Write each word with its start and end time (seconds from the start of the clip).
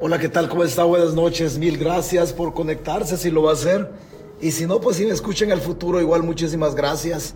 Hola, 0.00 0.20
¿qué 0.20 0.28
tal? 0.28 0.48
¿Cómo 0.48 0.62
está? 0.62 0.84
Buenas 0.84 1.14
noches. 1.14 1.58
Mil 1.58 1.76
gracias 1.76 2.32
por 2.32 2.54
conectarse 2.54 3.16
si 3.16 3.32
lo 3.32 3.42
va 3.42 3.50
a 3.50 3.54
hacer. 3.54 3.90
Y 4.40 4.52
si 4.52 4.64
no, 4.64 4.80
pues 4.80 4.96
si 4.96 5.04
me 5.04 5.10
escuchan 5.10 5.48
en 5.48 5.54
el 5.54 5.60
futuro, 5.60 6.00
igual 6.00 6.22
muchísimas 6.22 6.76
gracias. 6.76 7.34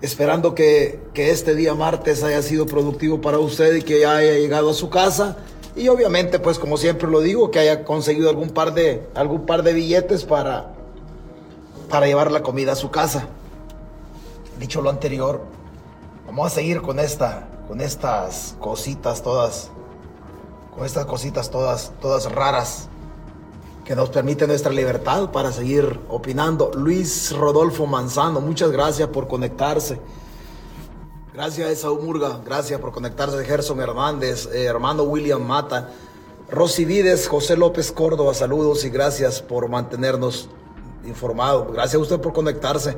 Esperando 0.00 0.56
que, 0.56 0.98
que 1.14 1.30
este 1.30 1.54
día 1.54 1.76
martes 1.76 2.24
haya 2.24 2.42
sido 2.42 2.66
productivo 2.66 3.20
para 3.20 3.38
usted 3.38 3.76
y 3.76 3.82
que 3.82 4.00
ya 4.00 4.16
haya 4.16 4.32
llegado 4.32 4.70
a 4.70 4.74
su 4.74 4.90
casa. 4.90 5.36
Y 5.76 5.86
obviamente, 5.86 6.40
pues 6.40 6.58
como 6.58 6.76
siempre 6.76 7.08
lo 7.08 7.20
digo, 7.20 7.52
que 7.52 7.60
haya 7.60 7.84
conseguido 7.84 8.28
algún 8.28 8.50
par 8.50 8.74
de, 8.74 9.06
algún 9.14 9.46
par 9.46 9.62
de 9.62 9.72
billetes 9.72 10.24
para, 10.24 10.74
para 11.88 12.08
llevar 12.08 12.32
la 12.32 12.42
comida 12.42 12.72
a 12.72 12.76
su 12.76 12.90
casa. 12.90 13.28
Dicho 14.58 14.82
lo 14.82 14.90
anterior, 14.90 15.42
vamos 16.26 16.44
a 16.44 16.50
seguir 16.56 16.82
con 16.82 16.98
esta, 16.98 17.46
con 17.68 17.80
estas 17.80 18.56
cositas 18.58 19.22
todas 19.22 19.70
con 20.74 20.86
estas 20.86 21.06
cositas 21.06 21.50
todas, 21.50 21.92
todas 22.00 22.30
raras 22.32 22.88
que 23.84 23.94
nos 23.96 24.10
permite 24.10 24.46
nuestra 24.46 24.72
libertad 24.72 25.30
para 25.30 25.52
seguir 25.52 26.00
opinando. 26.08 26.70
Luis 26.74 27.32
Rodolfo 27.36 27.86
Manzano, 27.86 28.40
muchas 28.40 28.70
gracias 28.70 29.08
por 29.08 29.28
conectarse. 29.28 30.00
Gracias 31.34 31.70
Esaú 31.70 32.00
Murga, 32.00 32.40
gracias 32.44 32.80
por 32.80 32.92
conectarse. 32.92 33.44
Gerson 33.44 33.80
Hernández, 33.80 34.48
eh, 34.52 34.64
hermano 34.64 35.02
William 35.02 35.42
Mata, 35.42 35.90
Rosy 36.50 36.84
Vides, 36.84 37.28
José 37.28 37.56
López 37.56 37.90
Córdoba, 37.90 38.34
saludos 38.34 38.84
y 38.84 38.90
gracias 38.90 39.42
por 39.42 39.68
mantenernos 39.68 40.48
informados. 41.04 41.72
Gracias 41.72 41.96
a 41.96 42.02
usted 42.02 42.20
por 42.20 42.32
conectarse. 42.32 42.96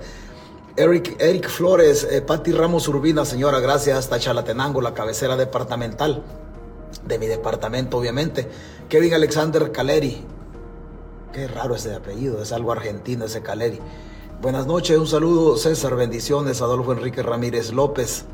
Eric, 0.77 1.17
Eric 1.21 1.49
Flores, 1.49 2.07
eh, 2.11 2.21
Patti 2.21 2.53
Ramos 2.53 2.89
Urbina, 2.89 3.25
señora, 3.25 3.61
gracias 3.61 3.97
hasta 3.97 4.19
Chalatenango, 4.19 4.81
la 4.81 4.93
cabecera 4.93 5.37
departamental 5.37 6.25
de 7.07 7.19
mi 7.19 7.27
departamento, 7.27 7.99
obviamente. 7.99 8.49
Kevin 8.89 9.15
Alexander 9.15 9.73
Caleri. 9.73 10.25
Qué 11.33 11.49
raro 11.49 11.75
ese 11.75 11.95
apellido, 11.95 12.41
es 12.43 12.53
algo 12.53 12.73
argentino 12.73 13.25
ese 13.25 13.43
Caleri. 13.43 13.81
Buenas 14.41 14.67
noches, 14.67 14.99
un 14.99 15.07
saludo 15.07 15.57
César, 15.57 15.97
bendiciones, 15.97 16.61
Adolfo 16.61 16.93
Enrique 16.93 17.23
Ramírez 17.23 17.73
López. 17.73 18.25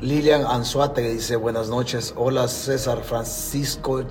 Lilian 0.00 0.46
Anzuate 0.46 1.02
dice 1.02 1.36
buenas 1.36 1.68
noches. 1.68 2.14
Hola 2.16 2.48
César 2.48 3.02
Francisco 3.02 4.02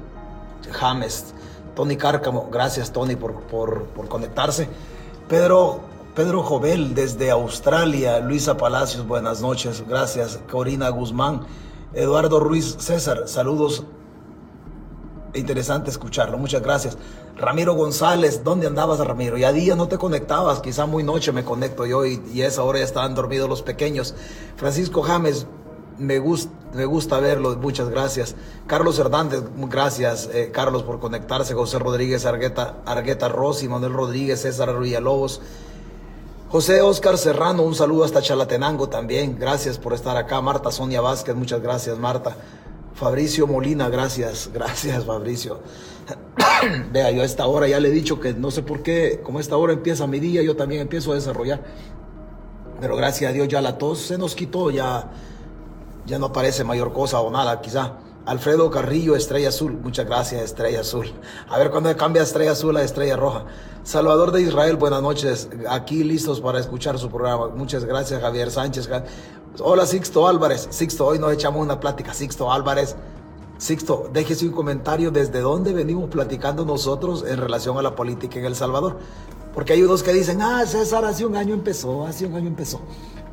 James. 0.72 1.34
Tony 1.76 1.96
Cárcamo, 1.98 2.50
gracias 2.52 2.92
Tony 2.92 3.16
por, 3.16 3.42
por, 3.44 3.86
por 3.86 4.08
conectarse. 4.08 4.68
Pedro, 5.28 5.80
Pedro 6.16 6.44
Jovel 6.44 6.94
desde 6.94 7.32
Australia. 7.32 8.20
Luisa 8.20 8.58
Palacios, 8.58 9.08
buenas 9.08 9.42
noches. 9.42 9.84
Gracias. 9.88 10.40
Corina 10.52 10.90
Guzmán. 10.90 11.42
Eduardo 11.94 12.40
Ruiz 12.40 12.78
César, 12.80 13.24
saludos. 13.28 13.84
Interesante 15.34 15.90
escucharlo, 15.90 16.38
muchas 16.38 16.62
gracias. 16.62 16.98
Ramiro 17.38 17.74
González, 17.74 18.44
¿dónde 18.44 18.68
andabas, 18.68 19.00
Ramiro? 19.00 19.38
Ya 19.38 19.52
día 19.52 19.76
no 19.76 19.88
te 19.88 19.98
conectabas, 19.98 20.60
quizá 20.62 20.86
muy 20.86 21.04
noche 21.04 21.32
me 21.32 21.44
conecto 21.44 21.86
yo 21.86 22.06
y, 22.06 22.42
a 22.42 22.48
esa 22.48 22.64
hora 22.64 22.80
ya 22.80 22.86
estaban 22.86 23.16
dormidos 23.16 23.50
los 23.50 23.62
pequeños. 23.62 24.14
Francisco 24.56 25.02
James, 25.02 25.48
me, 25.98 26.20
gusta, 26.20 27.20
verlo, 27.20 27.56
muchas 27.58 27.90
gracias. 27.90 28.36
Carlos 28.68 28.98
Hernández, 28.98 29.44
gracias, 29.56 30.30
eh, 30.34 30.50
Carlos, 30.54 30.84
por 30.84 31.00
conectarse. 31.00 31.54
José 31.54 31.78
Rodríguez 31.80 32.26
Argueta, 32.26 32.78
Argueta 32.86 33.28
Rossi, 33.28 33.68
Manuel 33.68 33.94
Rodríguez, 33.94 34.42
César 34.42 34.78
Villalobos. 34.80 35.42
José 36.52 36.82
Oscar 36.82 37.18
Serrano, 37.18 37.64
un 37.64 37.74
saludo 37.74 38.04
hasta 38.04 38.22
Chalatenango 38.22 38.90
también. 38.90 39.40
Gracias 39.40 39.78
por 39.78 39.94
estar 39.94 40.18
acá. 40.18 40.42
Marta 40.42 40.70
Sonia 40.70 41.00
Vázquez, 41.00 41.34
muchas 41.34 41.62
gracias, 41.62 41.98
Marta. 41.98 42.36
Fabricio 42.94 43.48
Molina, 43.48 43.88
gracias, 43.88 44.50
gracias, 44.54 45.06
Fabricio. 45.06 45.62
Vea, 46.92 47.10
yo 47.12 47.22
a 47.22 47.26
esta 47.26 47.48
hora 47.48 47.70
ya 47.70 47.80
le 47.80 47.88
he 47.88 47.92
dicho 47.92 48.20
que 48.20 48.34
no 48.34 48.52
sé 48.52 48.64
por 48.64 48.84
qué, 48.84 49.22
como 49.24 49.40
esta 49.40 49.56
hora 49.56 49.72
empieza 49.72 50.06
mi 50.08 50.20
día, 50.20 50.42
yo 50.42 50.58
también 50.58 50.82
empiezo 50.82 51.14
a 51.14 51.16
desarrollar. 51.16 51.64
Pero 52.82 52.98
gracias 52.98 53.30
a 53.30 53.34
Dios 53.34 53.48
ya 53.48 53.62
la 53.62 53.78
tos 53.78 54.00
se 54.00 54.18
nos 54.18 54.36
quitó, 54.36 54.72
ya, 54.72 55.10
ya 56.06 56.20
no 56.20 56.34
parece 56.34 56.66
mayor 56.66 56.92
cosa 56.92 57.22
o 57.22 57.32
nada, 57.32 57.62
quizá. 57.62 57.94
Alfredo 58.26 58.70
Carrillo, 58.70 59.16
Estrella 59.16 59.50
Azul. 59.50 59.80
Muchas 59.82 60.06
gracias, 60.06 60.42
Estrella 60.44 60.82
Azul. 60.82 61.12
A 61.50 61.58
ver 61.58 61.72
cuándo 61.72 61.96
cambia 61.98 62.22
Estrella 62.22 62.52
Azul 62.52 62.78
a 62.78 62.84
Estrella 62.84 63.18
Roja. 63.18 63.46
Salvador 63.84 64.32
de 64.32 64.44
Israel, 64.44 64.76
buenas 64.76 65.02
noches. 65.02 65.50
Aquí 65.68 66.04
listos 66.04 66.40
para 66.40 66.60
escuchar 66.60 67.00
su 67.00 67.10
programa. 67.10 67.48
Muchas 67.48 67.84
gracias, 67.84 68.22
Javier 68.22 68.52
Sánchez. 68.52 68.88
Hola, 69.60 69.88
Sixto 69.88 70.28
Álvarez. 70.28 70.68
Sixto, 70.70 71.08
hoy 71.08 71.18
nos 71.18 71.34
echamos 71.34 71.62
una 71.62 71.80
plática. 71.80 72.14
Sixto 72.14 72.52
Álvarez. 72.52 72.96
Sixto, 73.58 74.10
déjese 74.14 74.46
un 74.46 74.54
comentario 74.54 75.10
desde 75.10 75.40
dónde 75.40 75.74
venimos 75.74 76.10
platicando 76.10 76.64
nosotros 76.64 77.26
en 77.28 77.38
relación 77.38 77.78
a 77.78 77.82
la 77.82 77.96
política 77.96 78.38
en 78.38 78.46
El 78.46 78.56
Salvador. 78.56 78.98
Porque 79.54 79.74
hay 79.74 79.84
unos 79.84 80.04
que 80.04 80.14
dicen, 80.14 80.42
ah, 80.42 80.64
César, 80.66 81.06
hace 81.06 81.26
un 81.26 81.36
año 81.36 81.54
empezó, 81.54 82.06
hace 82.06 82.26
un 82.26 82.36
año 82.36 82.48
empezó. 82.48 82.82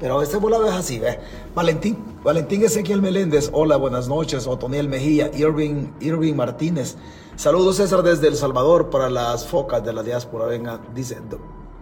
Pero 0.01 0.23
este 0.23 0.37
volado 0.37 0.67
es 0.67 0.75
así, 0.75 1.01
¿ve? 1.01 1.19
Valentín, 1.57 1.99
Valentín 2.23 2.65
Ezequiel 2.65 3.03
Meléndez, 3.03 3.51
hola, 3.53 3.77
buenas 3.77 4.07
noches. 4.07 4.47
Otoniel 4.47 4.89
Mejía, 4.89 5.29
Irving, 5.35 5.89
Irving 5.99 6.35
Martínez. 6.35 6.97
Saludos, 7.35 7.77
César, 7.77 8.05
desde 8.05 8.29
El 8.29 8.37
Salvador 8.37 8.91
para 8.91 9.11
las 9.11 9.45
focas 9.45 9.85
de 9.85 9.93
la 9.93 10.05
diáspora. 10.05 10.47
Vengan, 10.47 10.81
dice, 10.95 11.19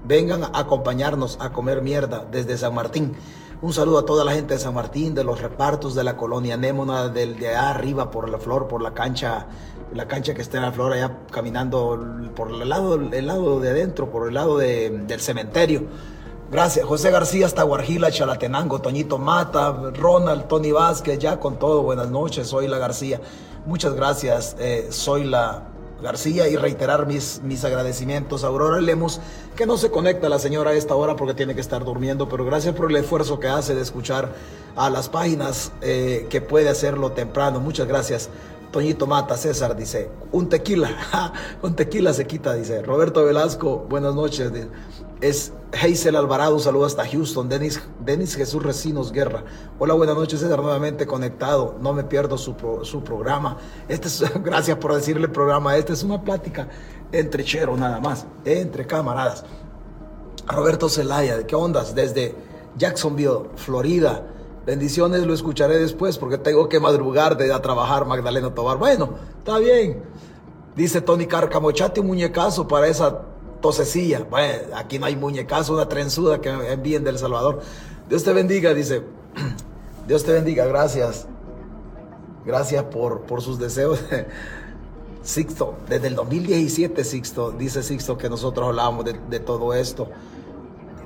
vengan 0.04 0.44
a 0.44 0.60
acompañarnos 0.60 1.36
a 1.42 1.52
comer 1.52 1.82
mierda 1.82 2.26
desde 2.30 2.56
San 2.56 2.74
Martín. 2.74 3.14
Un 3.60 3.74
saludo 3.74 3.98
a 3.98 4.06
toda 4.06 4.24
la 4.24 4.32
gente 4.32 4.54
de 4.54 4.60
San 4.60 4.72
Martín, 4.72 5.14
de 5.14 5.22
los 5.22 5.42
repartos 5.42 5.94
de 5.94 6.04
la 6.04 6.16
colonia 6.16 6.56
Némona, 6.56 7.08
del 7.08 7.38
de 7.38 7.48
allá 7.48 7.70
arriba 7.70 8.10
por 8.10 8.30
la 8.30 8.38
flor, 8.38 8.66
por 8.66 8.80
la 8.80 8.94
cancha, 8.94 9.46
la 9.92 10.08
cancha 10.08 10.32
que 10.32 10.40
está 10.40 10.56
en 10.56 10.62
la 10.62 10.72
flor, 10.72 10.94
allá 10.94 11.18
caminando 11.30 12.30
por 12.34 12.50
el 12.50 12.66
lado, 12.66 12.94
el 12.94 13.26
lado 13.26 13.60
de 13.60 13.70
adentro, 13.70 14.10
por 14.10 14.26
el 14.28 14.34
lado 14.34 14.56
del 14.56 15.20
cementerio. 15.20 15.84
Gracias. 16.50 16.86
José 16.86 17.10
García 17.10 17.44
hasta 17.46 17.64
Chalatenango, 18.10 18.80
Toñito 18.80 19.18
Mata, 19.18 19.72
Ronald, 19.94 20.46
Tony 20.46 20.70
Vázquez, 20.70 21.18
ya 21.18 21.40
con 21.40 21.58
todo. 21.58 21.82
Buenas 21.82 22.08
noches, 22.08 22.46
soy 22.46 22.68
la 22.68 22.78
García. 22.78 23.20
Muchas 23.66 23.94
gracias, 23.94 24.54
eh, 24.60 24.86
soy 24.90 25.24
la 25.24 25.64
García 26.00 26.46
y 26.48 26.56
reiterar 26.56 27.06
mis, 27.06 27.40
mis 27.42 27.64
agradecimientos 27.64 28.44
a 28.44 28.46
Aurora 28.46 28.80
Lemos, 28.80 29.20
que 29.56 29.66
no 29.66 29.76
se 29.76 29.90
conecta 29.90 30.28
la 30.28 30.38
señora 30.38 30.70
a 30.70 30.74
esta 30.74 30.94
hora 30.94 31.16
porque 31.16 31.34
tiene 31.34 31.56
que 31.56 31.60
estar 31.60 31.84
durmiendo, 31.84 32.28
pero 32.28 32.44
gracias 32.44 32.76
por 32.76 32.90
el 32.90 32.96
esfuerzo 32.96 33.40
que 33.40 33.48
hace 33.48 33.74
de 33.74 33.82
escuchar 33.82 34.32
a 34.76 34.88
las 34.88 35.08
páginas 35.08 35.72
eh, 35.80 36.28
que 36.30 36.40
puede 36.40 36.68
hacerlo 36.68 37.10
temprano. 37.10 37.58
Muchas 37.58 37.88
gracias. 37.88 38.28
Toñito 38.70 39.06
Mata, 39.08 39.36
César 39.36 39.74
dice, 39.74 40.10
un 40.30 40.48
tequila, 40.48 41.32
un 41.62 41.74
tequila 41.74 42.12
se 42.12 42.24
quita, 42.26 42.54
dice. 42.54 42.82
Roberto 42.82 43.24
Velasco, 43.24 43.84
buenas 43.88 44.14
noches. 44.14 44.52
Es 45.20 45.54
Hazel 45.72 46.14
Alvarado, 46.14 46.58
saludo 46.58 46.84
hasta 46.84 47.06
Houston. 47.06 47.48
Denis, 47.48 47.80
Denis 48.04 48.34
Jesús 48.34 48.62
Recinos 48.62 49.12
Guerra. 49.12 49.44
Hola, 49.78 49.94
buenas 49.94 50.14
noches, 50.14 50.40
César, 50.40 50.60
nuevamente 50.60 51.06
conectado. 51.06 51.76
No 51.80 51.94
me 51.94 52.04
pierdo 52.04 52.36
su, 52.36 52.54
su 52.82 53.02
programa. 53.02 53.56
Este 53.88 54.08
es, 54.08 54.22
gracias 54.44 54.76
por 54.76 54.94
decirle 54.94 55.28
programa. 55.28 55.76
Esta 55.76 55.94
es 55.94 56.02
una 56.02 56.22
plática 56.22 56.68
entre 57.12 57.44
cheros 57.44 57.78
nada 57.78 57.98
más, 57.98 58.26
entre 58.44 58.86
camaradas. 58.86 59.44
Roberto 60.46 60.90
Zelaya, 60.90 61.46
¿qué 61.46 61.56
ondas? 61.56 61.94
Desde 61.94 62.34
Jacksonville, 62.76 63.48
Florida. 63.56 64.22
Bendiciones, 64.66 65.26
lo 65.26 65.32
escucharé 65.32 65.78
después 65.78 66.18
porque 66.18 66.36
tengo 66.36 66.68
que 66.68 66.78
madrugar 66.78 67.38
de 67.38 67.54
a 67.54 67.62
trabajar, 67.62 68.04
Magdalena 68.04 68.52
Tobar. 68.52 68.76
Bueno, 68.76 69.14
está 69.38 69.58
bien. 69.58 70.02
Dice 70.74 71.00
Tony 71.00 71.26
Cárcamo, 71.26 71.70
echate 71.70 72.00
un 72.00 72.08
muñecazo 72.08 72.68
para 72.68 72.86
esa 72.88 73.22
tosecilla. 73.60 74.24
Bueno, 74.24 74.76
aquí 74.76 74.98
no 74.98 75.06
hay 75.06 75.16
muñecazo, 75.16 75.74
una 75.74 75.88
trenzuda 75.88 76.40
que 76.40 76.50
envíen 76.50 77.04
del 77.04 77.18
Salvador. 77.18 77.60
Dios 78.08 78.24
te 78.24 78.32
bendiga, 78.32 78.74
dice. 78.74 79.02
Dios 80.06 80.24
te 80.24 80.32
bendiga, 80.32 80.64
gracias. 80.66 81.26
Gracias 82.44 82.84
por, 82.84 83.22
por 83.22 83.42
sus 83.42 83.58
deseos. 83.58 84.00
Sixto, 85.22 85.74
desde 85.88 86.06
el 86.06 86.14
2017, 86.14 87.02
Sixto, 87.02 87.50
dice 87.50 87.82
Sixto 87.82 88.16
que 88.16 88.30
nosotros 88.30 88.68
hablábamos 88.68 89.04
de, 89.04 89.16
de 89.28 89.40
todo 89.40 89.74
esto. 89.74 90.08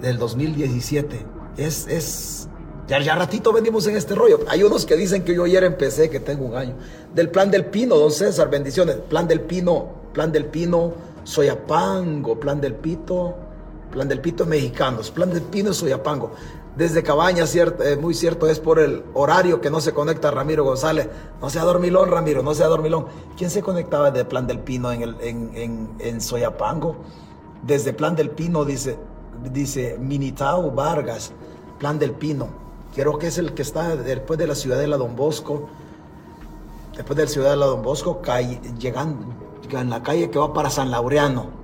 Del 0.03 0.19
2017. 0.19 1.27
Es, 1.57 1.87
es, 1.89 2.49
ya, 2.87 3.01
ya 3.01 3.15
ratito 3.15 3.53
venimos 3.53 3.87
en 3.87 3.97
este 3.97 4.15
rollo. 4.15 4.41
Hay 4.49 4.63
unos 4.63 4.85
que 4.85 4.97
dicen 4.97 5.25
que 5.25 5.35
yo 5.35 5.45
ayer 5.45 5.65
empecé, 5.65 6.11
que 6.11 6.21
tengo 6.21 6.45
un 6.45 6.57
año. 6.57 6.75
Del 7.15 7.31
plan 7.31 7.51
del 7.51 7.67
Pino, 7.67 7.97
don 7.97 8.11
César, 8.11 8.51
bendiciones. 8.51 8.97
Plan 9.09 9.27
del 9.27 9.41
Pino, 9.41 9.89
plan 10.13 10.33
del 10.33 10.47
Pino 10.47 10.93
Soyapango, 11.25 12.39
Plan 12.39 12.61
del 12.61 12.75
Pito, 12.75 13.35
Plan 13.91 14.09
del 14.09 14.21
Pito 14.21 14.47
mexicanos, 14.47 15.11
Plan 15.11 15.31
del 15.31 15.43
Pino 15.43 15.73
Soyapango. 15.73 16.33
Desde 16.77 17.03
Cabaña, 17.03 17.47
cierto, 17.47 17.83
eh, 17.83 17.97
muy 17.97 18.15
cierto, 18.15 18.47
es 18.47 18.61
por 18.61 18.79
el 18.79 19.05
horario 19.15 19.61
que 19.61 19.71
no 19.71 19.81
se 19.81 19.93
conecta 19.93 20.31
Ramiro 20.31 20.65
González. 20.65 21.09
No 21.41 21.51
sea 21.51 21.65
dormilón, 21.65 22.11
Ramiro, 22.11 22.43
no 22.43 22.55
sea 22.55 22.69
dormilón. 22.69 23.07
¿Quién 23.37 23.51
se 23.51 23.61
conectaba 23.61 24.11
desde 24.11 24.25
Plan 24.25 24.47
del 24.47 24.61
Pino 24.61 24.93
en, 24.93 25.03
el, 25.03 25.17
en, 25.21 25.91
en, 25.99 26.21
Soyapango? 26.21 26.97
Desde 27.63 27.93
Plan 27.93 28.15
del 28.15 28.31
Pino, 28.31 28.65
dice, 28.65 28.97
dice 29.53 29.99
Minitao 29.99 30.71
Vargas, 30.71 31.33
Plan 31.79 31.99
del 31.99 32.13
Pino. 32.13 32.49
Creo 32.95 33.19
que 33.19 33.27
es 33.27 33.39
el 33.39 33.53
que 33.53 33.63
está 33.63 33.97
después 33.97 34.39
de 34.39 34.47
la 34.47 34.55
ciudadela 34.55 34.97
Don 34.97 35.17
Bosco. 35.17 35.69
después 36.97 37.17
del 37.17 37.29
Ciudad 37.29 37.51
de 37.51 37.57
la 37.57 37.67
Don 37.67 37.83
Bosco, 37.83 38.23
llegando 38.79 39.40
en 39.79 39.91
la 39.91 40.03
calle 40.03 40.31
que 40.31 40.39
va 40.39 40.53
para 40.53 40.71
San 40.71 40.91
Laureano. 40.91 41.61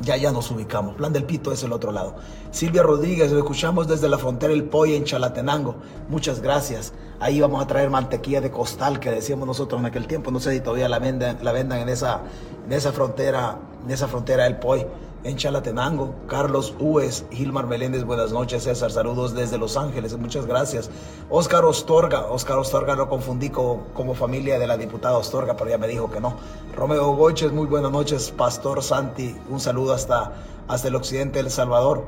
Ya, 0.00 0.16
ya 0.16 0.32
nos 0.32 0.50
ubicamos. 0.50 0.96
Plan 0.96 1.12
del 1.12 1.24
Pito 1.24 1.52
es 1.52 1.62
el 1.62 1.72
otro 1.72 1.92
lado. 1.92 2.16
Silvia 2.50 2.82
Rodríguez, 2.82 3.30
lo 3.30 3.38
escuchamos 3.38 3.86
desde 3.86 4.08
la 4.08 4.18
frontera 4.18 4.52
El 4.52 4.64
Poy 4.64 4.94
en 4.94 5.04
Chalatenango. 5.04 5.76
Muchas 6.08 6.40
gracias. 6.40 6.92
Ahí 7.20 7.40
vamos 7.40 7.62
a 7.62 7.66
traer 7.66 7.90
mantequilla 7.90 8.40
de 8.40 8.50
costal 8.50 8.98
que 8.98 9.10
decíamos 9.10 9.46
nosotros 9.46 9.80
en 9.80 9.86
aquel 9.86 10.08
tiempo. 10.08 10.32
No 10.32 10.40
sé 10.40 10.52
si 10.52 10.60
todavía 10.60 10.88
la 10.88 10.98
vendan, 10.98 11.38
la 11.42 11.52
vendan 11.52 11.78
en, 11.78 11.88
esa, 11.88 12.22
en 12.66 12.72
esa 12.72 12.92
frontera, 12.92 13.58
en 13.84 13.90
esa 13.92 14.08
frontera 14.08 14.46
El 14.46 14.58
Poy 14.58 14.84
en 15.24 15.36
Chalatenango. 15.36 16.14
Carlos 16.28 16.74
Ues, 16.78 17.24
Gilmar 17.30 17.66
Meléndez, 17.66 18.04
buenas 18.04 18.32
noches. 18.32 18.64
César, 18.64 18.92
saludos 18.92 19.34
desde 19.34 19.58
Los 19.58 19.76
Ángeles, 19.76 20.16
muchas 20.16 20.46
gracias. 20.46 20.90
Oscar 21.28 21.64
Ostorga, 21.64 22.26
Oscar 22.26 22.58
Ostorga 22.58 22.94
lo 22.94 23.08
confundí 23.08 23.50
como, 23.50 24.14
familia 24.14 24.58
de 24.58 24.66
la 24.66 24.76
diputada 24.76 25.16
Ostorga, 25.16 25.56
pero 25.56 25.70
ya 25.70 25.78
me 25.78 25.88
dijo 25.88 26.10
que 26.10 26.20
no. 26.20 26.34
Romeo 26.76 27.14
Goches, 27.16 27.52
muy 27.52 27.66
buenas 27.66 27.90
noches. 27.90 28.30
Pastor 28.30 28.82
Santi, 28.82 29.34
un 29.48 29.58
saludo 29.58 29.94
hasta, 29.94 30.32
hasta 30.68 30.88
el 30.88 30.94
occidente 30.94 31.38
del 31.42 31.50
Salvador. 31.50 32.04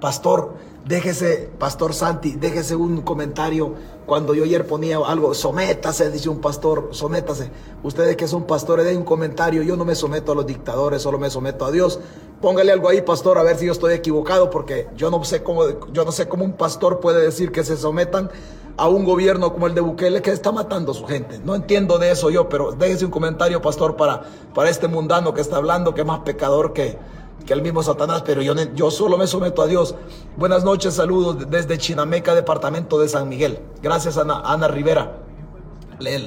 Pastor, 0.00 0.54
déjese, 0.86 1.50
Pastor 1.58 1.92
Santi, 1.92 2.32
déjese 2.32 2.74
un 2.74 3.02
comentario. 3.02 3.74
Cuando 4.06 4.34
yo 4.34 4.44
ayer 4.44 4.66
ponía 4.66 4.96
algo, 4.96 5.34
sométase, 5.34 6.10
dice 6.10 6.28
un 6.28 6.40
pastor, 6.40 6.88
sométase. 6.92 7.50
Ustedes 7.82 8.16
que 8.16 8.26
son 8.26 8.44
pastores, 8.44 8.86
den 8.86 8.96
un 8.98 9.04
comentario. 9.04 9.62
Yo 9.62 9.76
no 9.76 9.84
me 9.84 9.94
someto 9.94 10.32
a 10.32 10.34
los 10.34 10.46
dictadores, 10.46 11.02
solo 11.02 11.18
me 11.18 11.30
someto 11.30 11.66
a 11.66 11.70
Dios. 11.70 12.00
Póngale 12.40 12.72
algo 12.72 12.88
ahí, 12.88 13.02
pastor, 13.02 13.38
a 13.38 13.42
ver 13.42 13.58
si 13.58 13.66
yo 13.66 13.72
estoy 13.72 13.92
equivocado, 13.92 14.50
porque 14.50 14.88
yo 14.96 15.10
no 15.10 15.22
sé 15.22 15.42
cómo, 15.42 15.64
yo 15.92 16.04
no 16.04 16.12
sé 16.12 16.26
cómo 16.26 16.44
un 16.44 16.54
pastor 16.54 16.98
puede 16.98 17.22
decir 17.22 17.52
que 17.52 17.62
se 17.62 17.76
sometan 17.76 18.30
a 18.78 18.88
un 18.88 19.04
gobierno 19.04 19.52
como 19.52 19.66
el 19.66 19.74
de 19.74 19.82
Bukele 19.82 20.22
que 20.22 20.30
está 20.30 20.50
matando 20.50 20.92
a 20.92 20.94
su 20.94 21.04
gente. 21.04 21.38
No 21.44 21.54
entiendo 21.54 21.98
de 21.98 22.10
eso 22.10 22.30
yo, 22.30 22.48
pero 22.48 22.72
déjese 22.72 23.04
un 23.04 23.10
comentario, 23.10 23.60
pastor, 23.60 23.94
para, 23.96 24.22
para 24.54 24.70
este 24.70 24.88
mundano 24.88 25.34
que 25.34 25.42
está 25.42 25.58
hablando, 25.58 25.92
que 25.92 26.00
es 26.00 26.06
más 26.06 26.20
pecador 26.20 26.72
que, 26.72 26.98
que 27.46 27.52
el 27.52 27.62
mismo 27.62 27.82
Satanás, 27.82 28.22
pero 28.24 28.42
yo, 28.42 28.54
yo 28.74 28.90
solo 28.90 29.18
me 29.18 29.26
someto 29.26 29.62
a 29.62 29.66
Dios. 29.66 29.94
Buenas 30.36 30.64
noches, 30.64 30.94
saludos 30.94 31.50
desde 31.50 31.78
Chinameca, 31.78 32.34
departamento 32.34 32.98
de 32.98 33.08
San 33.08 33.28
Miguel. 33.28 33.60
Gracias, 33.82 34.16
Ana, 34.18 34.40
Ana 34.44 34.68
Rivera. 34.68 35.18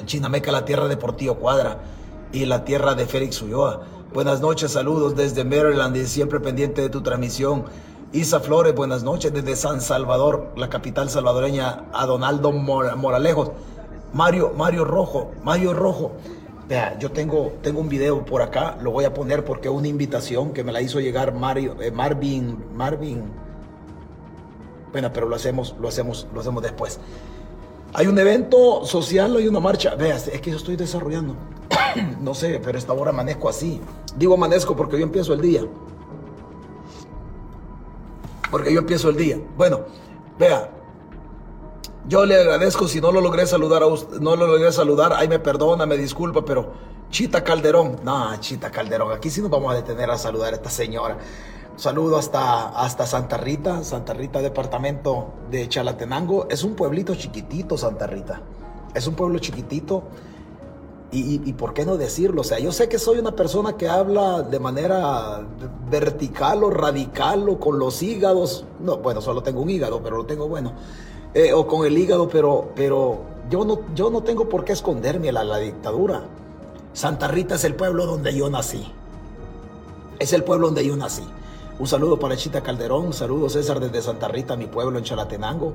Chinameca, 0.04 0.52
la 0.52 0.64
tierra 0.64 0.86
de 0.86 0.96
Portillo 0.96 1.34
Cuadra 1.36 1.78
y 2.32 2.44
la 2.44 2.64
tierra 2.64 2.94
de 2.94 3.06
Félix 3.06 3.42
Ulloa. 3.42 3.82
Buenas 4.12 4.40
noches, 4.40 4.72
saludos 4.72 5.16
desde 5.16 5.44
Maryland 5.44 5.96
y 5.96 6.06
siempre 6.06 6.38
pendiente 6.38 6.82
de 6.82 6.88
tu 6.88 7.02
transmisión. 7.02 7.64
Isa 8.12 8.38
Flores, 8.38 8.74
buenas 8.74 9.02
noches 9.02 9.32
desde 9.32 9.56
San 9.56 9.80
Salvador, 9.80 10.52
la 10.56 10.68
capital 10.68 11.10
salvadoreña, 11.10 11.86
a 11.92 12.06
Donaldo 12.06 12.52
Moralejos. 12.52 13.50
Mario, 14.12 14.52
Mario 14.56 14.84
Rojo, 14.84 15.32
Mario 15.42 15.74
Rojo. 15.74 16.12
Vea, 16.68 16.98
yo 16.98 17.10
tengo, 17.10 17.52
tengo 17.62 17.80
un 17.80 17.88
video 17.88 18.24
por 18.24 18.40
acá, 18.40 18.78
lo 18.80 18.90
voy 18.90 19.04
a 19.04 19.12
poner 19.12 19.44
porque 19.44 19.68
una 19.68 19.86
invitación 19.86 20.52
que 20.52 20.64
me 20.64 20.72
la 20.72 20.80
hizo 20.80 20.98
llegar 20.98 21.34
Mario, 21.34 21.76
eh, 21.82 21.90
Marvin, 21.90 22.56
Marvin. 22.74 23.22
Bueno, 24.90 25.12
pero 25.12 25.28
lo 25.28 25.36
hacemos, 25.36 25.74
lo 25.78 25.88
hacemos, 25.88 26.26
lo 26.32 26.40
hacemos 26.40 26.62
después. 26.62 27.00
Hay 27.92 28.06
un 28.06 28.18
evento 28.18 28.84
social, 28.86 29.36
hay 29.36 29.46
una 29.46 29.60
marcha. 29.60 29.94
Vea, 29.94 30.16
es 30.16 30.40
que 30.40 30.50
yo 30.50 30.56
estoy 30.56 30.76
desarrollando. 30.76 31.36
no 32.20 32.34
sé, 32.34 32.60
pero 32.64 32.78
esta 32.78 32.92
hora 32.92 33.10
amanezco 33.10 33.48
así. 33.48 33.80
Digo 34.16 34.34
amanezco 34.34 34.74
porque 34.74 34.96
yo 34.98 35.04
empiezo 35.04 35.34
el 35.34 35.42
día. 35.42 35.62
Porque 38.50 38.72
yo 38.72 38.80
empiezo 38.80 39.10
el 39.10 39.16
día. 39.16 39.38
Bueno, 39.56 39.80
vea, 40.38 40.70
yo 42.06 42.26
le 42.26 42.40
agradezco 42.40 42.88
si 42.88 43.00
no 43.00 43.12
lo 43.12 43.20
logré 43.20 43.46
saludar 43.46 43.82
a 43.82 43.86
usted, 43.86 44.18
no 44.20 44.36
lo 44.36 44.46
logré 44.46 44.70
saludar, 44.72 45.12
ay 45.14 45.28
me 45.28 45.38
perdona, 45.38 45.86
me 45.86 45.96
disculpa, 45.96 46.44
pero 46.44 46.72
Chita 47.10 47.44
Calderón, 47.44 48.00
no, 48.02 48.36
Chita 48.40 48.70
Calderón, 48.70 49.12
aquí 49.12 49.30
sí 49.30 49.40
nos 49.40 49.50
vamos 49.50 49.72
a 49.72 49.76
detener 49.76 50.10
a 50.10 50.18
saludar 50.18 50.52
a 50.52 50.56
esta 50.56 50.70
señora. 50.70 51.16
saludo 51.76 52.16
hasta, 52.18 52.70
hasta 52.70 53.06
Santa 53.06 53.36
Rita, 53.36 53.82
Santa 53.84 54.14
Rita, 54.14 54.40
departamento 54.40 55.32
de 55.50 55.68
Chalatenango. 55.68 56.46
Es 56.48 56.62
un 56.62 56.74
pueblito 56.74 57.14
chiquitito, 57.14 57.76
Santa 57.76 58.06
Rita. 58.06 58.42
Es 58.94 59.06
un 59.06 59.14
pueblo 59.14 59.38
chiquitito 59.38 60.04
y, 61.16 61.52
por 61.52 61.74
qué 61.74 61.84
no 61.84 61.96
decirlo, 61.96 62.40
o 62.40 62.44
sea, 62.44 62.58
yo 62.58 62.72
sé 62.72 62.88
que 62.88 62.98
soy 62.98 63.18
una 63.18 63.36
persona 63.36 63.76
que 63.76 63.88
habla 63.88 64.42
de 64.42 64.58
manera 64.58 65.46
vertical 65.88 66.64
o 66.64 66.70
radical 66.70 67.48
o 67.48 67.60
con 67.60 67.78
los 67.78 68.02
hígados, 68.02 68.64
no, 68.80 68.96
bueno, 68.96 69.20
solo 69.20 69.40
tengo 69.40 69.60
un 69.60 69.70
hígado, 69.70 70.02
pero 70.02 70.16
lo 70.16 70.26
tengo 70.26 70.48
bueno, 70.48 70.72
eh, 71.34 71.52
o 71.52 71.66
con 71.66 71.86
el 71.86 71.96
hígado, 71.98 72.28
pero, 72.28 72.70
pero 72.74 73.20
yo, 73.50 73.64
no, 73.64 73.80
yo 73.94 74.10
no 74.10 74.22
tengo 74.22 74.48
por 74.48 74.64
qué 74.64 74.72
esconderme 74.72 75.28
a 75.28 75.32
la, 75.32 75.44
la 75.44 75.58
dictadura. 75.58 76.22
Santa 76.92 77.28
Rita 77.28 77.56
es 77.56 77.64
el 77.64 77.74
pueblo 77.74 78.06
donde 78.06 78.34
yo 78.34 78.48
nací, 78.48 78.92
es 80.18 80.32
el 80.32 80.44
pueblo 80.44 80.68
donde 80.68 80.86
yo 80.86 80.96
nací. 80.96 81.24
Un 81.78 81.88
saludo 81.88 82.20
para 82.20 82.36
Chita 82.36 82.62
Calderón, 82.62 83.06
un 83.06 83.12
saludo 83.12 83.50
César 83.50 83.80
desde 83.80 84.00
Santa 84.00 84.28
Rita, 84.28 84.56
mi 84.56 84.66
pueblo 84.66 84.96
en 84.96 85.04
Chalatenango. 85.04 85.74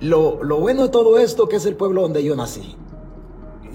Lo, 0.00 0.42
lo 0.42 0.58
bueno 0.58 0.82
de 0.84 0.88
todo 0.88 1.18
esto 1.18 1.46
que 1.46 1.56
es 1.56 1.66
el 1.66 1.76
pueblo 1.76 2.02
donde 2.02 2.24
yo 2.24 2.34
nací 2.34 2.76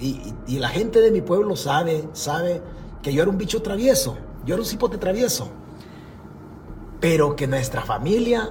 y, 0.00 0.58
la 0.58 0.68
gente 0.68 1.00
de 1.00 1.10
mi 1.10 1.20
pueblo 1.20 1.56
sabe, 1.56 2.08
sabe 2.12 2.60
que 3.02 3.12
yo 3.12 3.22
era 3.22 3.30
un 3.30 3.38
bicho 3.38 3.62
travieso, 3.62 4.16
yo 4.44 4.54
era 4.54 4.62
un 4.62 4.68
cipote 4.68 4.98
travieso, 4.98 5.48
pero 7.00 7.36
que 7.36 7.46
nuestra 7.46 7.82
familia, 7.82 8.50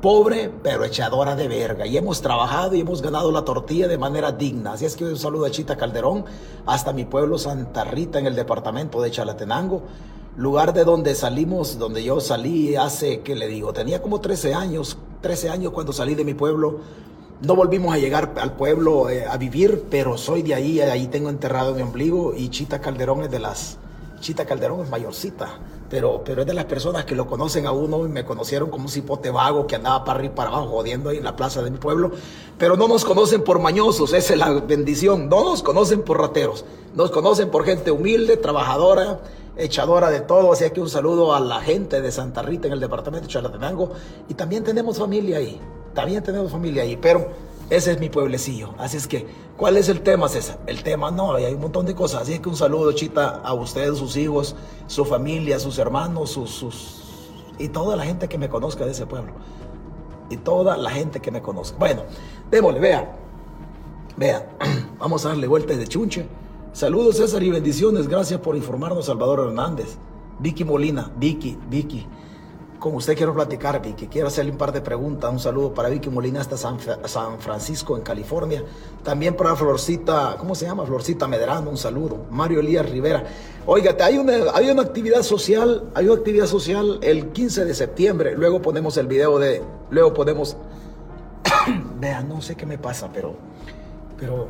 pobre, 0.00 0.50
pero 0.62 0.84
echadora 0.84 1.36
de 1.36 1.48
verga, 1.48 1.86
y 1.86 1.96
hemos 1.96 2.20
trabajado 2.20 2.74
y 2.74 2.80
hemos 2.80 3.02
ganado 3.02 3.32
la 3.32 3.44
tortilla 3.44 3.88
de 3.88 3.98
manera 3.98 4.32
digna. 4.32 4.72
Así 4.72 4.84
es 4.84 4.96
que 4.96 5.04
un 5.04 5.18
saludo 5.18 5.46
a 5.46 5.50
Chita 5.50 5.76
Calderón, 5.76 6.24
hasta 6.66 6.92
mi 6.92 7.04
pueblo 7.04 7.38
Santa 7.38 7.84
Rita 7.84 8.18
en 8.18 8.26
el 8.26 8.36
departamento 8.36 9.00
de 9.00 9.10
Chalatenango, 9.10 9.82
lugar 10.36 10.72
de 10.72 10.84
donde 10.84 11.14
salimos, 11.14 11.78
donde 11.78 12.04
yo 12.04 12.20
salí 12.20 12.76
hace, 12.76 13.20
¿qué 13.20 13.34
le 13.34 13.48
digo? 13.48 13.72
Tenía 13.72 14.00
como 14.00 14.20
13 14.20 14.54
años, 14.54 14.98
13 15.20 15.50
años 15.50 15.72
cuando 15.72 15.92
salí 15.92 16.14
de 16.14 16.24
mi 16.24 16.34
pueblo 16.34 16.80
no 17.40 17.54
volvimos 17.54 17.94
a 17.94 17.98
llegar 17.98 18.34
al 18.40 18.54
pueblo 18.54 19.08
eh, 19.10 19.24
a 19.24 19.36
vivir, 19.36 19.84
pero 19.90 20.18
soy 20.18 20.42
de 20.42 20.54
ahí, 20.54 20.80
ahí 20.80 21.06
tengo 21.06 21.30
enterrado 21.30 21.74
mi 21.74 21.82
ombligo 21.82 22.34
y 22.34 22.48
Chita 22.48 22.80
Calderón 22.80 23.22
es 23.22 23.30
de 23.30 23.38
las... 23.38 23.78
Chita 24.20 24.44
Calderón 24.44 24.80
es 24.80 24.90
mayorcita, 24.90 25.58
pero, 25.88 26.22
pero 26.24 26.42
es 26.42 26.46
de 26.46 26.54
las 26.54 26.66
personas 26.66 27.04
que 27.04 27.14
lo 27.14 27.26
conocen 27.26 27.66
a 27.66 27.72
uno 27.72 28.06
y 28.06 28.08
me 28.08 28.24
conocieron 28.24 28.70
como 28.70 28.84
un 28.84 28.90
cipote 28.90 29.30
vago 29.30 29.66
que 29.66 29.76
andaba 29.76 30.04
para 30.04 30.18
arriba 30.18 30.32
y 30.32 30.36
para 30.36 30.50
abajo 30.50 30.66
jodiendo 30.68 31.10
ahí 31.10 31.18
en 31.18 31.24
la 31.24 31.36
plaza 31.36 31.62
de 31.62 31.70
mi 31.70 31.78
pueblo, 31.78 32.12
pero 32.58 32.76
no 32.76 32.88
nos 32.88 33.04
conocen 33.04 33.42
por 33.42 33.58
mañosos, 33.58 34.12
esa 34.12 34.32
es 34.32 34.38
la 34.38 34.52
bendición, 34.52 35.28
no 35.28 35.44
nos 35.44 35.62
conocen 35.62 36.02
por 36.02 36.18
rateros, 36.18 36.64
nos 36.94 37.10
conocen 37.10 37.50
por 37.50 37.64
gente 37.64 37.90
humilde, 37.90 38.36
trabajadora, 38.36 39.20
echadora 39.56 40.10
de 40.10 40.20
todo, 40.20 40.52
así 40.52 40.68
que 40.70 40.80
un 40.80 40.88
saludo 40.88 41.34
a 41.34 41.40
la 41.40 41.60
gente 41.60 42.00
de 42.00 42.12
Santa 42.12 42.42
Rita 42.42 42.68
en 42.68 42.74
el 42.74 42.80
departamento 42.80 43.26
de 43.26 43.32
Chalatenango 43.32 43.90
y 44.28 44.34
también 44.34 44.64
tenemos 44.64 44.98
familia 44.98 45.38
ahí. 45.38 45.60
También 45.94 46.22
tenemos 46.22 46.52
familia 46.52 46.82
ahí, 46.82 46.96
pero 46.96 47.28
ese 47.70 47.92
es 47.92 48.00
mi 48.00 48.08
pueblecillo. 48.08 48.74
Así 48.78 48.96
es 48.96 49.06
que, 49.06 49.26
¿cuál 49.56 49.76
es 49.76 49.88
el 49.88 50.00
tema, 50.00 50.28
César? 50.28 50.58
El 50.66 50.82
tema 50.82 51.10
no, 51.10 51.34
hay 51.34 51.52
un 51.52 51.60
montón 51.60 51.84
de 51.84 51.94
cosas. 51.94 52.22
Así 52.22 52.34
es 52.34 52.40
que 52.40 52.48
un 52.48 52.56
saludo, 52.56 52.92
Chita, 52.92 53.40
a 53.44 53.52
ustedes, 53.52 53.98
sus 53.98 54.16
hijos, 54.16 54.56
su 54.86 55.04
familia, 55.04 55.58
sus 55.58 55.78
hermanos, 55.78 56.30
sus, 56.30 56.50
sus... 56.50 57.30
y 57.58 57.68
toda 57.68 57.94
la 57.96 58.04
gente 58.04 58.28
que 58.28 58.38
me 58.38 58.48
conozca 58.48 58.84
de 58.86 58.92
ese 58.92 59.06
pueblo. 59.06 59.32
Y 60.30 60.38
toda 60.38 60.76
la 60.76 60.90
gente 60.90 61.20
que 61.20 61.30
me 61.30 61.42
conozca. 61.42 61.76
Bueno, 61.78 62.04
démosle, 62.50 62.80
vea. 62.80 63.16
Vea, 64.16 64.56
vamos 64.98 65.24
a 65.26 65.28
darle 65.30 65.46
vueltas 65.46 65.78
de 65.78 65.86
chunche. 65.86 66.26
Saludos, 66.72 67.16
César, 67.16 67.42
y 67.42 67.50
bendiciones. 67.50 68.08
Gracias 68.08 68.40
por 68.40 68.56
informarnos, 68.56 69.06
Salvador 69.06 69.48
Hernández. 69.48 69.96
Vicky 70.38 70.64
Molina, 70.64 71.10
Vicky, 71.16 71.58
Vicky. 71.68 72.06
Con 72.78 72.94
usted 72.94 73.16
quiero 73.16 73.34
platicar, 73.34 73.82
Vicky. 73.82 74.06
Quiero 74.06 74.28
hacerle 74.28 74.52
un 74.52 74.56
par 74.56 74.70
de 74.70 74.80
preguntas. 74.80 75.32
Un 75.32 75.40
saludo 75.40 75.74
para 75.74 75.88
Vicky 75.88 76.10
Molina 76.10 76.40
hasta 76.40 76.56
San, 76.56 76.78
Francisco, 77.40 77.96
en 77.96 78.04
California. 78.04 78.62
También 79.02 79.34
para 79.34 79.56
Florcita, 79.56 80.36
¿cómo 80.38 80.54
se 80.54 80.66
llama? 80.66 80.86
Florcita 80.86 81.26
Medrano, 81.26 81.70
un 81.70 81.76
saludo. 81.76 82.26
Mario 82.30 82.60
Elías 82.60 82.88
Rivera. 82.88 83.24
Óigate, 83.66 84.04
hay 84.04 84.18
una, 84.18 84.52
hay 84.54 84.70
una 84.70 84.82
actividad 84.82 85.22
social, 85.22 85.90
hay 85.92 86.06
una 86.06 86.14
actividad 86.14 86.46
social 86.46 87.00
el 87.02 87.30
15 87.30 87.64
de 87.64 87.74
septiembre. 87.74 88.36
Luego 88.36 88.62
ponemos 88.62 88.96
el 88.96 89.08
video 89.08 89.40
de, 89.40 89.60
luego 89.90 90.14
podemos, 90.14 90.56
vean, 91.98 92.28
no 92.28 92.40
sé 92.40 92.54
qué 92.54 92.64
me 92.64 92.78
pasa, 92.78 93.10
pero, 93.12 93.34
pero 94.16 94.46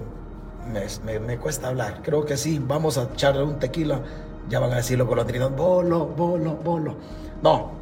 me, 0.71 1.19
me, 1.19 1.39
cuesta 1.39 1.69
hablar. 1.69 2.03
Creo 2.03 2.27
que 2.27 2.37
sí, 2.37 2.63
vamos 2.63 2.99
a 2.99 3.05
echarle 3.05 3.43
un 3.43 3.59
tequila. 3.59 4.03
Ya 4.51 4.61
van 4.61 4.73
a 4.73 4.77
decirlo 4.77 5.07
con 5.07 5.17
los 5.17 5.57
bolo, 5.57 6.07
bolo, 6.07 6.55
bolo. 6.63 6.95
No, 7.43 7.78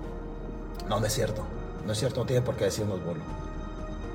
no, 0.88 1.00
no 1.00 1.06
es 1.06 1.12
cierto. 1.12 1.42
No 1.86 1.92
es 1.92 1.98
cierto, 1.98 2.20
no 2.20 2.26
tiene 2.26 2.42
por 2.42 2.56
qué 2.56 2.64
decirnos 2.64 3.04
bolo. 3.04 3.20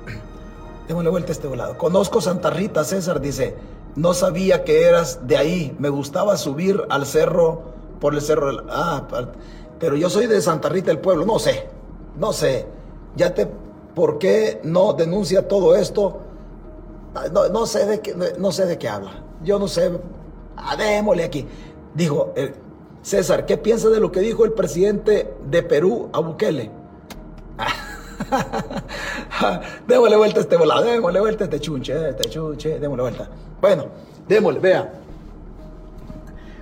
Démosle 0.88 1.10
vuelta 1.10 1.30
a 1.30 1.32
este 1.32 1.46
volado. 1.46 1.78
Conozco 1.78 2.20
Santa 2.20 2.50
Rita, 2.50 2.84
César 2.84 3.20
dice. 3.20 3.56
No 3.94 4.14
sabía 4.14 4.64
que 4.64 4.84
eras 4.84 5.26
de 5.26 5.36
ahí. 5.36 5.76
Me 5.78 5.88
gustaba 5.88 6.36
subir 6.36 6.82
al 6.88 7.06
cerro, 7.06 7.62
por 8.00 8.14
el 8.14 8.22
cerro. 8.22 8.64
Ah, 8.70 9.06
pero 9.78 9.96
yo 9.96 10.08
soy 10.08 10.26
de 10.26 10.40
Santa 10.40 10.68
Rita, 10.68 10.90
el 10.90 10.98
pueblo. 10.98 11.26
No 11.26 11.38
sé, 11.38 11.68
no 12.18 12.32
sé. 12.32 12.66
Ya 13.16 13.34
te. 13.34 13.48
¿Por 13.94 14.18
qué 14.18 14.60
no 14.64 14.94
denuncia 14.94 15.46
todo 15.46 15.76
esto? 15.76 16.20
no, 17.52 17.66
sé, 17.66 17.84
de 17.84 18.00
qué, 18.00 18.14
no 18.38 18.52
sé 18.52 18.64
de 18.64 18.78
qué 18.78 18.88
habla. 18.88 19.22
Yo 19.44 19.58
no 19.58 19.68
sé. 19.68 19.92
Ah, 20.56 20.76
démosle 20.76 21.24
aquí. 21.24 21.46
Dijo, 21.94 22.32
eh, 22.36 22.54
César, 23.02 23.46
¿qué 23.46 23.56
piensa 23.56 23.88
de 23.88 23.98
lo 23.98 24.12
que 24.12 24.20
dijo 24.20 24.44
el 24.44 24.52
presidente 24.52 25.34
de 25.50 25.62
Perú 25.62 26.08
a 26.12 26.20
Bukele? 26.20 26.70
démosle 29.86 30.16
vuelta 30.16 30.38
a 30.38 30.42
este 30.42 30.56
volado, 30.56 30.82
démosle 30.82 31.20
vuelta 31.20 31.44
a 31.44 31.46
este 31.46 31.60
chunche, 31.60 32.10
este 32.10 32.30
chunche, 32.30 32.78
démosle 32.78 33.02
vuelta. 33.02 33.28
Bueno, 33.60 33.86
démosle, 34.28 34.60
vea. 34.60 34.92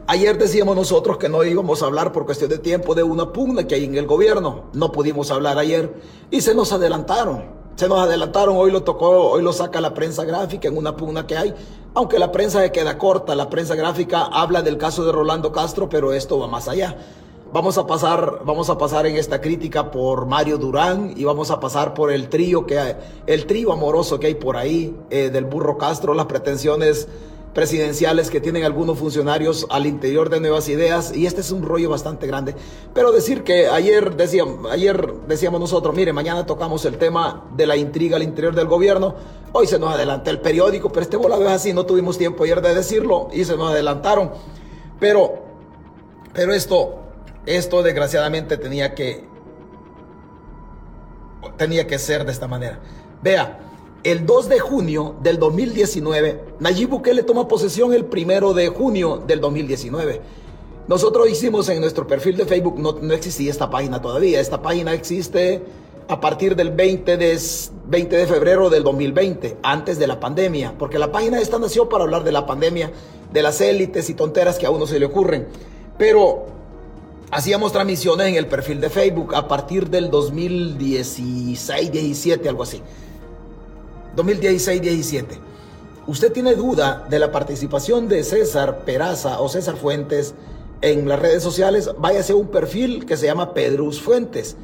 Ayer 0.06 0.38
decíamos 0.38 0.74
nosotros 0.74 1.18
que 1.18 1.28
no 1.28 1.44
íbamos 1.44 1.82
a 1.82 1.86
hablar 1.86 2.10
por 2.10 2.24
cuestión 2.24 2.50
de 2.50 2.58
tiempo 2.58 2.94
de 2.94 3.02
una 3.02 3.32
pugna 3.32 3.68
que 3.68 3.76
hay 3.76 3.84
en 3.84 3.96
el 3.96 4.06
gobierno. 4.06 4.64
No 4.72 4.90
pudimos 4.90 5.30
hablar 5.30 5.58
ayer 5.58 5.92
y 6.30 6.40
se 6.40 6.54
nos 6.54 6.72
adelantaron. 6.72 7.59
Se 7.76 7.88
nos 7.88 7.98
adelantaron, 8.00 8.56
hoy 8.56 8.70
lo 8.70 8.82
tocó, 8.82 9.30
hoy 9.30 9.42
lo 9.42 9.52
saca 9.52 9.80
la 9.80 9.94
prensa 9.94 10.24
gráfica 10.24 10.68
en 10.68 10.76
una 10.76 10.96
pugna 10.96 11.26
que 11.26 11.36
hay. 11.36 11.54
Aunque 11.94 12.18
la 12.18 12.30
prensa 12.30 12.60
se 12.60 12.72
queda 12.72 12.98
corta, 12.98 13.34
la 13.34 13.48
prensa 13.48 13.74
gráfica 13.74 14.24
habla 14.24 14.62
del 14.62 14.76
caso 14.76 15.04
de 15.04 15.12
Rolando 15.12 15.50
Castro, 15.50 15.88
pero 15.88 16.12
esto 16.12 16.38
va 16.38 16.46
más 16.46 16.68
allá. 16.68 16.96
Vamos 17.52 17.78
a 17.78 17.86
pasar, 17.86 18.42
vamos 18.44 18.70
a 18.70 18.78
pasar 18.78 19.06
en 19.06 19.16
esta 19.16 19.40
crítica 19.40 19.90
por 19.90 20.24
Mario 20.26 20.56
Durán 20.56 21.14
y 21.16 21.24
vamos 21.24 21.50
a 21.50 21.58
pasar 21.58 21.94
por 21.94 22.12
el 22.12 22.28
trío 22.28 22.64
que 22.64 22.78
hay, 22.78 22.96
el 23.26 23.46
trío 23.46 23.72
amoroso 23.72 24.20
que 24.20 24.28
hay 24.28 24.36
por 24.36 24.56
ahí 24.56 24.96
eh, 25.10 25.30
del 25.30 25.46
burro 25.46 25.76
Castro, 25.76 26.14
las 26.14 26.26
pretensiones 26.26 27.08
presidenciales 27.54 28.30
que 28.30 28.40
tienen 28.40 28.64
algunos 28.64 28.98
funcionarios 28.98 29.66
al 29.70 29.86
interior 29.86 30.30
de 30.30 30.40
Nuevas 30.40 30.68
Ideas 30.68 31.14
y 31.14 31.26
este 31.26 31.40
es 31.40 31.50
un 31.50 31.62
rollo 31.62 31.90
bastante 31.90 32.26
grande. 32.26 32.54
Pero 32.94 33.10
decir 33.12 33.42
que 33.42 33.66
ayer 33.66 34.16
decíamos, 34.16 34.70
ayer 34.70 35.14
decíamos 35.26 35.60
nosotros, 35.60 35.94
mire, 35.94 36.12
mañana 36.12 36.46
tocamos 36.46 36.84
el 36.84 36.96
tema 36.96 37.44
de 37.56 37.66
la 37.66 37.76
intriga 37.76 38.16
al 38.16 38.22
interior 38.22 38.54
del 38.54 38.66
gobierno, 38.66 39.14
hoy 39.52 39.66
se 39.66 39.78
nos 39.78 39.92
adelanta 39.92 40.30
el 40.30 40.40
periódico, 40.40 40.90
pero 40.90 41.02
este 41.02 41.16
volado 41.16 41.42
es 41.42 41.50
así, 41.50 41.72
no 41.72 41.86
tuvimos 41.86 42.18
tiempo 42.18 42.44
ayer 42.44 42.60
de 42.60 42.74
decirlo 42.74 43.28
y 43.32 43.44
se 43.44 43.56
nos 43.56 43.72
adelantaron. 43.72 44.30
Pero, 45.00 45.42
pero 46.32 46.52
esto, 46.52 47.00
esto 47.46 47.82
desgraciadamente 47.82 48.58
tenía 48.58 48.94
que, 48.94 49.24
tenía 51.56 51.86
que 51.86 51.98
ser 51.98 52.24
de 52.24 52.32
esta 52.32 52.46
manera. 52.46 52.78
Vea, 53.22 53.69
el 54.02 54.24
2 54.24 54.48
de 54.48 54.58
junio 54.60 55.16
del 55.22 55.38
2019, 55.38 56.40
Nayib 56.58 56.88
Bukele 56.88 57.22
toma 57.22 57.46
posesión 57.48 57.92
el 57.92 58.04
1 58.10 58.54
de 58.54 58.68
junio 58.68 59.22
del 59.26 59.40
2019. 59.40 60.20
Nosotros 60.88 61.28
hicimos 61.28 61.68
en 61.68 61.80
nuestro 61.80 62.06
perfil 62.06 62.36
de 62.36 62.46
Facebook, 62.46 62.78
no, 62.78 63.12
existía 63.12 63.50
esta 63.50 63.70
página 63.70 64.00
todavía, 64.00 64.40
esta 64.40 64.62
página 64.62 64.94
existe 64.94 65.62
a 66.08 66.18
partir 66.18 66.56
del 66.56 66.70
20 66.70 67.16
de, 67.16 67.38
20 67.88 68.16
de 68.16 68.26
febrero 68.26 68.70
del 68.70 68.82
2020, 68.82 69.58
antes 69.62 69.98
de 69.98 70.06
la 70.06 70.18
pandemia, 70.18 70.74
porque 70.78 70.98
la 70.98 71.12
página 71.12 71.38
esta 71.38 71.58
nació 71.58 71.88
para 71.88 72.04
hablar 72.04 72.24
de 72.24 72.32
la 72.32 72.46
pandemia, 72.46 72.90
de 73.32 73.42
las 73.42 73.60
élites 73.60 74.08
y 74.10 74.14
tonteras 74.14 74.58
que 74.58 74.66
a 74.66 74.70
uno 74.70 74.86
se 74.86 74.98
le 74.98 75.06
ocurren. 75.06 75.46
Pero 75.98 76.46
hacíamos 77.30 77.70
transmisiones 77.70 78.28
en 78.28 78.34
el 78.36 78.46
perfil 78.46 78.80
de 78.80 78.88
Facebook 78.88 79.34
a 79.34 79.46
partir 79.46 79.90
del 79.90 80.10
2016, 80.10 81.92
17, 81.92 82.48
algo 82.48 82.62
así. 82.62 82.82
2016-17. 84.16 85.24
¿Usted 86.06 86.32
tiene 86.32 86.54
duda 86.54 87.06
de 87.08 87.18
la 87.18 87.30
participación 87.30 88.08
de 88.08 88.24
César 88.24 88.84
Peraza 88.84 89.40
o 89.40 89.48
César 89.48 89.76
Fuentes 89.76 90.34
en 90.80 91.08
las 91.08 91.20
redes 91.20 91.42
sociales? 91.42 91.90
Váyase 91.98 92.32
a 92.32 92.36
un 92.36 92.48
perfil 92.48 93.06
que 93.06 93.16
se 93.16 93.26
llama 93.26 93.54
Pedrus 93.54 94.00
Fuentes. 94.00 94.56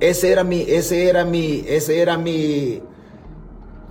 Ese 0.00 0.30
era 0.30 0.44
mi, 0.44 0.62
ese 0.62 1.08
era 1.08 1.24
mi, 1.24 1.64
ese 1.66 2.00
era 2.00 2.16
mi, 2.16 2.80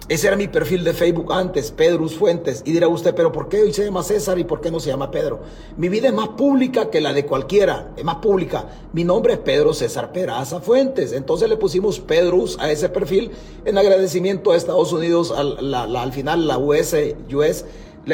ese 0.09 0.27
era 0.27 0.37
mi 0.37 0.47
perfil 0.47 0.85
de 0.85 0.93
Facebook 0.93 1.33
antes, 1.33 1.71
Pedro 1.71 2.07
Fuentes. 2.07 2.63
Y 2.65 2.71
dirá 2.71 2.87
usted, 2.87 3.13
pero 3.13 3.31
¿por 3.31 3.49
qué 3.49 3.63
hoy 3.63 3.73
se 3.73 3.83
llama 3.83 4.03
César 4.03 4.39
y 4.39 4.45
por 4.45 4.61
qué 4.61 4.71
no 4.71 4.79
se 4.79 4.89
llama 4.89 5.11
Pedro? 5.11 5.41
Mi 5.75 5.89
vida 5.89 6.07
es 6.07 6.13
más 6.13 6.29
pública 6.29 6.89
que 6.89 7.01
la 7.01 7.11
de 7.11 7.25
cualquiera, 7.25 7.91
es 7.97 8.05
más 8.05 8.15
pública. 8.17 8.67
Mi 8.93 9.03
nombre 9.03 9.33
es 9.33 9.39
Pedro 9.39 9.73
César 9.73 10.13
Peraza 10.13 10.61
Fuentes. 10.61 11.11
Entonces 11.11 11.49
le 11.49 11.57
pusimos 11.57 11.99
Pedrus 11.99 12.57
a 12.59 12.71
ese 12.71 12.87
perfil 12.87 13.31
en 13.65 13.77
agradecimiento 13.77 14.51
a 14.51 14.55
Estados 14.55 14.93
Unidos, 14.93 15.31
al 15.31 16.13
final 16.13 16.47
la 16.47 16.57
US, 16.57 16.95
US 17.33 17.65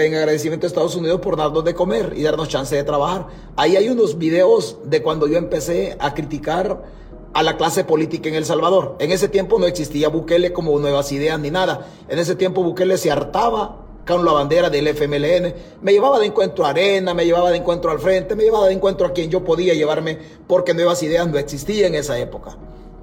en 0.01 0.15
agradecimiento 0.15 0.65
a 0.65 0.69
Estados 0.69 0.95
Unidos 0.95 1.21
por 1.21 1.37
darnos 1.37 1.63
de 1.63 1.75
comer 1.75 2.13
y 2.15 2.23
darnos 2.23 2.49
chance 2.49 2.75
de 2.75 2.83
trabajar. 2.83 3.27
Ahí 3.55 3.75
hay 3.75 3.89
unos 3.89 4.17
videos 4.17 4.77
de 4.85 5.03
cuando 5.03 5.27
yo 5.27 5.37
empecé 5.37 5.95
a 5.99 6.15
criticar 6.15 7.02
a 7.33 7.43
la 7.43 7.57
clase 7.57 7.83
política 7.83 8.29
en 8.29 8.35
El 8.35 8.45
Salvador. 8.45 8.95
En 8.99 9.11
ese 9.11 9.27
tiempo 9.27 9.59
no 9.59 9.65
existía 9.65 10.09
Bukele 10.09 10.53
como 10.53 10.77
nuevas 10.79 11.11
ideas 11.11 11.39
ni 11.39 11.51
nada. 11.51 11.87
En 12.07 12.19
ese 12.19 12.35
tiempo 12.35 12.63
Bukele 12.63 12.97
se 12.97 13.11
hartaba 13.11 13.79
con 14.05 14.25
la 14.25 14.33
bandera 14.33 14.69
del 14.69 14.87
FMLN. 14.87 15.53
Me 15.81 15.91
llevaba 15.91 16.19
de 16.19 16.27
encuentro 16.27 16.65
a 16.65 16.69
Arena, 16.69 17.13
me 17.13 17.25
llevaba 17.25 17.51
de 17.51 17.57
encuentro 17.57 17.91
al 17.91 17.99
frente, 17.99 18.35
me 18.35 18.43
llevaba 18.43 18.67
de 18.67 18.73
encuentro 18.73 19.07
a 19.07 19.13
quien 19.13 19.29
yo 19.29 19.43
podía 19.43 19.73
llevarme 19.73 20.19
porque 20.47 20.73
nuevas 20.73 21.01
ideas 21.03 21.27
no 21.27 21.37
existían 21.37 21.93
en 21.93 21.99
esa 21.99 22.17
época. 22.19 22.57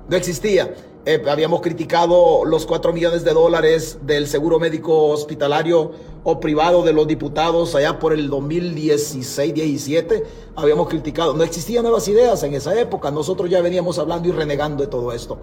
No 0.09 0.17
existía. 0.17 0.75
Eh, 1.07 1.23
habíamos 1.31 1.63
criticado 1.63 2.45
los 2.45 2.67
4 2.67 2.93
millones 2.93 3.25
de 3.25 3.33
dólares 3.33 4.01
del 4.03 4.27
seguro 4.27 4.59
médico 4.59 5.07
hospitalario 5.07 5.93
o 6.25 6.41
privado 6.41 6.83
de 6.83 6.93
los 6.93 7.07
diputados 7.07 7.75
allá 7.75 7.99
por 7.99 8.13
el 8.13 8.31
2016-17. 8.31 10.25
Habíamos 10.57 10.89
criticado. 10.89 11.33
No 11.33 11.43
existían 11.43 11.85
nuevas 11.85 12.07
ideas 12.07 12.43
en 12.43 12.53
esa 12.53 12.79
época. 12.79 13.11
Nosotros 13.11 13.49
ya 13.49 13.63
veníamos 13.63 13.99
hablando 13.99 14.29
y 14.29 14.33
renegando 14.33 14.83
de 14.85 14.91
todo 14.91 15.13
esto. 15.13 15.39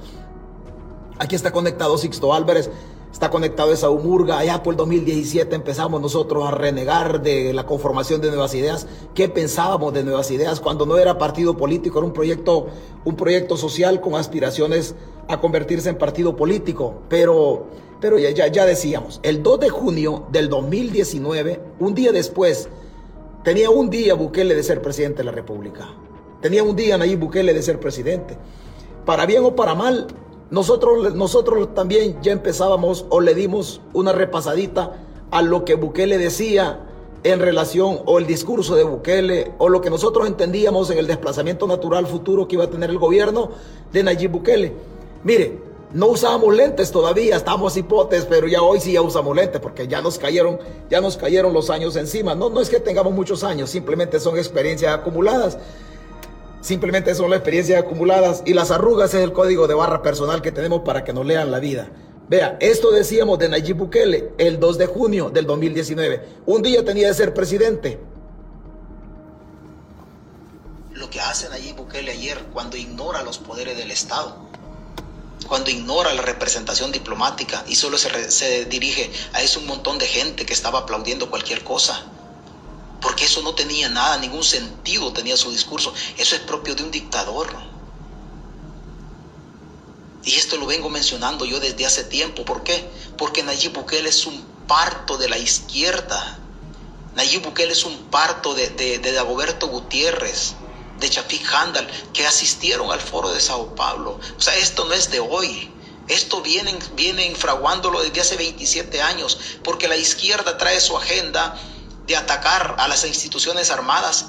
Aquí 1.18 1.36
está 1.36 1.52
conectado 1.52 1.98
Sixto 1.98 2.36
Álvarez. 2.36 2.70
Está 3.12 3.30
conectado 3.30 3.72
esa 3.72 3.90
Humurga. 3.90 4.38
Allá 4.38 4.62
por 4.62 4.74
el 4.74 4.78
2017 4.78 5.56
empezamos 5.56 6.02
nosotros 6.02 6.46
a 6.46 6.52
renegar 6.52 7.22
de 7.22 7.54
la 7.54 7.66
conformación 7.66 8.22
de 8.22 8.30
Nuevas 8.30 8.54
Ideas. 8.54 8.88
¿Qué 9.16 9.30
pensábamos 9.30 9.94
de 9.94 10.04
Nuevas 10.04 10.30
Ideas 10.30 10.60
cuando 10.60 10.86
no 10.86 10.98
era 10.98 11.18
partido 11.18 11.58
político? 11.58 12.00
Era 12.00 12.08
un 12.08 12.14
proyecto, 12.14 12.68
un 13.06 13.16
proyecto 13.16 13.58
social 13.58 14.02
con 14.02 14.16
aspiraciones 14.16 14.96
a 15.28 15.40
convertirse 15.40 15.90
en 15.90 15.98
partido 15.98 16.36
político. 16.36 17.02
Pero, 17.10 17.68
pero 18.00 18.20
ya, 18.20 18.30
ya, 18.32 18.48
ya 18.48 18.66
decíamos, 18.66 19.20
el 19.24 19.42
2 19.42 19.62
de 19.62 19.70
junio 19.70 20.28
del 20.32 20.50
2019, 20.50 21.62
un 21.80 21.96
día 21.96 22.12
después, 22.12 22.70
tenía 23.44 23.70
un 23.70 23.90
día 23.90 24.14
Bukele 24.14 24.54
de 24.54 24.64
ser 24.64 24.82
presidente 24.82 25.20
de 25.20 25.24
la 25.24 25.32
República. 25.32 25.88
Tenía 26.42 26.62
un 26.62 26.76
día 26.76 26.98
Nayib 26.98 27.20
Bukele 27.20 27.54
de 27.54 27.64
ser 27.64 27.80
presidente. 27.80 28.38
Para 29.06 29.26
bien 29.26 29.44
o 29.44 29.56
para 29.56 29.74
mal, 29.74 30.08
nosotros, 30.50 31.14
nosotros 31.16 31.74
también 31.74 32.18
ya 32.22 32.32
empezábamos 32.32 33.06
o 33.10 33.20
le 33.20 33.36
dimos 33.36 33.82
una 33.94 34.14
repasadita 34.14 34.94
a 35.32 35.42
lo 35.42 35.66
que 35.66 35.76
Bukele 35.76 36.18
decía 36.18 36.80
en 37.24 37.40
relación 37.40 38.00
o 38.06 38.20
el 38.20 38.28
discurso 38.28 38.76
de 38.76 38.84
Bukele 38.84 39.52
o 39.58 39.68
lo 39.68 39.82
que 39.82 39.90
nosotros 39.90 40.28
entendíamos 40.28 40.90
en 40.90 41.00
el 41.00 41.08
desplazamiento 41.08 41.68
natural 41.68 42.08
futuro 42.08 42.48
que 42.48 42.56
iba 42.56 42.64
a 42.64 42.70
tener 42.70 42.90
el 42.90 42.98
gobierno 42.98 43.50
de 43.92 44.04
Nayib 44.04 44.32
Bukele. 44.32 44.74
Mire, 45.24 45.60
no 45.94 46.08
usábamos 46.08 46.56
lentes 46.56 46.92
todavía, 46.92 47.36
estábamos 47.36 47.76
hipotes, 47.76 48.26
pero 48.26 48.48
ya 48.48 48.62
hoy 48.62 48.80
sí 48.80 48.94
ya 48.94 49.02
usamos 49.02 49.36
lentes 49.36 49.60
porque 49.60 49.88
ya 49.88 50.02
nos 50.02 50.18
cayeron, 50.18 50.60
ya 50.90 51.02
nos 51.02 51.18
cayeron 51.18 51.54
los 51.54 51.70
años 51.70 51.96
encima. 51.96 52.36
No, 52.36 52.50
no 52.50 52.62
es 52.62 52.70
que 52.70 52.80
tengamos 52.80 53.14
muchos 53.14 53.44
años, 53.44 53.70
simplemente 53.70 54.20
son 54.20 54.38
experiencias 54.38 54.94
acumuladas. 54.94 55.58
Simplemente 56.68 57.16
son 57.16 57.30
las 57.30 57.38
experiencias 57.38 57.82
acumuladas 57.82 58.44
y 58.46 58.54
las 58.54 58.72
arrugas 58.72 59.14
es 59.14 59.24
el 59.24 59.32
código 59.32 59.70
de 59.70 59.74
barra 59.74 60.02
personal 60.02 60.42
que 60.42 60.52
tenemos 60.52 60.82
para 60.82 61.06
que 61.06 61.14
nos 61.14 61.26
lean 61.26 61.50
la 61.50 61.60
vida. 61.60 61.90
Vea, 62.28 62.58
esto 62.60 62.92
decíamos 62.92 63.40
de 63.40 63.48
Nayib 63.48 63.78
Bukele 63.78 64.34
el 64.38 64.60
2 64.60 64.78
de 64.78 64.86
junio 64.86 65.30
del 65.30 65.46
2019. 65.46 66.28
Un 66.46 66.62
día 66.62 66.84
tenía 66.84 67.08
de 67.08 67.14
ser 67.14 67.34
presidente. 67.34 67.98
Lo 70.92 71.10
que 71.10 71.22
hace 71.22 71.48
Nayib 71.48 71.78
Bukele 71.78 72.12
ayer 72.12 72.38
cuando 72.52 72.76
ignora 72.76 73.24
los 73.24 73.38
poderes 73.38 73.78
del 73.78 73.92
Estado, 73.92 74.36
cuando 75.48 75.70
ignora 75.70 76.14
la 76.16 76.22
representación 76.22 76.92
diplomática 76.92 77.64
y 77.70 77.76
solo 77.76 77.98
se, 77.98 78.30
se 78.30 78.66
dirige 78.66 79.10
a 79.32 79.42
ese 79.42 79.60
un 79.60 79.68
montón 79.68 80.00
de 80.00 80.06
gente 80.06 80.46
que 80.46 80.52
estaba 80.52 80.80
aplaudiendo 80.80 81.30
cualquier 81.30 81.64
cosa 81.64 82.12
porque 83.02 83.26
eso 83.26 83.42
no 83.42 83.54
tenía 83.54 83.90
nada, 83.90 84.18
ningún 84.18 84.44
sentido 84.44 85.14
tenía 85.14 85.38
su 85.38 85.52
discurso. 85.52 85.94
Eso 86.18 86.36
es 86.36 86.42
propio 86.42 86.76
de 86.76 86.84
un 86.84 86.92
dictador. 86.92 87.56
Y 90.24 90.36
esto 90.36 90.58
lo 90.58 90.66
vengo 90.66 90.90
mencionando 90.90 91.46
yo 91.46 91.60
desde 91.60 91.86
hace 91.86 92.04
tiempo. 92.04 92.44
¿Por 92.44 92.64
qué? 92.64 92.90
Porque 93.18 93.44
Nayib 93.44 93.74
Bukele 93.74 94.10
es 94.10 94.26
un 94.26 94.42
parto 94.68 95.18
de 95.18 95.30
la 95.30 95.38
izquierda. 95.38 96.40
Nayib 97.16 97.44
Bukele 97.44 97.72
es 97.72 97.86
un 97.86 97.98
parto 98.10 98.54
de, 98.54 98.70
de, 98.72 99.00
de 99.00 99.12
Dagoberto 99.14 99.68
Gutiérrez, 99.68 100.56
de 101.00 101.10
Chafik 101.10 101.48
Handal, 101.54 101.88
que 102.14 102.28
asistieron 102.28 102.92
al 102.92 103.00
foro 103.00 103.30
de 103.30 103.40
Sao 103.40 103.74
Paulo. 103.76 104.20
O 104.38 104.42
sea, 104.42 104.56
esto 104.58 104.86
no 104.86 104.94
es 104.94 105.12
de 105.12 105.20
hoy. 105.20 105.72
Esto 106.08 106.42
vienen, 106.42 106.78
vienen 106.96 107.36
fraguándolo 107.36 108.02
desde 108.02 108.22
hace 108.22 108.38
27 108.38 109.02
años, 109.02 109.38
porque 109.64 109.88
la 109.88 109.98
izquierda 109.98 110.58
trae 110.58 110.80
su 110.80 110.98
agenda 110.98 111.58
de 112.08 112.16
atacar 112.16 112.76
a 112.80 112.88
las 112.88 113.06
instituciones 113.06 113.70
armadas. 113.70 114.28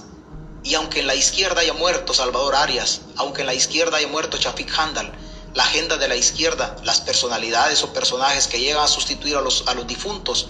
Y 0.64 0.74
aunque 0.74 1.00
en 1.00 1.06
la 1.06 1.14
izquierda 1.14 1.60
haya 1.60 1.72
muerto 1.72 2.12
Salvador 2.12 2.56
Arias, 2.56 3.02
aunque 3.16 3.42
en 3.42 3.46
la 3.46 3.54
izquierda 3.54 3.96
haya 3.96 4.08
muerto 4.08 4.36
Chafik 4.36 4.76
Handal, 4.76 5.12
la 5.54 5.62
agenda 5.62 5.96
de 5.96 6.08
la 6.08 6.16
izquierda, 6.16 6.76
las 6.82 7.00
personalidades 7.00 7.82
o 7.82 7.92
personajes 7.92 8.48
que 8.48 8.60
llegan 8.60 8.82
a 8.82 8.88
sustituir 8.88 9.36
a 9.36 9.40
los, 9.40 9.66
a 9.66 9.74
los 9.74 9.86
difuntos, 9.86 10.48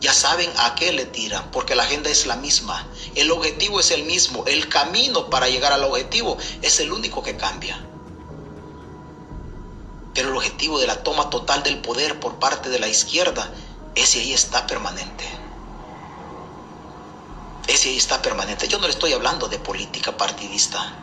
ya 0.00 0.12
saben 0.12 0.50
a 0.58 0.74
qué 0.74 0.92
le 0.92 1.06
tiran, 1.06 1.50
porque 1.50 1.74
la 1.74 1.84
agenda 1.84 2.10
es 2.10 2.26
la 2.26 2.36
misma, 2.36 2.86
el 3.14 3.30
objetivo 3.30 3.80
es 3.80 3.90
el 3.90 4.04
mismo, 4.04 4.44
el 4.46 4.68
camino 4.68 5.30
para 5.30 5.48
llegar 5.48 5.72
al 5.72 5.84
objetivo 5.84 6.36
es 6.60 6.78
el 6.80 6.92
único 6.92 7.22
que 7.22 7.36
cambia. 7.36 7.82
Pero 10.14 10.28
el 10.28 10.36
objetivo 10.36 10.78
de 10.78 10.86
la 10.86 11.02
toma 11.02 11.30
total 11.30 11.62
del 11.62 11.80
poder 11.80 12.20
por 12.20 12.38
parte 12.38 12.68
de 12.68 12.78
la 12.78 12.88
izquierda, 12.88 13.50
ese 13.94 14.20
ahí 14.20 14.32
está 14.32 14.66
permanente. 14.66 15.45
Ese 17.66 17.88
ahí 17.88 17.96
está 17.96 18.22
permanente. 18.22 18.68
Yo 18.68 18.78
no 18.78 18.86
le 18.86 18.92
estoy 18.92 19.12
hablando 19.12 19.48
de 19.48 19.58
política 19.58 20.16
partidista. 20.16 20.94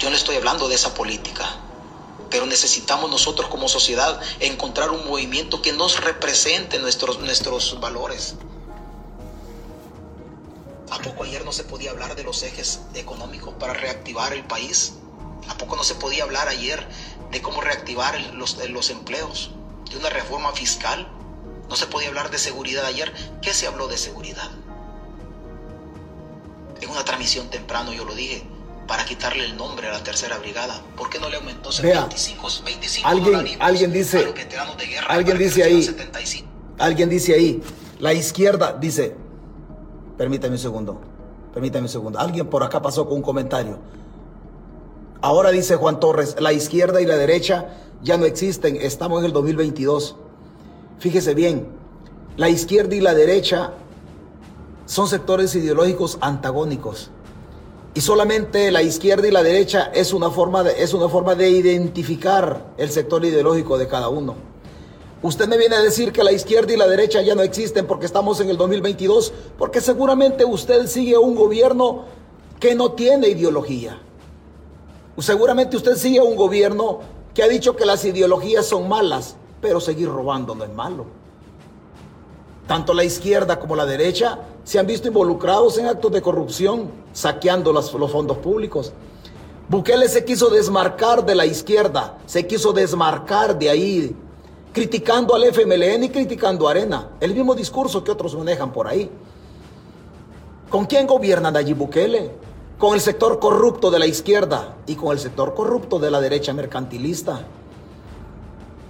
Yo 0.00 0.10
no 0.10 0.16
estoy 0.16 0.36
hablando 0.36 0.68
de 0.68 0.74
esa 0.74 0.94
política. 0.94 1.48
Pero 2.28 2.46
necesitamos 2.46 3.08
nosotros 3.08 3.48
como 3.48 3.68
sociedad 3.68 4.20
encontrar 4.40 4.90
un 4.90 5.06
movimiento 5.06 5.62
que 5.62 5.72
nos 5.72 6.02
represente 6.02 6.80
nuestros, 6.80 7.20
nuestros 7.20 7.78
valores. 7.78 8.34
¿A 10.90 10.98
poco 10.98 11.22
ayer 11.22 11.44
no 11.44 11.52
se 11.52 11.62
podía 11.62 11.92
hablar 11.92 12.16
de 12.16 12.24
los 12.24 12.42
ejes 12.42 12.80
económicos 12.94 13.54
para 13.54 13.74
reactivar 13.74 14.32
el 14.32 14.44
país? 14.44 14.94
¿A 15.48 15.56
poco 15.56 15.76
no 15.76 15.84
se 15.84 15.94
podía 15.94 16.24
hablar 16.24 16.48
ayer 16.48 16.84
de 17.30 17.42
cómo 17.42 17.60
reactivar 17.60 18.20
los, 18.34 18.56
los 18.68 18.90
empleos? 18.90 19.52
De 19.88 19.98
una 19.98 20.10
reforma 20.10 20.52
fiscal. 20.52 21.06
No 21.68 21.76
se 21.76 21.86
podía 21.86 22.08
hablar 22.08 22.30
de 22.30 22.38
seguridad 22.38 22.84
ayer. 22.86 23.12
¿Qué 23.40 23.54
se 23.54 23.68
habló 23.68 23.86
de 23.86 23.98
seguridad? 23.98 24.50
En 26.84 26.90
una 26.90 27.02
transmisión 27.02 27.48
temprano 27.48 27.94
yo 27.94 28.04
lo 28.04 28.14
dije, 28.14 28.42
para 28.86 29.06
quitarle 29.06 29.46
el 29.46 29.56
nombre 29.56 29.88
a 29.88 29.92
la 29.92 30.02
tercera 30.02 30.36
brigada. 30.36 30.82
¿Por 30.98 31.08
qué 31.08 31.18
no 31.18 31.30
le 31.30 31.36
aumentó 31.36 31.70
25, 31.82 32.48
25 32.62 33.08
alguien, 33.08 33.56
alguien 33.58 33.90
dice, 33.90 34.18
de 34.18 34.86
guerra 34.86 35.06
alguien 35.08 35.38
dice 35.38 35.64
ahí, 35.64 35.96
alguien 36.78 37.08
dice 37.08 37.32
ahí, 37.32 37.62
la 38.00 38.12
izquierda 38.12 38.76
dice, 38.78 39.16
permítame 40.18 40.56
un 40.56 40.58
segundo, 40.58 41.00
permítame 41.54 41.84
un 41.84 41.88
segundo, 41.88 42.18
alguien 42.18 42.50
por 42.50 42.62
acá 42.62 42.82
pasó 42.82 43.06
con 43.06 43.16
un 43.16 43.22
comentario. 43.22 43.78
Ahora 45.22 45.52
dice 45.52 45.76
Juan 45.76 46.00
Torres, 46.00 46.36
la 46.38 46.52
izquierda 46.52 47.00
y 47.00 47.06
la 47.06 47.16
derecha 47.16 47.78
ya 48.02 48.18
no 48.18 48.26
existen, 48.26 48.76
estamos 48.76 49.20
en 49.20 49.24
el 49.24 49.32
2022. 49.32 50.16
Fíjese 50.98 51.32
bien, 51.32 51.66
la 52.36 52.50
izquierda 52.50 52.94
y 52.94 53.00
la 53.00 53.14
derecha 53.14 53.72
son 54.94 55.08
sectores 55.08 55.52
ideológicos 55.56 56.18
antagónicos. 56.20 57.10
Y 57.94 58.00
solamente 58.00 58.70
la 58.70 58.80
izquierda 58.80 59.26
y 59.26 59.32
la 59.32 59.42
derecha 59.42 59.90
es 59.92 60.12
una 60.12 60.30
forma 60.30 60.62
de, 60.62 60.84
es 60.84 60.94
una 60.94 61.08
forma 61.08 61.34
de 61.34 61.50
identificar 61.50 62.66
el 62.78 62.90
sector 62.90 63.24
ideológico 63.24 63.76
de 63.76 63.88
cada 63.88 64.08
uno. 64.08 64.36
Usted 65.20 65.48
me 65.48 65.58
viene 65.58 65.74
a 65.74 65.82
decir 65.82 66.12
que 66.12 66.22
la 66.22 66.30
izquierda 66.30 66.72
y 66.72 66.76
la 66.76 66.86
derecha 66.86 67.22
ya 67.22 67.34
no 67.34 67.42
existen 67.42 67.88
porque 67.88 68.06
estamos 68.06 68.38
en 68.38 68.50
el 68.50 68.56
2022, 68.56 69.32
porque 69.58 69.80
seguramente 69.80 70.44
usted 70.44 70.86
sigue 70.86 71.18
un 71.18 71.34
gobierno 71.34 72.04
que 72.60 72.76
no 72.76 72.92
tiene 72.92 73.26
ideología. 73.26 74.00
Seguramente 75.18 75.76
usted 75.76 75.96
sigue 75.96 76.20
un 76.20 76.36
gobierno 76.36 77.00
que 77.34 77.42
ha 77.42 77.48
dicho 77.48 77.74
que 77.74 77.84
las 77.84 78.04
ideologías 78.04 78.64
son 78.64 78.88
malas, 78.88 79.34
pero 79.60 79.80
seguir 79.80 80.08
robando 80.08 80.54
no 80.54 80.62
es 80.62 80.72
malo. 80.72 81.23
Tanto 82.66 82.94
la 82.94 83.04
izquierda 83.04 83.60
como 83.60 83.76
la 83.76 83.84
derecha 83.84 84.38
se 84.64 84.78
han 84.78 84.86
visto 84.86 85.08
involucrados 85.08 85.76
en 85.76 85.86
actos 85.86 86.10
de 86.12 86.22
corrupción, 86.22 86.90
saqueando 87.12 87.72
los, 87.72 87.90
fondos 87.90 88.38
públicos. 88.38 88.92
Bukele 89.68 90.08
se 90.08 90.24
quiso 90.24 90.48
desmarcar 90.48 91.24
de 91.26 91.34
la 91.34 91.44
izquierda, 91.44 92.18
se 92.26 92.46
quiso 92.46 92.72
desmarcar 92.72 93.58
de 93.58 93.68
ahí, 93.68 94.16
criticando 94.72 95.34
al 95.34 95.44
FMLN 95.44 96.04
y 96.04 96.08
criticando 96.08 96.66
a 96.66 96.70
Arena. 96.70 97.10
El 97.20 97.34
mismo 97.34 97.54
discurso 97.54 98.02
que 98.02 98.10
otros 98.10 98.34
manejan 98.34 98.72
por 98.72 98.88
ahí. 98.88 99.10
¿Con 100.70 100.86
quién 100.86 101.06
gobiernan 101.06 101.56
allí 101.56 101.74
Bukele? 101.74 102.30
Con 102.78 102.94
el 102.94 103.00
sector 103.00 103.38
corrupto 103.38 103.90
de 103.90 103.98
la 103.98 104.06
izquierda 104.06 104.76
y 104.86 104.96
con 104.96 105.12
el 105.12 105.18
sector 105.18 105.54
corrupto 105.54 105.98
de 105.98 106.10
la 106.10 106.20
derecha 106.20 106.52
mercantilista. 106.54 107.40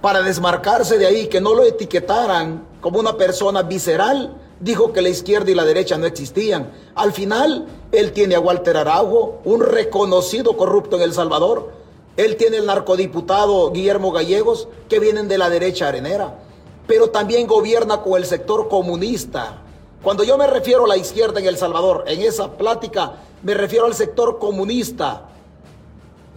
Para 0.05 0.21
desmarcarse 0.21 0.99
de 0.99 1.07
ahí, 1.07 1.25
que 1.25 1.41
no 1.41 1.55
lo 1.55 1.63
etiquetaran 1.63 2.63
como 2.79 2.99
una 2.99 3.17
persona 3.17 3.63
visceral, 3.63 4.35
dijo 4.59 4.93
que 4.93 5.01
la 5.01 5.09
izquierda 5.09 5.49
y 5.49 5.55
la 5.55 5.65
derecha 5.65 5.97
no 5.97 6.05
existían. 6.05 6.71
Al 6.93 7.11
final, 7.11 7.65
él 7.91 8.11
tiene 8.11 8.35
a 8.35 8.39
Walter 8.39 8.77
Araujo, 8.77 9.39
un 9.45 9.61
reconocido 9.61 10.57
corrupto 10.57 10.97
en 10.97 11.01
El 11.01 11.13
Salvador. 11.13 11.71
Él 12.17 12.35
tiene 12.35 12.57
el 12.57 12.67
narcodiputado 12.67 13.71
Guillermo 13.71 14.11
Gallegos, 14.11 14.67
que 14.87 14.99
vienen 14.99 15.27
de 15.27 15.39
la 15.39 15.49
derecha 15.49 15.87
arenera. 15.87 16.37
Pero 16.85 17.09
también 17.09 17.47
gobierna 17.47 18.03
con 18.03 18.13
el 18.13 18.27
sector 18.27 18.69
comunista. 18.69 19.63
Cuando 20.03 20.23
yo 20.23 20.37
me 20.37 20.45
refiero 20.45 20.85
a 20.85 20.87
la 20.87 20.97
izquierda 20.97 21.39
en 21.39 21.47
El 21.47 21.57
Salvador, 21.57 22.03
en 22.05 22.21
esa 22.21 22.51
plática, 22.51 23.13
me 23.41 23.55
refiero 23.55 23.87
al 23.87 23.95
sector 23.95 24.37
comunista, 24.37 25.29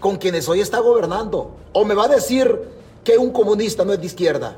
con 0.01 0.17
quienes 0.17 0.49
hoy 0.49 0.63
está 0.63 0.79
gobernando. 0.79 1.51
O 1.75 1.85
me 1.85 1.95
va 1.95 2.07
a 2.07 2.09
decir 2.09 2.78
que 3.09 3.17
un 3.17 3.31
comunista 3.31 3.87
no 3.87 3.95
es 3.95 4.01
de 4.01 4.05
izquierda. 4.05 4.55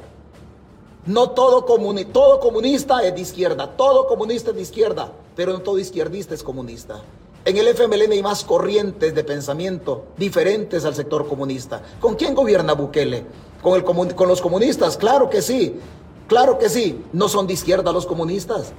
No 1.07 1.31
todo, 1.31 1.65
todo 2.13 2.41
comunista 2.41 3.01
es 3.05 3.15
de 3.15 3.21
izquierda, 3.21 3.77
todo 3.77 4.09
comunista 4.09 4.51
es 4.51 4.57
de 4.57 4.63
izquierda, 4.63 5.13
pero 5.37 5.53
no 5.53 5.61
todo 5.61 5.79
izquierdista 5.79 6.35
es 6.35 6.43
comunista. 6.43 7.01
En 7.45 7.57
el 7.57 7.69
FMLN 7.69 8.11
hay 8.11 8.23
más 8.25 8.43
corrientes 8.43 9.15
de 9.15 9.23
pensamiento 9.23 10.07
diferentes 10.17 10.85
al 10.85 10.97
sector 10.97 11.29
comunista. 11.29 11.81
¿Con 12.01 12.17
quién 12.17 12.35
gobierna 12.35 12.73
Bukele? 12.73 13.25
¿Con, 13.63 13.77
el 13.77 13.85
¿Con 13.85 14.27
los 14.27 14.41
comunistas? 14.41 14.97
Claro 14.97 15.31
que 15.31 15.43
sí, 15.43 15.79
claro 16.27 16.59
que 16.59 16.69
sí. 16.69 17.05
No 17.13 17.29
son 17.29 17.47
de 17.47 17.53
izquierda 17.53 17.93
los 17.93 18.05
comunistas. 18.05 18.73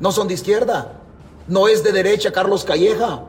No 0.00 0.12
son 0.12 0.28
de 0.28 0.34
izquierda. 0.34 1.00
No 1.48 1.66
es 1.66 1.82
de 1.82 1.92
derecha 1.92 2.30
Carlos 2.30 2.64
Calleja. 2.64 3.22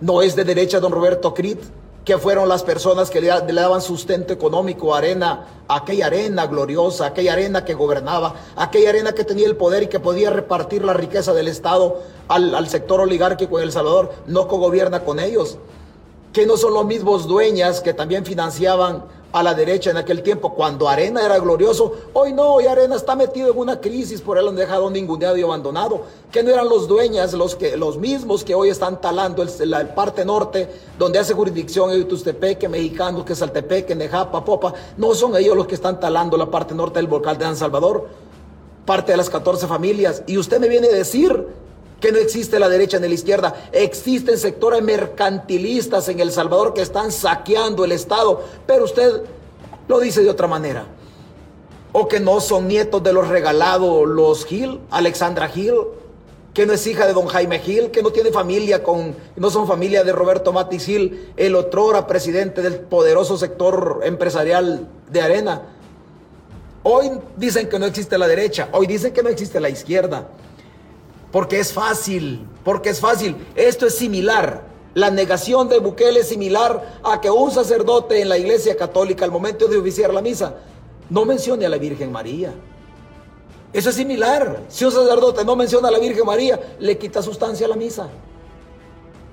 No 0.00 0.20
es 0.20 0.34
de 0.34 0.42
derecha 0.42 0.80
don 0.80 0.90
Roberto 0.90 1.32
Crit 1.32 1.60
que 2.04 2.18
fueron 2.18 2.48
las 2.48 2.62
personas 2.62 3.10
que 3.10 3.20
le, 3.20 3.28
daban 3.28 3.80
sustento 3.80 4.32
económico 4.32 4.94
arena, 4.94 5.46
aquella 5.68 6.06
arena 6.06 6.46
gloriosa, 6.46 7.06
aquella 7.06 7.32
arena 7.32 7.64
que 7.64 7.72
gobernaba, 7.72 8.34
aquella 8.56 8.90
arena 8.90 9.12
que 9.12 9.24
tenía 9.24 9.46
el 9.46 9.56
poder 9.56 9.84
y 9.84 9.86
que 9.86 10.00
podía 10.00 10.30
repartir 10.30 10.84
la 10.84 10.92
riqueza 10.92 11.32
del 11.32 11.48
Estado 11.48 12.02
al, 12.28 12.54
al 12.54 12.68
sector 12.68 13.00
oligárquico 13.00 13.58
en 13.58 13.64
El 13.64 13.72
Salvador, 13.72 14.12
no 14.26 14.48
cogobierna 14.48 15.00
con 15.04 15.18
ellos, 15.18 15.56
que 16.34 16.46
no 16.46 16.58
son 16.58 16.74
los 16.74 16.84
mismos 16.84 17.26
dueñas 17.26 17.80
que 17.80 17.94
también 17.94 18.26
financiaban 18.26 19.04
a 19.34 19.42
la 19.42 19.52
derecha 19.52 19.90
en 19.90 19.96
aquel 19.96 20.22
tiempo, 20.22 20.54
cuando 20.54 20.88
Arena 20.88 21.26
era 21.26 21.40
glorioso. 21.40 21.92
Hoy 22.12 22.32
no, 22.32 22.54
hoy 22.54 22.68
Arena 22.68 22.94
está 22.94 23.16
metido 23.16 23.50
en 23.50 23.58
una 23.58 23.80
crisis, 23.80 24.20
por 24.20 24.38
él 24.38 24.46
han 24.46 24.54
dejado 24.54 24.88
ninguneado 24.90 25.36
y 25.36 25.42
abandonado. 25.42 26.02
Que 26.30 26.44
no 26.44 26.50
eran 26.50 26.68
los 26.68 26.86
dueños, 26.86 27.32
los, 27.32 27.56
que, 27.56 27.76
los 27.76 27.98
mismos 27.98 28.44
que 28.44 28.54
hoy 28.54 28.68
están 28.68 29.00
talando 29.00 29.42
el, 29.42 29.50
la 29.68 29.92
parte 29.92 30.24
norte, 30.24 30.68
donde 30.96 31.18
hace 31.18 31.34
jurisdicción 31.34 31.90
el 31.90 32.06
Tustepeque, 32.06 32.68
mexicanos, 32.68 33.24
que 33.24 33.34
Saltepeque, 33.34 33.96
Nejapa, 33.96 34.44
Popa. 34.44 34.72
No 34.96 35.16
son 35.16 35.36
ellos 35.36 35.56
los 35.56 35.66
que 35.66 35.74
están 35.74 35.98
talando 35.98 36.36
la 36.36 36.48
parte 36.48 36.72
norte 36.72 37.00
del 37.00 37.08
volcán 37.08 37.36
de 37.36 37.44
San 37.44 37.56
Salvador, 37.56 38.06
parte 38.86 39.10
de 39.10 39.16
las 39.16 39.30
14 39.30 39.66
familias. 39.66 40.22
Y 40.28 40.38
usted 40.38 40.60
me 40.60 40.68
viene 40.68 40.86
a 40.86 40.92
decir 40.92 41.44
que 42.04 42.12
no 42.12 42.18
existe 42.18 42.58
la 42.58 42.68
derecha 42.68 42.98
ni 42.98 43.08
la 43.08 43.14
izquierda. 43.14 43.54
Existen 43.72 44.36
sectores 44.36 44.82
mercantilistas 44.82 46.06
en 46.10 46.20
El 46.20 46.32
Salvador 46.32 46.74
que 46.74 46.82
están 46.82 47.10
saqueando 47.10 47.82
el 47.82 47.92
Estado, 47.92 48.44
pero 48.66 48.84
usted 48.84 49.22
lo 49.88 50.00
dice 50.00 50.22
de 50.22 50.28
otra 50.28 50.46
manera. 50.46 50.84
O 51.92 52.06
que 52.06 52.20
no 52.20 52.42
son 52.42 52.68
nietos 52.68 53.02
de 53.02 53.14
los 53.14 53.28
regalados, 53.28 54.06
los 54.06 54.44
Gil, 54.44 54.80
Alexandra 54.90 55.48
Gil, 55.48 55.76
que 56.52 56.66
no 56.66 56.74
es 56.74 56.86
hija 56.86 57.06
de 57.06 57.14
don 57.14 57.24
Jaime 57.24 57.58
Gil, 57.60 57.90
que 57.90 58.02
no 58.02 58.10
tiene 58.10 58.30
familia 58.30 58.82
con, 58.82 59.16
no 59.36 59.48
son 59.48 59.66
familia 59.66 60.04
de 60.04 60.12
Roberto 60.12 60.52
Matis 60.52 60.84
Gil, 60.84 61.32
el 61.38 61.54
otrora 61.54 62.06
presidente 62.06 62.60
del 62.60 62.80
poderoso 62.80 63.38
sector 63.38 64.02
empresarial 64.04 64.86
de 65.10 65.22
Arena. 65.22 65.62
Hoy 66.82 67.12
dicen 67.38 67.66
que 67.66 67.78
no 67.78 67.86
existe 67.86 68.18
la 68.18 68.28
derecha, 68.28 68.68
hoy 68.72 68.86
dicen 68.86 69.14
que 69.14 69.22
no 69.22 69.30
existe 69.30 69.58
la 69.58 69.70
izquierda. 69.70 70.28
Porque 71.34 71.58
es 71.58 71.72
fácil, 71.72 72.46
porque 72.62 72.90
es 72.90 73.00
fácil. 73.00 73.34
Esto 73.56 73.88
es 73.88 73.96
similar. 73.96 74.62
La 74.94 75.10
negación 75.10 75.68
de 75.68 75.80
Bukele 75.80 76.20
es 76.20 76.28
similar 76.28 77.00
a 77.02 77.20
que 77.20 77.28
un 77.28 77.50
sacerdote 77.50 78.20
en 78.20 78.28
la 78.28 78.38
iglesia 78.38 78.76
católica 78.76 79.24
al 79.24 79.32
momento 79.32 79.66
de 79.66 79.76
oficiar 79.76 80.14
la 80.14 80.22
misa 80.22 80.54
no 81.10 81.24
mencione 81.24 81.66
a 81.66 81.68
la 81.68 81.76
Virgen 81.76 82.12
María. 82.12 82.54
Eso 83.72 83.90
es 83.90 83.96
similar. 83.96 84.60
Si 84.68 84.84
un 84.84 84.92
sacerdote 84.92 85.44
no 85.44 85.56
menciona 85.56 85.88
a 85.88 85.90
la 85.90 85.98
Virgen 85.98 86.24
María, 86.24 86.76
le 86.78 86.96
quita 86.98 87.20
sustancia 87.20 87.66
a 87.66 87.70
la 87.70 87.74
misa. 87.74 88.08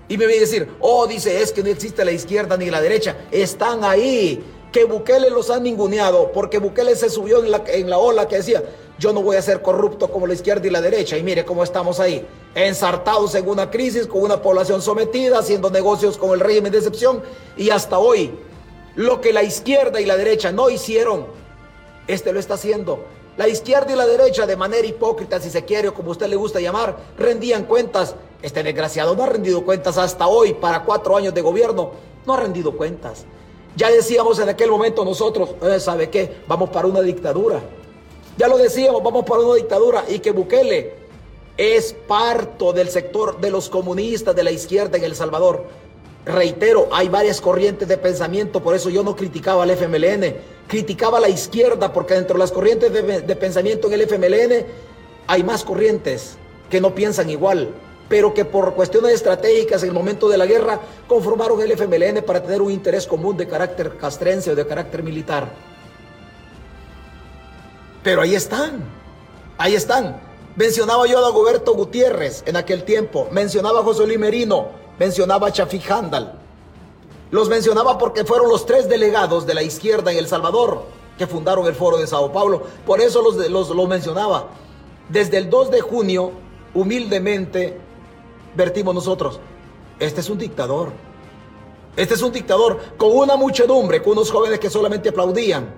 Y 0.07 0.17
me 0.17 0.25
viene 0.25 0.39
a 0.43 0.47
decir, 0.47 0.69
oh, 0.79 1.05
dice, 1.05 1.39
es 1.39 1.51
que 1.51 1.61
no 1.61 1.69
existe 1.69 2.03
la 2.03 2.13
izquierda 2.13 2.57
ni 2.57 2.71
la 2.71 2.81
derecha. 2.81 3.15
Están 3.29 3.83
ahí. 3.83 4.43
Que 4.71 4.85
Bukele 4.85 5.29
los 5.29 5.49
ha 5.49 5.59
ninguneado 5.59 6.31
porque 6.31 6.57
Bukele 6.57 6.95
se 6.95 7.09
subió 7.09 7.43
en 7.43 7.51
la, 7.51 7.63
en 7.67 7.89
la 7.89 7.97
ola 7.97 8.27
que 8.27 8.37
decía, 8.37 8.63
yo 8.97 9.11
no 9.11 9.21
voy 9.21 9.35
a 9.35 9.41
ser 9.41 9.61
corrupto 9.61 10.09
como 10.09 10.27
la 10.27 10.33
izquierda 10.33 10.65
y 10.65 10.69
la 10.69 10.79
derecha. 10.79 11.17
Y 11.17 11.23
mire 11.23 11.43
cómo 11.43 11.63
estamos 11.63 11.99
ahí, 11.99 12.25
ensartados 12.55 13.35
en 13.35 13.49
una 13.49 13.69
crisis, 13.69 14.07
con 14.07 14.21
una 14.21 14.41
población 14.41 14.81
sometida, 14.81 15.39
haciendo 15.39 15.69
negocios 15.69 16.17
con 16.17 16.31
el 16.31 16.39
régimen 16.39 16.71
de 16.71 16.77
excepción. 16.77 17.21
Y 17.57 17.69
hasta 17.69 17.97
hoy, 17.97 18.31
Lo 18.95 19.21
que 19.21 19.31
la 19.31 19.43
izquierda 19.43 20.01
y 20.01 20.05
la 20.05 20.17
derecha 20.17 20.51
no 20.51 20.69
hicieron, 20.69 21.25
este 22.07 22.33
lo 22.33 22.39
está 22.39 22.55
haciendo. 22.55 23.05
La 23.37 23.47
izquierda 23.47 23.93
y 23.93 23.95
la 23.95 24.05
derecha, 24.05 24.45
de 24.45 24.57
manera 24.57 24.85
hipócrita, 24.85 25.39
si 25.39 25.49
se 25.49 25.63
quiere, 25.63 25.87
o 25.87 25.93
como 25.93 26.11
usted 26.11 26.27
le 26.27 26.35
gusta 26.35 26.59
llamar, 26.59 26.97
rendían 27.17 27.63
cuentas. 27.63 28.15
Este 28.41 28.61
desgraciado 28.63 29.15
no 29.15 29.23
ha 29.23 29.27
rendido 29.27 29.63
cuentas 29.63 29.97
hasta 29.97 30.27
hoy, 30.27 30.53
para 30.53 30.83
cuatro 30.83 31.15
años 31.15 31.33
de 31.33 31.41
gobierno, 31.41 31.91
no 32.25 32.33
ha 32.33 32.39
rendido 32.41 32.75
cuentas. 32.75 33.25
Ya 33.75 33.89
decíamos 33.89 34.39
en 34.39 34.49
aquel 34.49 34.69
momento 34.69 35.05
nosotros, 35.05 35.51
eh, 35.61 35.79
¿sabe 35.79 36.09
qué? 36.09 36.41
Vamos 36.47 36.69
para 36.69 36.87
una 36.87 37.01
dictadura. 37.01 37.61
Ya 38.37 38.47
lo 38.47 38.57
decíamos, 38.57 39.01
vamos 39.03 39.23
para 39.25 39.41
una 39.41 39.55
dictadura 39.55 40.03
y 40.09 40.19
que 40.19 40.31
Bukele 40.31 40.93
es 41.57 41.93
parto 42.07 42.73
del 42.73 42.89
sector 42.89 43.39
de 43.39 43.51
los 43.51 43.69
comunistas 43.69 44.35
de 44.35 44.43
la 44.43 44.51
izquierda 44.51 44.97
en 44.97 45.03
El 45.03 45.15
Salvador. 45.15 45.65
Reitero, 46.25 46.87
hay 46.91 47.09
varias 47.09 47.41
corrientes 47.41 47.87
de 47.87 47.97
pensamiento, 47.97 48.61
por 48.61 48.75
eso 48.75 48.89
yo 48.89 49.03
no 49.03 49.15
criticaba 49.15 49.63
al 49.63 49.71
FMLN, 49.71 50.35
criticaba 50.67 51.17
a 51.17 51.21
la 51.21 51.29
izquierda, 51.29 51.91
porque 51.91 52.13
dentro 52.13 52.35
de 52.35 52.39
las 52.39 52.51
corrientes 52.51 52.93
de, 52.93 53.35
pensamiento 53.35 53.87
en 53.87 53.93
el 53.93 54.01
FMLN 54.01 54.65
hay 55.27 55.43
más 55.43 55.63
corrientes 55.63 56.37
que 56.69 56.79
no 56.79 56.93
piensan 56.93 57.29
igual, 57.29 57.69
pero 58.11 58.33
que 58.33 58.43
por 58.43 58.73
cuestiones 58.73 59.13
estratégicas 59.13 59.83
en 59.83 59.87
el 59.87 59.95
momento 59.95 60.27
de 60.27 60.37
la 60.37 60.45
guerra 60.45 60.81
conformaron 61.07 61.61
el 61.61 61.71
FMLN 61.71 62.21
para 62.25 62.43
tener 62.43 62.61
un 62.61 62.69
interés 62.69 63.07
común 63.07 63.37
de 63.37 63.47
carácter 63.47 63.95
castrense 63.95 64.51
o 64.51 64.55
de 64.55 64.67
carácter 64.67 65.01
militar. 65.01 65.47
Pero 68.03 68.21
ahí 68.21 68.35
están, 68.35 68.83
ahí 69.57 69.75
están. 69.75 70.19
Mencionaba 70.57 71.07
yo 71.07 71.19
a 71.19 71.21
Dagoberto 71.21 71.73
Gutiérrez 71.73 72.43
en 72.45 72.57
aquel 72.57 72.83
tiempo, 72.83 73.29
mencionaba 73.31 73.79
a 73.79 73.83
José 73.83 74.05
Luis 74.05 74.19
Merino, 74.19 74.67
mencionaba 74.99 75.47
a 75.47 75.53
Chafik 75.53 75.89
Handal. 75.89 76.33
Los 77.31 77.47
mencionaba 77.47 77.97
porque 77.97 78.25
fueron 78.25 78.49
los 78.49 78.65
tres 78.65 78.89
delegados 78.89 79.47
de 79.47 79.53
la 79.53 79.63
izquierda 79.63 80.11
en 80.11 80.17
El 80.17 80.27
Salvador 80.27 80.83
que 81.17 81.27
fundaron 81.27 81.65
el 81.65 81.75
Foro 81.75 81.95
de 81.95 82.07
Sao 82.07 82.33
Paulo. 82.33 82.63
Por 82.85 82.99
eso 82.99 83.21
los, 83.21 83.37
los, 83.49 83.69
los 83.69 83.87
mencionaba. 83.87 84.47
Desde 85.07 85.37
el 85.37 85.49
2 85.49 85.71
de 85.71 85.79
junio, 85.79 86.33
humildemente, 86.73 87.79
vertimos 88.55 88.93
nosotros. 88.93 89.39
Este 89.99 90.21
es 90.21 90.29
un 90.29 90.37
dictador. 90.37 90.91
Este 91.95 92.13
es 92.13 92.21
un 92.21 92.31
dictador 92.31 92.79
con 92.97 93.15
una 93.15 93.35
muchedumbre, 93.35 94.01
con 94.01 94.13
unos 94.13 94.31
jóvenes 94.31 94.59
que 94.59 94.69
solamente 94.69 95.09
aplaudían 95.09 95.73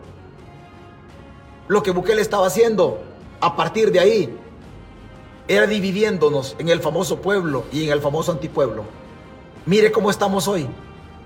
lo 1.68 1.82
que 1.82 1.92
Bukele 1.92 2.22
estaba 2.22 2.48
haciendo. 2.48 3.00
A 3.40 3.56
partir 3.56 3.92
de 3.92 4.00
ahí, 4.00 4.38
era 5.48 5.68
dividiéndonos 5.68 6.56
en 6.60 6.70
el 6.70 6.80
famoso 6.80 7.18
pueblo 7.18 7.66
y 7.72 7.86
en 7.86 7.92
el 7.92 8.00
famoso 8.00 8.32
antipueblo. 8.32 8.86
Mire 9.66 9.92
cómo 9.92 10.10
estamos 10.10 10.48
hoy. 10.48 10.68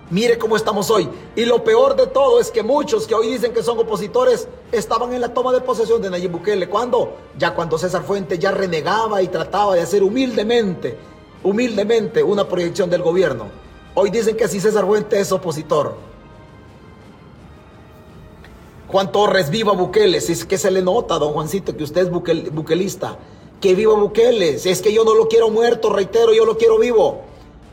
Mire 0.10 0.38
cómo 0.38 0.55
estamos 0.55 0.89
hoy. 0.89 1.10
Y 1.36 1.45
lo 1.45 1.63
peor 1.63 1.95
de 1.95 2.07
todo 2.07 2.39
es 2.39 2.49
que 2.49 2.63
muchos 2.63 3.05
que 3.07 3.13
hoy 3.13 3.27
dicen 3.27 3.53
que 3.53 3.62
son 3.62 3.77
opositores 3.77 4.47
estaban 4.71 5.13
en 5.13 5.21
la 5.21 5.33
toma 5.33 5.51
de 5.51 5.62
posesión 5.62 6.01
de 6.01 6.10
Nayib 6.10 6.31
Bukele. 6.31 6.69
¿Cuándo? 6.69 7.17
Ya 7.38 7.53
cuando 7.53 7.77
César 7.77 8.03
Fuentes 8.03 8.39
ya 8.39 8.51
renegaba 8.51 9.21
y 9.21 9.27
trataba 9.27 9.75
de 9.75 9.81
hacer 9.81 10.03
humildemente, 10.03 10.97
humildemente 11.43 12.23
una 12.23 12.47
proyección 12.47 12.89
del 12.89 13.02
gobierno. 13.02 13.45
Hoy 13.95 14.10
dicen 14.10 14.38
que 14.38 14.47
si 14.47 14.60
César 14.60 14.86
Fuentes 14.86 15.19
es 15.19 15.32
opositor. 15.32 15.95
Juan 18.88 19.12
Torres, 19.12 19.50
viva 19.50 19.73
Bukele. 19.73 20.21
Si 20.21 20.34
es 20.34 20.45
que 20.45 20.58
se 20.58 20.71
le 20.71 20.82
nota, 20.82 21.17
don 21.19 21.34
Juancito, 21.34 21.76
que 21.76 21.84
usted 21.84 22.02
es 22.02 22.10
bukelista 22.10 23.17
que 23.60 23.76
viva 23.76 23.95
Bukele. 23.95 24.56
Es 24.56 24.82
que 24.82 24.93
yo 24.93 25.04
no 25.04 25.15
lo 25.15 25.28
quiero 25.28 25.50
muerto, 25.50 25.89
reitero, 25.89 26.34
yo 26.34 26.45
lo 26.45 26.58
quiero 26.58 26.78
vivo. 26.78 27.21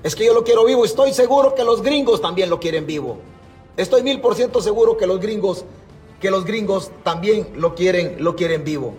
Es 0.03 0.15
que 0.15 0.25
yo 0.25 0.35
lo 0.35 0.45
quiero 0.45 0.65
vivo. 0.65 0.85
Estoy 0.85 1.13
seguro 1.13 1.55
que 1.55 1.65
los 1.65 1.83
gringos 1.83 2.21
también 2.21 2.51
lo 2.51 2.61
quieren 2.61 2.87
vivo. 2.87 3.19
Estoy 3.77 4.03
mil 4.03 4.21
por 4.21 4.35
ciento 4.35 4.61
seguro 4.61 4.97
que 4.97 5.07
los 5.07 5.21
gringos, 5.21 5.65
que 6.21 6.31
los 6.31 6.45
gringos 6.45 6.91
también 7.03 7.49
lo 7.57 7.75
quieren, 7.75 8.17
lo 8.19 8.37
quieren 8.37 8.65
vivo. 8.65 8.95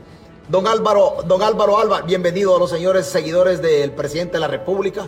Don 0.47 0.67
Álvaro, 0.67 1.23
don 1.25 1.41
Álvaro 1.41 1.79
Alba, 1.79 2.01
bienvenido 2.03 2.55
a 2.55 2.59
los 2.59 2.69
señores 2.69 3.07
seguidores 3.07 3.63
del 3.63 3.89
presidente 3.93 4.33
de 4.33 4.41
la 4.41 4.47
República. 4.47 5.07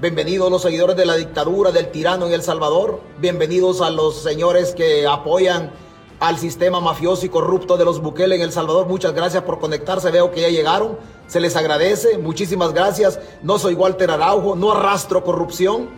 Bienvenidos 0.00 0.46
a 0.46 0.50
los 0.50 0.62
seguidores 0.62 0.96
de 0.96 1.04
la 1.04 1.16
dictadura 1.16 1.70
del 1.70 1.90
tirano 1.90 2.26
en 2.26 2.32
El 2.32 2.42
Salvador. 2.42 3.02
Bienvenidos 3.18 3.82
a 3.82 3.90
los 3.90 4.22
señores 4.22 4.74
que 4.74 5.06
apoyan 5.06 5.70
al 6.18 6.38
sistema 6.38 6.80
mafioso 6.80 7.26
y 7.26 7.28
corrupto 7.28 7.76
de 7.76 7.84
los 7.84 8.00
Bukele 8.00 8.36
en 8.36 8.40
El 8.40 8.52
Salvador. 8.52 8.86
Muchas 8.86 9.12
gracias 9.12 9.42
por 9.42 9.60
conectarse. 9.60 10.10
Veo 10.10 10.30
que 10.30 10.40
ya 10.40 10.48
llegaron. 10.48 10.96
Se 11.26 11.40
les 11.40 11.56
agradece. 11.56 12.16
Muchísimas 12.16 12.72
gracias. 12.72 13.20
No 13.42 13.58
soy 13.58 13.74
Walter 13.74 14.10
Araujo. 14.10 14.56
No 14.56 14.72
arrastro 14.72 15.22
corrupción. 15.22 15.90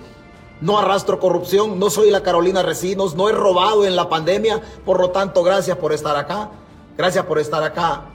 No 0.60 0.80
arrastro 0.80 1.20
corrupción. 1.20 1.78
No 1.78 1.88
soy 1.88 2.10
la 2.10 2.24
Carolina 2.24 2.64
Recinos. 2.64 3.14
No 3.14 3.28
he 3.28 3.32
robado 3.32 3.86
en 3.86 3.94
la 3.94 4.08
pandemia. 4.08 4.60
Por 4.84 4.98
lo 5.00 5.10
tanto, 5.10 5.44
gracias 5.44 5.76
por 5.76 5.92
estar 5.92 6.16
acá. 6.16 6.50
Gracias 6.96 7.24
por 7.26 7.38
estar 7.38 7.62
acá. 7.62 8.08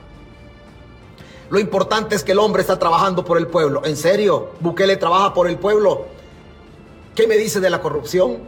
Lo 1.50 1.58
importante 1.58 2.14
es 2.14 2.24
que 2.24 2.32
el 2.32 2.38
hombre 2.38 2.60
está 2.60 2.78
trabajando 2.78 3.24
por 3.24 3.38
el 3.38 3.46
pueblo. 3.46 3.82
En 3.84 3.96
serio, 3.96 4.50
Bukele 4.60 4.96
trabaja 4.96 5.32
por 5.32 5.48
el 5.48 5.58
pueblo. 5.58 6.04
¿Qué 7.14 7.26
me 7.26 7.36
dice 7.36 7.60
de 7.60 7.70
la 7.70 7.80
corrupción? 7.80 8.38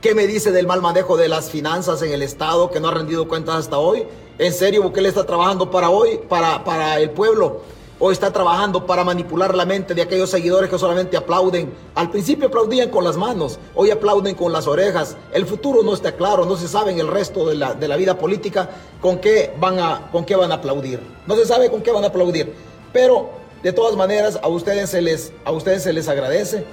¿Qué 0.00 0.14
me 0.14 0.26
dice 0.26 0.52
del 0.52 0.66
mal 0.66 0.80
manejo 0.80 1.16
de 1.16 1.28
las 1.28 1.50
finanzas 1.50 2.00
en 2.02 2.12
el 2.12 2.22
Estado 2.22 2.70
que 2.70 2.80
no 2.80 2.88
ha 2.88 2.94
rendido 2.94 3.28
cuentas 3.28 3.56
hasta 3.56 3.78
hoy? 3.78 4.04
¿En 4.38 4.52
serio 4.52 4.82
Bukele 4.82 5.08
está 5.08 5.24
trabajando 5.24 5.70
para 5.70 5.90
hoy, 5.90 6.20
para, 6.28 6.64
para 6.64 6.98
el 6.98 7.10
pueblo? 7.10 7.60
¿O 7.98 8.10
está 8.10 8.30
trabajando 8.30 8.84
para 8.84 9.04
manipular 9.04 9.54
la 9.54 9.64
mente 9.64 9.94
de 9.94 10.02
aquellos 10.02 10.30
seguidores 10.30 10.68
que 10.68 10.78
solamente 10.78 11.16
aplauden? 11.16 11.72
Al 11.94 12.10
principio 12.10 12.48
aplaudían 12.48 12.90
con 12.90 13.04
las 13.04 13.16
manos, 13.16 13.58
hoy 13.74 13.90
aplauden 13.90 14.34
con 14.34 14.52
las 14.52 14.66
orejas. 14.66 15.16
El 15.32 15.46
futuro 15.46 15.82
no 15.82 15.94
está 15.94 16.12
claro, 16.12 16.44
no 16.44 16.56
se 16.56 16.68
sabe 16.68 16.92
en 16.92 16.98
el 16.98 17.08
resto 17.08 17.46
de 17.48 17.54
la, 17.54 17.74
de 17.74 17.88
la 17.88 17.96
vida 17.96 18.18
política 18.18 18.68
con 19.00 19.18
qué, 19.18 19.54
van 19.58 19.78
a, 19.78 20.10
con 20.12 20.24
qué 20.26 20.36
van 20.36 20.52
a 20.52 20.56
aplaudir. 20.56 21.00
No 21.26 21.36
se 21.36 21.46
sabe 21.46 21.70
con 21.70 21.82
qué 21.82 21.90
van 21.90 22.04
a 22.04 22.08
aplaudir. 22.08 22.52
Pero 22.92 23.30
de 23.62 23.72
todas 23.72 23.96
maneras 23.96 24.38
a 24.42 24.48
ustedes 24.48 24.90
se 24.90 25.00
les, 25.00 25.32
a 25.44 25.52
ustedes 25.52 25.82
se 25.82 25.92
les 25.94 26.08
agradece. 26.08 26.66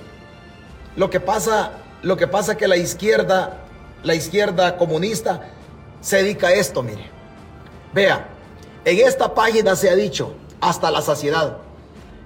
Lo 0.98 1.10
que 1.10 1.22
pasa 1.22 1.72
lo 2.04 2.18
que 2.18 2.28
pasa 2.28 2.58
que 2.58 2.68
la 2.68 2.78
izquierda, 2.78 3.62
la 4.04 4.14
izquierda 4.14 4.78
comunista, 4.78 5.50
se 6.02 6.18
dedica 6.18 6.48
a 6.48 6.54
esto, 6.54 6.84
mire. 6.84 7.10
Vea, 7.94 8.28
en 8.84 9.08
esta 9.08 9.34
página 9.34 9.76
se 9.76 9.90
ha 9.90 9.96
dicho, 9.96 10.34
hasta 10.64 10.92
la 10.92 11.02
saciedad, 11.02 11.58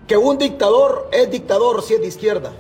que 0.08 0.16
un 0.16 0.38
dictador 0.38 1.10
es 1.12 1.32
dictador 1.32 1.82
si 1.82 1.96
es 1.96 2.02
de 2.02 2.08
izquierda, 2.08 2.52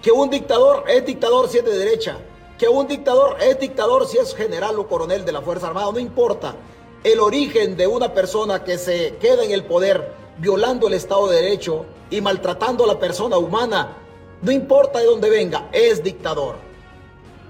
que 0.00 0.12
un 0.12 0.30
dictador 0.30 0.84
es 0.88 1.04
dictador 1.04 1.48
si 1.48 1.58
es 1.58 1.64
de 1.64 1.76
derecha, 1.76 2.16
que 2.56 2.68
un 2.68 2.86
dictador 2.86 3.36
es 3.42 3.58
dictador 3.58 4.06
si 4.06 4.18
es 4.18 4.34
general 4.36 4.78
o 4.78 4.86
coronel 4.86 5.24
de 5.24 5.32
la 5.32 5.42
Fuerza 5.42 5.66
Armada, 5.66 5.90
no 5.92 5.98
importa. 5.98 6.54
El 7.02 7.18
origen 7.18 7.76
de 7.76 7.86
una 7.86 8.14
persona 8.14 8.62
que 8.62 8.78
se 8.78 9.16
queda 9.16 9.42
en 9.42 9.50
el 9.50 9.64
poder 9.64 10.12
violando 10.38 10.86
el 10.86 10.94
Estado 10.94 11.28
de 11.28 11.42
Derecho 11.42 11.86
y 12.10 12.20
maltratando 12.20 12.84
a 12.84 12.86
la 12.86 12.98
persona 12.98 13.36
humana 13.36 13.96
no 14.42 14.52
importa 14.52 15.00
de 15.00 15.06
dónde 15.06 15.28
venga, 15.28 15.68
es 15.72 16.02
dictador. 16.02 16.56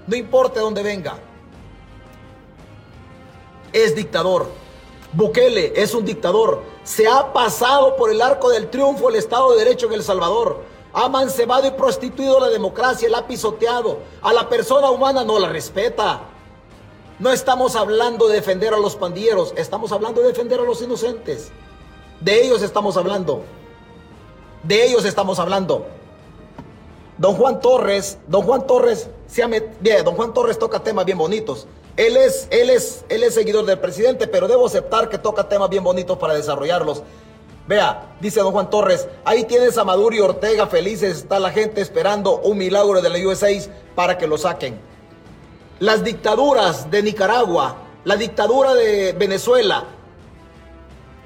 No 0.07 0.15
importa 0.15 0.55
de 0.55 0.61
dónde 0.61 0.83
venga, 0.83 1.15
es 3.71 3.95
dictador. 3.95 4.60
Bukele 5.13 5.73
es 5.75 5.93
un 5.93 6.05
dictador. 6.05 6.61
Se 6.83 7.07
ha 7.07 7.33
pasado 7.33 7.95
por 7.95 8.11
el 8.11 8.21
arco 8.21 8.49
del 8.49 8.69
triunfo 8.69 9.09
el 9.09 9.15
Estado 9.15 9.51
de 9.51 9.63
Derecho 9.63 9.87
en 9.87 9.93
El 9.93 10.03
Salvador. 10.03 10.61
Ha 10.93 11.09
mancebado 11.09 11.67
y 11.67 11.71
prostituido 11.71 12.39
la 12.39 12.49
democracia, 12.49 13.09
la 13.09 13.19
ha 13.19 13.27
pisoteado. 13.27 13.99
A 14.21 14.33
la 14.33 14.47
persona 14.47 14.89
humana 14.89 15.23
no 15.23 15.39
la 15.39 15.49
respeta. 15.49 16.21
No 17.19 17.31
estamos 17.31 17.75
hablando 17.75 18.27
de 18.27 18.35
defender 18.35 18.73
a 18.73 18.79
los 18.79 18.95
pandilleros, 18.95 19.53
estamos 19.55 19.91
hablando 19.91 20.21
de 20.21 20.29
defender 20.29 20.59
a 20.59 20.63
los 20.63 20.81
inocentes. 20.81 21.51
De 22.19 22.43
ellos 22.43 22.61
estamos 22.61 22.97
hablando. 22.97 23.43
De 24.63 24.85
ellos 24.85 25.05
estamos 25.05 25.39
hablando. 25.39 25.85
Don 27.17 27.35
Juan 27.35 27.59
Torres, 27.59 28.17
don 28.27 28.41
Juan 28.43 28.65
Torres, 28.65 29.07
se 29.27 29.45
bien, 29.45 30.03
don 30.03 30.15
Juan 30.15 30.33
Torres 30.33 30.57
toca 30.57 30.79
temas 30.79 31.05
bien 31.05 31.17
bonitos. 31.17 31.67
Él 31.97 32.17
es, 32.17 32.47
él, 32.51 32.69
es, 32.69 33.05
él 33.09 33.23
es 33.23 33.33
seguidor 33.33 33.65
del 33.65 33.79
presidente, 33.79 34.27
pero 34.27 34.47
debo 34.47 34.67
aceptar 34.67 35.09
que 35.09 35.17
toca 35.17 35.47
temas 35.49 35.69
bien 35.69 35.83
bonitos 35.83 36.17
para 36.17 36.33
desarrollarlos. 36.33 37.03
Vea, 37.67 38.15
dice 38.19 38.39
don 38.39 38.51
Juan 38.51 38.69
Torres, 38.69 39.07
ahí 39.23 39.43
tienes 39.43 39.77
a 39.77 39.83
Maduro 39.83 40.15
y 40.15 40.19
Ortega 40.19 40.67
felices, 40.67 41.17
está 41.17 41.39
la 41.39 41.51
gente 41.51 41.81
esperando 41.81 42.39
un 42.39 42.57
milagro 42.57 43.01
de 43.01 43.09
la 43.09 43.19
USA 43.27 43.49
para 43.93 44.17
que 44.17 44.27
lo 44.27 44.37
saquen. 44.37 44.79
Las 45.79 46.03
dictaduras 46.03 46.89
de 46.89 47.03
Nicaragua, 47.03 47.75
la 48.03 48.15
dictadura 48.15 48.73
de 48.73 49.13
Venezuela 49.13 49.85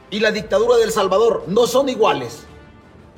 y 0.09 0.19
la 0.19 0.31
dictadura 0.31 0.77
de 0.77 0.83
El 0.83 0.91
Salvador 0.91 1.43
no 1.47 1.67
son 1.67 1.89
iguales. 1.89 2.43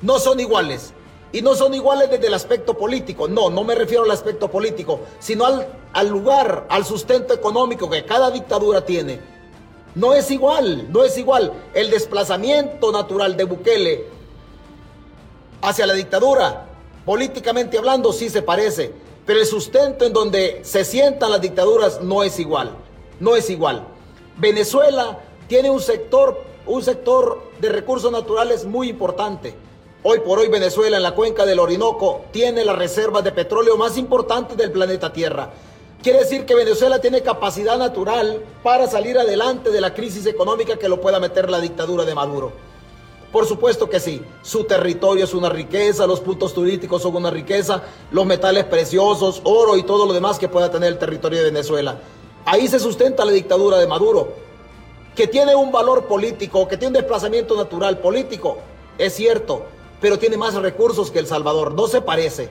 No 0.00 0.18
son 0.18 0.40
iguales. 0.40 0.92
Y 1.32 1.42
no 1.42 1.54
son 1.54 1.74
iguales 1.74 2.10
desde 2.10 2.26
el 2.26 2.34
aspecto 2.34 2.74
político. 2.74 3.28
No, 3.28 3.50
no 3.50 3.64
me 3.64 3.74
refiero 3.74 4.04
al 4.04 4.10
aspecto 4.10 4.50
político, 4.50 5.00
sino 5.18 5.44
al, 5.44 5.66
al, 5.92 6.08
lugar, 6.08 6.66
al 6.70 6.84
sustento 6.84 7.34
económico 7.34 7.90
que 7.90 8.04
cada 8.04 8.30
dictadura 8.30 8.84
tiene. 8.84 9.20
No 9.94 10.14
es 10.14 10.30
igual, 10.30 10.90
no 10.90 11.04
es 11.04 11.18
igual. 11.18 11.52
El 11.74 11.90
desplazamiento 11.90 12.92
natural 12.92 13.36
de 13.36 13.44
Bukele 13.44 14.06
hacia 15.60 15.86
la 15.86 15.94
dictadura, 15.94 16.66
políticamente 17.04 17.78
hablando, 17.78 18.12
sí 18.12 18.28
se 18.28 18.42
parece. 18.42 18.92
pero 19.26 19.40
el 19.40 19.46
sustento 19.46 20.06
en 20.06 20.12
donde 20.14 20.60
se 20.62 20.84
sientan 20.84 21.30
las 21.30 21.42
dictaduras 21.42 22.00
no 22.00 22.22
es 22.22 22.38
igual, 22.38 22.70
no 23.20 23.36
es 23.36 23.50
igual. 23.50 23.86
Venezuela 24.38 25.18
tiene 25.48 25.68
un 25.68 25.80
sector, 25.80 26.42
un 26.64 26.82
sector 26.82 27.42
de 27.60 27.68
recursos 27.68 28.10
naturales 28.10 28.64
muy 28.64 28.88
importante. 28.88 29.54
Hoy 30.10 30.20
por 30.20 30.38
hoy 30.38 30.48
Venezuela 30.48 30.96
en 30.96 31.02
la 31.02 31.14
cuenca 31.14 31.44
del 31.44 31.58
Orinoco 31.58 32.22
tiene 32.30 32.64
las 32.64 32.78
reservas 32.78 33.22
de 33.22 33.30
petróleo 33.30 33.76
más 33.76 33.98
importantes 33.98 34.56
del 34.56 34.72
planeta 34.72 35.12
Tierra. 35.12 35.50
Quiere 36.02 36.20
decir 36.20 36.46
que 36.46 36.54
Venezuela 36.54 36.98
tiene 36.98 37.20
capacidad 37.20 37.76
natural 37.76 38.42
para 38.62 38.86
salir 38.86 39.18
adelante 39.18 39.70
de 39.70 39.82
la 39.82 39.92
crisis 39.92 40.24
económica 40.24 40.78
que 40.78 40.88
lo 40.88 40.98
pueda 40.98 41.20
meter 41.20 41.50
la 41.50 41.60
dictadura 41.60 42.06
de 42.06 42.14
Maduro. 42.14 42.52
Por 43.30 43.44
supuesto 43.44 43.90
que 43.90 44.00
sí, 44.00 44.22
su 44.40 44.64
territorio 44.64 45.24
es 45.24 45.34
una 45.34 45.50
riqueza, 45.50 46.06
los 46.06 46.20
puntos 46.20 46.54
turísticos 46.54 47.02
son 47.02 47.14
una 47.14 47.30
riqueza, 47.30 47.82
los 48.10 48.24
metales 48.24 48.64
preciosos, 48.64 49.42
oro 49.44 49.76
y 49.76 49.82
todo 49.82 50.06
lo 50.06 50.14
demás 50.14 50.38
que 50.38 50.48
pueda 50.48 50.70
tener 50.70 50.90
el 50.90 50.98
territorio 50.98 51.40
de 51.40 51.50
Venezuela. 51.50 51.98
Ahí 52.46 52.66
se 52.66 52.80
sustenta 52.80 53.26
la 53.26 53.32
dictadura 53.32 53.76
de 53.76 53.86
Maduro, 53.86 54.32
que 55.14 55.26
tiene 55.26 55.54
un 55.54 55.70
valor 55.70 56.06
político, 56.06 56.66
que 56.66 56.78
tiene 56.78 56.96
un 56.96 57.02
desplazamiento 57.02 57.54
natural 57.54 57.98
político, 57.98 58.56
es 58.96 59.14
cierto, 59.14 59.66
pero 60.00 60.18
tiene 60.18 60.36
más 60.36 60.54
recursos 60.54 61.10
que 61.10 61.18
El 61.18 61.26
Salvador, 61.26 61.72
no 61.72 61.86
se 61.86 62.00
parece. 62.00 62.50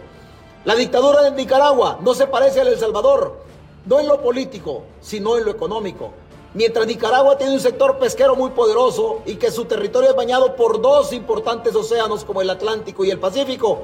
La 0.65 0.75
dictadura 0.75 1.21
de 1.21 1.31
Nicaragua 1.31 1.99
no 2.01 2.13
se 2.13 2.27
parece 2.27 2.59
a 2.59 2.63
El 2.63 2.77
Salvador, 2.77 3.37
no 3.85 3.99
en 3.99 4.07
lo 4.07 4.21
político, 4.21 4.83
sino 5.01 5.37
en 5.37 5.45
lo 5.45 5.51
económico. 5.51 6.11
Mientras 6.53 6.87
Nicaragua 6.87 7.37
tiene 7.37 7.53
un 7.53 7.59
sector 7.59 7.97
pesquero 7.99 8.35
muy 8.35 8.49
poderoso 8.49 9.21
y 9.25 9.35
que 9.35 9.51
su 9.51 9.65
territorio 9.65 10.09
es 10.09 10.15
bañado 10.15 10.55
por 10.55 10.81
dos 10.81 11.13
importantes 11.13 11.75
océanos 11.75 12.25
como 12.25 12.41
el 12.41 12.49
Atlántico 12.49 13.05
y 13.05 13.11
el 13.11 13.19
Pacífico, 13.19 13.81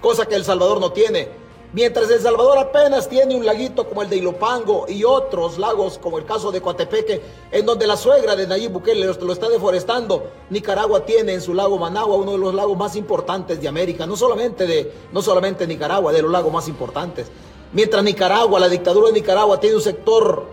cosa 0.00 0.26
que 0.26 0.34
El 0.34 0.44
Salvador 0.44 0.80
no 0.80 0.92
tiene. 0.92 1.43
Mientras 1.74 2.08
El 2.08 2.20
Salvador 2.20 2.56
apenas 2.56 3.08
tiene 3.08 3.34
un 3.34 3.44
laguito 3.44 3.88
como 3.88 4.00
el 4.00 4.08
de 4.08 4.18
Ilopango 4.18 4.86
y 4.88 5.02
otros 5.02 5.58
lagos 5.58 5.98
como 5.98 6.18
el 6.18 6.24
caso 6.24 6.52
de 6.52 6.60
Coatepeque, 6.60 7.20
en 7.50 7.66
donde 7.66 7.88
la 7.88 7.96
suegra 7.96 8.36
de 8.36 8.46
Nayib 8.46 8.70
Bukele 8.70 9.04
lo 9.04 9.32
está 9.32 9.48
deforestando, 9.48 10.22
Nicaragua 10.50 11.04
tiene 11.04 11.32
en 11.32 11.40
su 11.40 11.52
lago 11.52 11.76
Managua 11.76 12.14
uno 12.14 12.30
de 12.30 12.38
los 12.38 12.54
lagos 12.54 12.78
más 12.78 12.94
importantes 12.94 13.60
de 13.60 13.66
América, 13.66 14.06
no 14.06 14.16
solamente 14.16 14.68
de 14.68 14.92
no 15.10 15.20
solamente 15.20 15.66
Nicaragua, 15.66 16.12
de 16.12 16.22
los 16.22 16.30
lagos 16.30 16.52
más 16.52 16.68
importantes. 16.68 17.26
Mientras 17.72 18.04
Nicaragua, 18.04 18.60
la 18.60 18.68
dictadura 18.68 19.08
de 19.08 19.14
Nicaragua 19.14 19.58
tiene 19.58 19.74
un 19.74 19.82
sector 19.82 20.44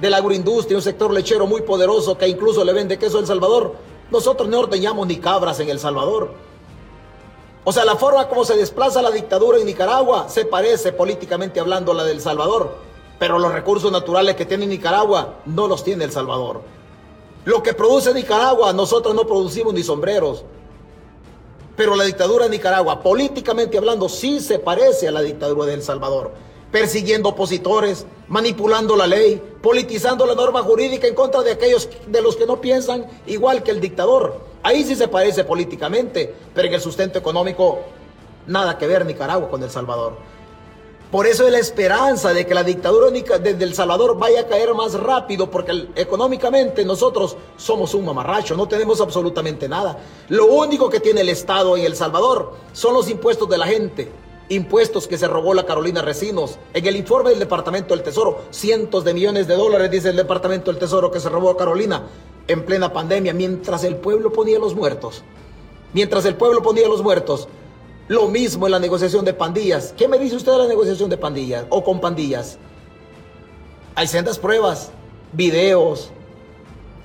de 0.00 0.10
la 0.10 0.18
agroindustria, 0.18 0.76
un 0.76 0.82
sector 0.82 1.12
lechero 1.12 1.48
muy 1.48 1.62
poderoso 1.62 2.16
que 2.16 2.28
incluso 2.28 2.64
le 2.64 2.72
vende 2.72 3.00
queso 3.00 3.16
a 3.16 3.20
El 3.20 3.26
Salvador. 3.26 3.74
Nosotros 4.12 4.48
no 4.48 4.60
ordeñamos 4.60 5.08
ni 5.08 5.16
cabras 5.16 5.58
en 5.58 5.70
El 5.70 5.80
Salvador. 5.80 6.30
O 7.64 7.72
sea, 7.72 7.84
la 7.84 7.96
forma 7.96 8.28
como 8.28 8.44
se 8.44 8.56
desplaza 8.56 9.02
la 9.02 9.10
dictadura 9.10 9.58
en 9.58 9.66
Nicaragua 9.66 10.28
se 10.28 10.44
parece 10.44 10.92
políticamente 10.92 11.60
hablando 11.60 11.92
a 11.92 11.96
la 11.96 12.04
del 12.04 12.20
Salvador, 12.20 12.76
pero 13.18 13.38
los 13.38 13.52
recursos 13.52 13.92
naturales 13.92 14.36
que 14.36 14.46
tiene 14.46 14.66
Nicaragua 14.66 15.34
no 15.46 15.66
los 15.66 15.84
tiene 15.84 16.04
El 16.04 16.12
Salvador. 16.12 16.62
Lo 17.44 17.62
que 17.62 17.74
produce 17.74 18.14
Nicaragua, 18.14 18.72
nosotros 18.72 19.14
no 19.14 19.26
producimos 19.26 19.74
ni 19.74 19.82
sombreros. 19.82 20.44
Pero 21.76 21.94
la 21.94 22.04
dictadura 22.04 22.44
de 22.44 22.50
Nicaragua, 22.50 23.00
políticamente 23.02 23.78
hablando, 23.78 24.08
sí 24.08 24.40
se 24.40 24.58
parece 24.58 25.08
a 25.08 25.12
la 25.12 25.20
dictadura 25.22 25.66
de 25.66 25.74
El 25.74 25.82
Salvador 25.82 26.32
persiguiendo 26.70 27.30
opositores, 27.30 28.06
manipulando 28.28 28.96
la 28.96 29.06
ley, 29.06 29.42
politizando 29.62 30.26
la 30.26 30.34
norma 30.34 30.62
jurídica 30.62 31.06
en 31.06 31.14
contra 31.14 31.42
de 31.42 31.52
aquellos 31.52 31.88
de 32.06 32.22
los 32.22 32.36
que 32.36 32.46
no 32.46 32.60
piensan 32.60 33.06
igual 33.26 33.62
que 33.62 33.70
el 33.70 33.80
dictador. 33.80 34.40
Ahí 34.62 34.84
sí 34.84 34.94
se 34.94 35.08
parece 35.08 35.44
políticamente, 35.44 36.34
pero 36.54 36.68
en 36.68 36.74
el 36.74 36.80
sustento 36.80 37.18
económico 37.18 37.80
nada 38.46 38.76
que 38.76 38.86
ver 38.86 39.06
Nicaragua 39.06 39.48
con 39.48 39.62
El 39.62 39.70
Salvador. 39.70 40.14
Por 41.10 41.26
eso 41.26 41.46
es 41.46 41.52
la 41.52 41.58
esperanza 41.58 42.34
de 42.34 42.46
que 42.46 42.52
la 42.52 42.62
dictadura 42.62 43.08
de 43.10 43.64
El 43.64 43.74
Salvador 43.74 44.18
vaya 44.18 44.42
a 44.42 44.46
caer 44.46 44.74
más 44.74 44.92
rápido, 44.92 45.50
porque 45.50 45.88
económicamente 45.94 46.84
nosotros 46.84 47.34
somos 47.56 47.94
un 47.94 48.04
mamarracho, 48.04 48.54
no 48.54 48.68
tenemos 48.68 49.00
absolutamente 49.00 49.70
nada. 49.70 49.98
Lo 50.28 50.44
único 50.46 50.90
que 50.90 51.00
tiene 51.00 51.22
el 51.22 51.30
Estado 51.30 51.78
en 51.78 51.86
El 51.86 51.96
Salvador 51.96 52.52
son 52.74 52.92
los 52.92 53.08
impuestos 53.08 53.48
de 53.48 53.56
la 53.56 53.66
gente, 53.66 54.12
impuestos 54.48 55.06
que 55.06 55.18
se 55.18 55.28
robó 55.28 55.54
la 55.54 55.66
Carolina 55.66 56.02
Recinos. 56.02 56.58
En 56.72 56.86
el 56.86 56.96
informe 56.96 57.30
del 57.30 57.38
Departamento 57.38 57.94
del 57.94 58.02
Tesoro, 58.02 58.44
cientos 58.50 59.04
de 59.04 59.14
millones 59.14 59.46
de 59.46 59.56
dólares, 59.56 59.90
dice 59.90 60.10
el 60.10 60.16
Departamento 60.16 60.70
del 60.70 60.80
Tesoro, 60.80 61.10
que 61.10 61.20
se 61.20 61.28
robó 61.28 61.50
a 61.50 61.56
Carolina 61.56 62.06
en 62.46 62.64
plena 62.64 62.92
pandemia, 62.92 63.34
mientras 63.34 63.84
el 63.84 63.96
pueblo 63.96 64.32
ponía 64.32 64.58
los 64.58 64.74
muertos. 64.74 65.22
Mientras 65.92 66.24
el 66.24 66.34
pueblo 66.34 66.62
ponía 66.62 66.88
los 66.88 67.02
muertos. 67.02 67.48
Lo 68.08 68.28
mismo 68.28 68.66
en 68.66 68.72
la 68.72 68.78
negociación 68.78 69.24
de 69.24 69.34
pandillas. 69.34 69.92
¿Qué 69.96 70.08
me 70.08 70.18
dice 70.18 70.36
usted 70.36 70.52
de 70.52 70.58
la 70.58 70.66
negociación 70.66 71.10
de 71.10 71.18
pandillas 71.18 71.66
o 71.68 71.84
con 71.84 72.00
pandillas? 72.00 72.58
Hay 73.94 74.06
sendas 74.06 74.38
pruebas, 74.38 74.90
videos, 75.32 76.10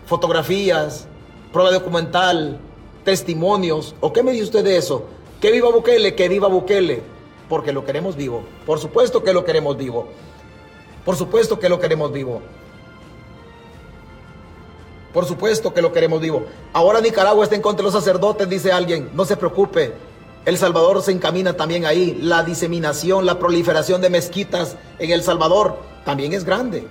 fotografías, 0.06 1.08
prueba 1.52 1.72
documental, 1.72 2.60
testimonios. 3.04 3.96
¿O 4.00 4.14
qué 4.14 4.24
me 4.24 4.32
dice 4.32 4.46
usted 4.46 4.64
de 4.64 4.78
eso? 4.78 5.04
Que 5.42 5.52
viva 5.52 5.70
Bukele, 5.72 6.16
que 6.16 6.30
viva 6.30 6.48
Bukele 6.48 7.14
porque 7.50 7.72
lo 7.72 7.86
queremos 7.86 8.16
vivo. 8.16 8.44
Por 8.66 8.80
supuesto 8.80 9.24
que 9.24 9.34
lo 9.34 9.44
queremos 9.44 9.78
vivo. 9.78 10.08
Por 11.06 11.16
supuesto 11.16 11.60
que 11.60 11.70
lo 11.70 11.80
queremos 11.80 12.12
vivo. 12.12 12.42
Por 15.14 15.26
supuesto 15.26 15.74
que 15.74 15.82
lo 15.82 15.92
queremos 15.92 16.22
vivo. 16.22 16.46
Ahora 16.72 17.02
Nicaragua 17.02 17.44
está 17.44 17.56
en 17.56 17.62
contra 17.62 17.86
de 17.86 17.92
los 17.92 17.94
sacerdotes, 17.94 18.50
dice 18.50 18.72
alguien. 18.72 19.12
No 19.14 19.26
se 19.26 19.38
preocupe. 19.38 19.94
El 20.46 20.58
Salvador 20.58 21.02
se 21.02 21.12
encamina 21.12 21.54
también 21.54 21.86
ahí. 21.86 22.18
La 22.22 22.44
diseminación, 22.44 23.26
la 23.26 23.40
proliferación 23.40 24.02
de 24.02 24.10
mezquitas 24.10 24.76
en 25.00 25.12
El 25.12 25.24
Salvador 25.24 25.78
también 26.06 26.34
es 26.34 26.44
grande. 26.44 26.88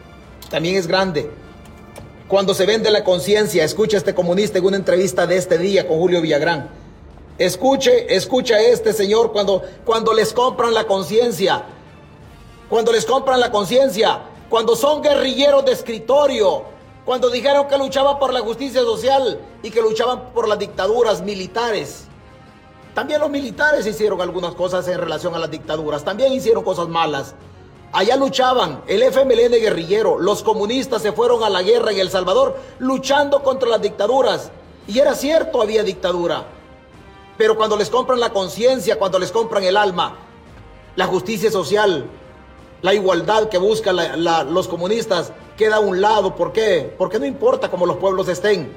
También 0.51 0.77
es 0.77 0.87
grande. 0.87 1.31
Cuando 2.29 2.55
se 2.55 2.65
vende 2.65 2.91
la 2.91 3.05
conciencia, 3.05 3.65
escucha 3.65 3.97
este 3.97 4.15
comunista 4.15 4.59
en 4.59 4.65
una 4.65 4.77
entrevista 4.77 5.27
de 5.27 5.37
este 5.37 5.59
día 5.59 5.87
con 5.87 5.99
Julio 5.99 6.23
Villagrán 6.23 6.82
Escuche, 7.45 8.15
escucha 8.15 8.61
este 8.61 8.93
señor 8.93 9.33
cuando, 9.33 9.63
cuando 9.85 10.15
les 10.15 10.33
compran 10.33 10.73
la 10.73 10.87
conciencia. 10.87 11.65
Cuando 12.69 12.93
les 12.93 13.05
compran 13.05 13.41
la 13.41 13.51
conciencia. 13.51 14.21
Cuando 14.49 14.77
son 14.77 15.03
guerrilleros 15.03 15.65
de 15.65 15.73
escritorio. 15.73 16.63
Cuando 17.05 17.31
dijeron 17.31 17.67
que 17.67 17.77
luchaban 17.77 18.21
por 18.21 18.33
la 18.33 18.43
justicia 18.43 18.83
social 18.83 19.41
y 19.61 19.73
que 19.73 19.83
luchaban 19.83 20.33
por 20.33 20.47
las 20.47 20.57
dictaduras 20.57 21.21
militares. 21.21 22.05
También 22.95 23.21
los 23.21 23.29
militares 23.29 23.87
hicieron 23.89 24.21
algunas 24.21 24.55
cosas 24.55 24.87
en 24.87 24.99
relación 24.99 25.35
a 25.35 25.41
las 25.41 25.51
dictaduras. 25.51 26.05
También 26.05 26.33
hicieron 26.33 26.63
cosas 26.63 26.87
malas. 26.87 27.35
Allá 27.93 28.15
luchaban 28.15 28.85
el 28.87 29.03
FMLN 29.03 29.61
guerrillero. 29.61 30.21
Los 30.21 30.45
comunistas 30.45 31.03
se 31.03 31.11
fueron 31.11 31.43
a 31.43 31.51
la 31.51 31.63
guerra 31.63 31.91
en 31.91 31.99
El 31.99 32.11
Salvador 32.11 32.57
luchando 32.79 33.43
contra 33.43 33.69
las 33.69 33.83
dictaduras. 33.83 34.53
Y 34.87 35.01
era 35.01 35.17
cierto, 35.17 35.61
había 35.61 35.83
dictadura. 35.83 36.62
Pero 37.37 37.57
cuando 37.57 37.77
les 37.77 37.91
compran 37.91 38.21
la 38.21 38.31
conciencia, 38.31 38.99
cuando 38.99 39.19
les 39.19 39.33
compran 39.33 39.65
el 39.65 39.77
alma, 39.77 40.17
la 40.97 41.07
justicia 41.07 41.51
social, 41.51 42.07
la 42.83 42.95
igualdad 42.95 43.49
que 43.49 43.59
buscan 43.59 43.97
los 44.53 44.69
comunistas, 44.69 45.33
queda 45.57 45.77
a 45.77 45.81
un 45.81 46.01
lado. 46.01 46.35
¿Por 46.35 46.53
qué? 46.53 46.95
Porque 46.99 47.19
no 47.19 47.27
importa 47.27 47.71
cómo 47.71 47.87
los 47.87 47.97
pueblos 47.97 48.29
estén. 48.29 48.73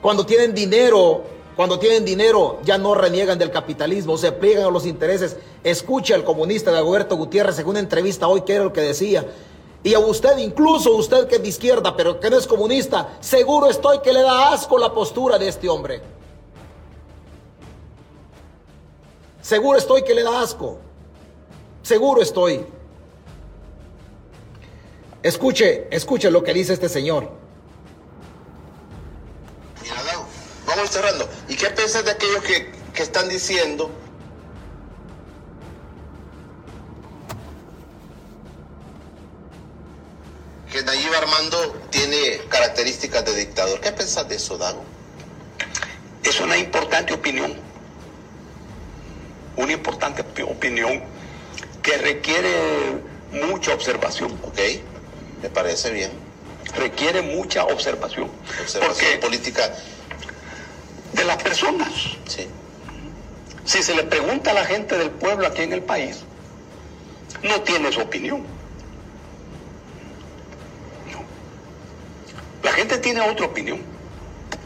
Cuando 0.00 0.24
tienen 0.24 0.54
dinero, 0.54 1.22
cuando 1.56 1.78
tienen 1.78 2.04
dinero, 2.04 2.60
ya 2.64 2.78
no 2.78 2.94
reniegan 2.94 3.38
del 3.38 3.50
capitalismo, 3.50 4.16
se 4.16 4.32
pliegan 4.32 4.64
a 4.64 4.70
los 4.70 4.86
intereses. 4.86 5.36
Escuche 5.62 6.14
al 6.14 6.24
comunista 6.24 6.72
de 6.72 6.78
Alberto 6.78 7.16
Gutiérrez 7.16 7.58
en 7.58 7.66
una 7.68 7.80
entrevista 7.80 8.26
hoy, 8.26 8.42
que 8.42 8.54
era 8.54 8.64
lo 8.64 8.72
que 8.72 8.80
decía. 8.80 9.26
Y 9.84 9.94
a 9.94 9.98
usted, 9.98 10.38
incluso 10.38 10.94
usted 10.94 11.26
que 11.26 11.36
es 11.36 11.42
de 11.42 11.48
izquierda, 11.48 11.96
pero 11.96 12.20
que 12.20 12.30
no 12.30 12.38
es 12.38 12.46
comunista, 12.46 13.16
seguro 13.20 13.68
estoy 13.68 13.98
que 13.98 14.12
le 14.12 14.22
da 14.22 14.52
asco 14.52 14.78
la 14.78 14.92
postura 14.92 15.38
de 15.38 15.48
este 15.48 15.68
hombre. 15.68 16.11
Seguro 19.42 19.76
estoy 19.76 20.04
que 20.04 20.14
le 20.14 20.22
da 20.22 20.40
asco. 20.40 20.78
Seguro 21.82 22.22
estoy. 22.22 22.64
Escuche, 25.22 25.88
escuche 25.90 26.30
lo 26.30 26.42
que 26.42 26.54
dice 26.54 26.72
este 26.72 26.88
señor. 26.88 27.30
vamos 30.64 30.90
cerrando. 30.90 31.28
¿Y 31.48 31.56
qué 31.56 31.68
piensas 31.70 32.04
de 32.04 32.12
aquellos 32.12 32.42
que, 32.44 32.72
que 32.94 33.02
están 33.02 33.28
diciendo 33.28 33.90
que 40.70 40.82
Nayib 40.82 41.12
Armando 41.14 41.74
tiene 41.90 42.38
características 42.48 43.24
de 43.24 43.34
dictador? 43.34 43.80
¿Qué 43.80 43.92
piensas 43.92 44.26
de 44.28 44.36
eso, 44.36 44.56
Dago? 44.56 44.82
Es 46.22 46.40
una 46.40 46.56
importante 46.56 47.12
opinión 47.12 47.71
una 49.56 49.72
importante 49.72 50.22
opinión 50.42 51.02
que 51.82 51.98
requiere 51.98 53.02
mucha 53.32 53.74
observación. 53.74 54.32
Ok, 54.42 54.58
me 55.42 55.50
parece 55.50 55.90
bien. 55.90 56.10
Requiere 56.76 57.22
mucha 57.22 57.64
observación. 57.64 58.30
Observación 58.62 59.20
política. 59.20 59.74
De 61.12 61.24
las 61.24 61.42
personas. 61.42 61.88
Sí. 62.26 62.46
Si 63.64 63.82
se 63.82 63.94
le 63.94 64.04
pregunta 64.04 64.50
a 64.50 64.54
la 64.54 64.64
gente 64.64 64.96
del 64.96 65.10
pueblo 65.10 65.46
aquí 65.46 65.62
en 65.62 65.72
el 65.72 65.82
país, 65.82 66.20
no 67.42 67.60
tiene 67.62 67.92
su 67.92 68.00
opinión. 68.00 68.44
La 72.62 72.72
gente 72.72 72.98
tiene 72.98 73.20
otra 73.20 73.46
opinión. 73.46 73.91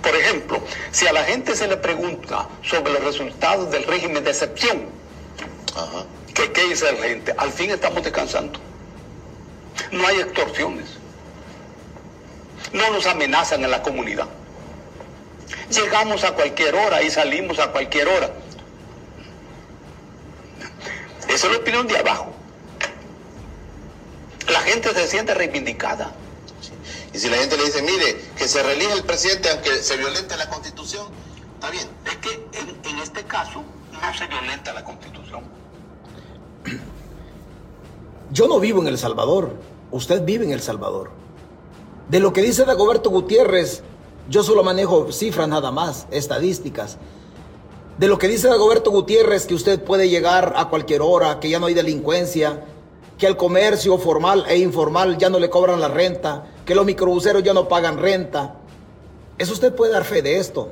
Por 0.03 0.15
ejemplo, 0.15 0.63
si 0.93 1.07
a 1.07 1.13
la 1.13 1.25
gente 1.25 1.57
se 1.57 1.67
le 1.67 1.77
pregunta 1.77 2.49
sobre 2.63 2.93
los 2.93 3.05
resultados 3.05 3.71
del 3.71 3.85
régimen 3.85 4.23
de 4.23 4.31
excepción, 4.31 4.87
¿qué, 6.35 6.53
¿qué 6.53 6.65
dice 6.65 6.93
la 6.93 7.03
gente? 7.03 7.35
Al 7.37 7.51
fin 7.51 7.71
estamos 7.71 8.03
descansando. 8.03 8.61
No 9.91 10.07
hay 10.07 10.21
extorsiones. 10.21 10.87
No 12.73 12.91
nos 12.91 13.07
amenazan 13.07 13.65
en 13.65 13.71
la 13.71 13.83
comunidad. 13.83 14.27
Llegamos 15.71 16.25
a 16.25 16.33
cualquier 16.33 16.75
hora 16.75 17.03
y 17.03 17.11
salimos 17.11 17.59
a 17.59 17.69
cualquier 17.73 18.09
hora. 18.09 18.31
Esa 21.29 21.47
es 21.47 21.53
la 21.53 21.59
opinión 21.59 21.87
de 21.87 21.99
abajo. 21.99 22.33
La 24.49 24.61
gente 24.61 24.95
se 24.95 25.09
siente 25.09 25.35
reivindicada. 25.35 26.13
Y 27.17 27.19
si 27.19 27.31
la 27.31 27.39
gente 27.39 27.57
le 27.57 27.65
dice, 27.65 27.81
mire, 27.81 28.21
que 28.37 28.47
se 28.47 28.63
reelija 28.63 28.93
el 28.93 29.03
presidente 29.03 29.49
aunque 29.49 29.71
se 29.77 29.97
violente 29.97 30.37
la 30.37 30.51
constitución, 30.51 31.07
está 31.55 31.71
bien. 31.71 31.89
Es 32.05 32.17
que 32.19 32.47
en, 32.91 32.99
este 32.99 33.25
caso 33.25 33.63
no 33.91 34.19
se 34.19 34.27
violenta 34.27 34.75
la 34.75 34.85
constitución. 34.85 35.45
Yo 38.31 38.49
no 38.49 38.61
vivo 38.61 38.83
en 38.83 38.89
El 38.89 38.99
Salvador, 38.99 39.55
usted 39.93 40.27
vive 40.27 40.45
en 40.45 40.53
El 40.53 40.61
Salvador. 40.61 41.11
De 42.11 42.21
lo 42.21 42.35
que 42.35 42.43
dice 42.43 42.67
Dagoberto 42.67 43.09
Gutiérrez, 43.09 43.83
yo 44.29 44.43
solo 44.43 44.63
manejo 44.63 45.11
cifras 45.11 45.49
nada 45.49 45.71
más, 45.71 46.07
estadísticas. 46.11 46.99
De 47.97 48.09
lo 48.09 48.19
que 48.19 48.29
dice 48.29 48.49
Dagoberto 48.49 48.91
Gutiérrez, 48.91 49.47
que 49.47 49.55
usted 49.55 49.83
puede 49.83 50.11
llegar 50.11 50.53
a 50.55 50.69
cualquier 50.69 51.01
hora, 51.01 51.41
que 51.41 51.49
ya 51.49 51.61
no 51.61 51.65
hay 51.65 51.73
delincuencia, 51.73 52.63
que 53.19 53.27
al 53.27 53.37
comercio 53.37 53.97
formal 53.99 54.45
e 54.49 54.59
informal 54.59 55.17
ya 55.17 55.31
no 55.31 55.39
le 55.39 55.49
cobran 55.49 55.81
la 55.81 55.89
renta, 55.89 56.45
que 56.65 56.75
los 56.75 56.85
microbuseros 56.85 57.43
ya 57.43 57.55
no 57.55 57.69
pagan 57.69 57.99
renta. 57.99 58.57
Eso 59.39 59.53
usted 59.53 59.75
puede 59.75 59.93
dar 59.93 60.05
fe 60.05 60.23
de 60.23 60.39
esto. 60.39 60.71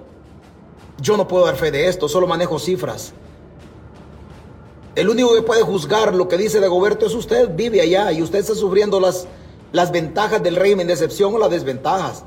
Yo 1.01 1.17
no 1.17 1.27
puedo 1.27 1.47
dar 1.47 1.57
fe 1.57 1.71
de 1.71 1.89
esto, 1.89 2.09
solo 2.09 2.27
manejo 2.27 2.59
cifras. 2.59 3.13
El 4.95 5.09
único 5.09 5.35
que 5.35 5.43
puede 5.43 5.63
juzgar 5.63 6.15
lo 6.15 6.29
que 6.29 6.37
dice 6.37 6.61
Dagoberto 6.61 7.07
es 7.07 7.15
usted, 7.15 7.51
vive 7.55 7.81
allá 7.81 8.13
y 8.13 8.23
usted 8.23 8.39
está 8.39 8.55
sufriendo 8.55 9.01
las, 9.01 9.27
las 9.73 9.91
ventajas 9.91 10.43
del 10.43 10.55
régimen 10.55 10.87
de 10.87 10.93
excepción 10.93 11.35
o 11.35 11.39
las 11.39 11.51
desventajas. 11.51 12.25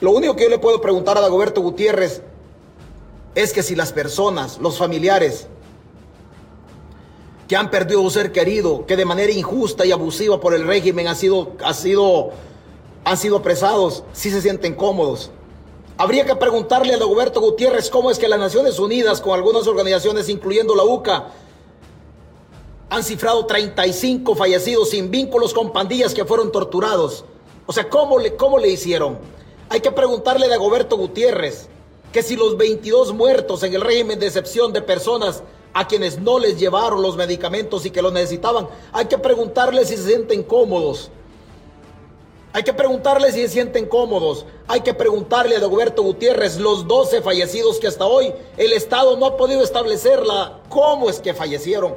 Lo 0.00 0.10
único 0.10 0.36
que 0.36 0.44
yo 0.44 0.50
le 0.50 0.58
puedo 0.58 0.80
preguntar 0.80 1.16
a 1.16 1.20
Dagoberto 1.20 1.62
Gutiérrez 1.62 2.22
es 3.34 3.52
que 3.52 3.62
si 3.62 3.74
las 3.74 3.92
personas, 3.92 4.58
los 4.58 4.76
familiares, 4.76 5.46
que 7.52 7.56
han 7.58 7.70
perdido 7.70 8.00
un 8.00 8.10
ser 8.10 8.32
querido, 8.32 8.86
que 8.86 8.96
de 8.96 9.04
manera 9.04 9.30
injusta 9.30 9.84
y 9.84 9.92
abusiva 9.92 10.40
por 10.40 10.54
el 10.54 10.66
régimen 10.66 11.06
ha 11.06 11.14
sido, 11.14 11.50
ha 11.62 11.74
sido, 11.74 12.30
han 13.04 13.18
sido 13.18 13.36
apresados, 13.36 14.04
si 14.14 14.30
se 14.30 14.40
sienten 14.40 14.74
cómodos. 14.74 15.30
Habría 15.98 16.24
que 16.24 16.34
preguntarle 16.34 16.94
a 16.94 16.96
Dagoberto 16.96 17.42
Gutiérrez 17.42 17.90
cómo 17.90 18.10
es 18.10 18.18
que 18.18 18.26
las 18.26 18.38
Naciones 18.38 18.78
Unidas, 18.78 19.20
con 19.20 19.34
algunas 19.34 19.66
organizaciones, 19.66 20.30
incluyendo 20.30 20.74
la 20.74 20.84
UCA, 20.84 21.28
han 22.88 23.04
cifrado 23.04 23.44
35 23.44 24.34
fallecidos 24.34 24.88
sin 24.88 25.10
vínculos 25.10 25.52
con 25.52 25.74
pandillas 25.74 26.14
que 26.14 26.24
fueron 26.24 26.52
torturados. 26.52 27.26
O 27.66 27.72
sea, 27.74 27.86
¿cómo 27.90 28.18
le, 28.18 28.34
cómo 28.34 28.58
le 28.58 28.70
hicieron? 28.70 29.18
Hay 29.68 29.80
que 29.80 29.92
preguntarle 29.92 30.46
a 30.46 30.48
Dagoberto 30.48 30.96
Gutiérrez 30.96 31.68
que 32.14 32.22
si 32.22 32.34
los 32.34 32.56
22 32.56 33.12
muertos 33.12 33.62
en 33.62 33.74
el 33.74 33.82
régimen 33.82 34.18
de 34.18 34.28
excepción 34.28 34.72
de 34.72 34.80
personas 34.80 35.42
a 35.74 35.86
quienes 35.86 36.18
no 36.18 36.38
les 36.38 36.58
llevaron 36.58 37.02
los 37.02 37.16
medicamentos 37.16 37.86
y 37.86 37.90
que 37.90 38.02
los 38.02 38.12
necesitaban, 38.12 38.68
hay 38.92 39.06
que 39.06 39.18
preguntarles 39.18 39.88
si 39.88 39.96
se 39.96 40.06
sienten 40.08 40.42
cómodos. 40.42 41.10
Hay 42.54 42.64
que 42.64 42.74
preguntarles 42.74 43.34
si 43.34 43.42
se 43.42 43.48
sienten 43.48 43.86
cómodos. 43.86 44.44
Hay 44.68 44.82
que 44.82 44.92
preguntarle 44.92 45.56
a 45.56 45.60
Dagoberto 45.60 46.02
Gutiérrez 46.02 46.58
los 46.58 46.86
12 46.86 47.22
fallecidos 47.22 47.78
que 47.78 47.86
hasta 47.86 48.04
hoy 48.04 48.34
el 48.58 48.74
Estado 48.74 49.16
no 49.16 49.24
ha 49.24 49.36
podido 49.38 49.62
establecerla. 49.62 50.60
¿Cómo 50.68 51.08
es 51.08 51.20
que 51.20 51.32
fallecieron? 51.32 51.94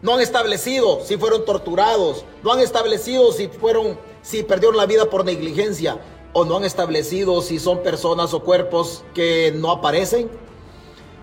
No 0.00 0.14
han 0.14 0.20
establecido 0.20 1.00
si 1.04 1.16
fueron 1.16 1.44
torturados. 1.44 2.24
No 2.44 2.52
han 2.52 2.60
establecido 2.60 3.32
si 3.32 3.48
fueron, 3.48 3.98
si 4.22 4.44
perdieron 4.44 4.76
la 4.76 4.86
vida 4.86 5.06
por 5.06 5.24
negligencia 5.24 5.98
o 6.32 6.44
no 6.44 6.58
han 6.58 6.64
establecido 6.64 7.42
si 7.42 7.58
son 7.58 7.82
personas 7.82 8.32
o 8.32 8.44
cuerpos 8.44 9.02
que 9.14 9.52
no 9.56 9.72
aparecen. 9.72 10.30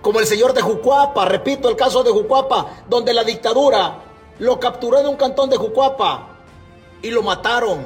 Como 0.07 0.21
el 0.21 0.25
señor 0.25 0.53
de 0.53 0.61
Jucuapa, 0.61 1.25
repito 1.25 1.67
el 1.67 1.75
caso 1.75 2.01
de 2.01 2.11
Jucuapa, 2.11 2.77
donde 2.87 3.13
la 3.13 3.25
dictadura 3.25 4.03
lo 4.39 4.57
capturó 4.57 4.97
en 4.99 5.07
un 5.07 5.17
cantón 5.17 5.49
de 5.49 5.57
Jucuapa 5.57 6.29
y 7.01 7.09
lo 7.09 7.23
mataron. 7.23 7.85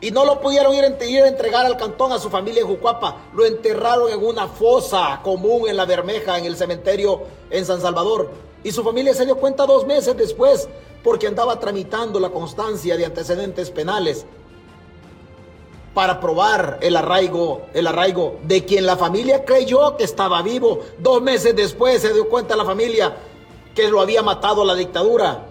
Y 0.00 0.10
no 0.10 0.24
lo 0.24 0.40
pudieron 0.40 0.74
ir, 0.74 0.96
ir 1.06 1.22
a 1.24 1.28
entregar 1.28 1.66
al 1.66 1.76
cantón 1.76 2.10
a 2.12 2.18
su 2.18 2.30
familia 2.30 2.62
en 2.62 2.68
Jucuapa. 2.68 3.16
Lo 3.34 3.44
enterraron 3.44 4.10
en 4.10 4.24
una 4.24 4.48
fosa 4.48 5.20
común 5.22 5.68
en 5.68 5.76
la 5.76 5.84
Bermeja, 5.84 6.38
en 6.38 6.46
el 6.46 6.56
cementerio 6.56 7.24
en 7.50 7.66
San 7.66 7.82
Salvador. 7.82 8.30
Y 8.64 8.72
su 8.72 8.82
familia 8.82 9.12
se 9.12 9.26
dio 9.26 9.36
cuenta 9.36 9.66
dos 9.66 9.86
meses 9.86 10.16
después 10.16 10.70
porque 11.04 11.26
andaba 11.26 11.60
tramitando 11.60 12.18
la 12.18 12.30
constancia 12.30 12.96
de 12.96 13.04
antecedentes 13.04 13.70
penales 13.70 14.24
para 15.94 16.20
probar 16.20 16.78
el 16.80 16.96
arraigo, 16.96 17.62
el 17.74 17.86
arraigo 17.86 18.38
de 18.44 18.64
quien 18.64 18.86
la 18.86 18.96
familia 18.96 19.44
creyó 19.44 19.96
que 19.96 20.04
estaba 20.04 20.42
vivo. 20.42 20.80
Dos 20.98 21.20
meses 21.22 21.56
después 21.56 22.02
se 22.02 22.12
dio 22.12 22.28
cuenta 22.28 22.56
la 22.56 22.64
familia 22.64 23.16
que 23.74 23.88
lo 23.88 24.00
había 24.00 24.22
matado 24.22 24.64
la 24.64 24.74
dictadura. 24.74 25.46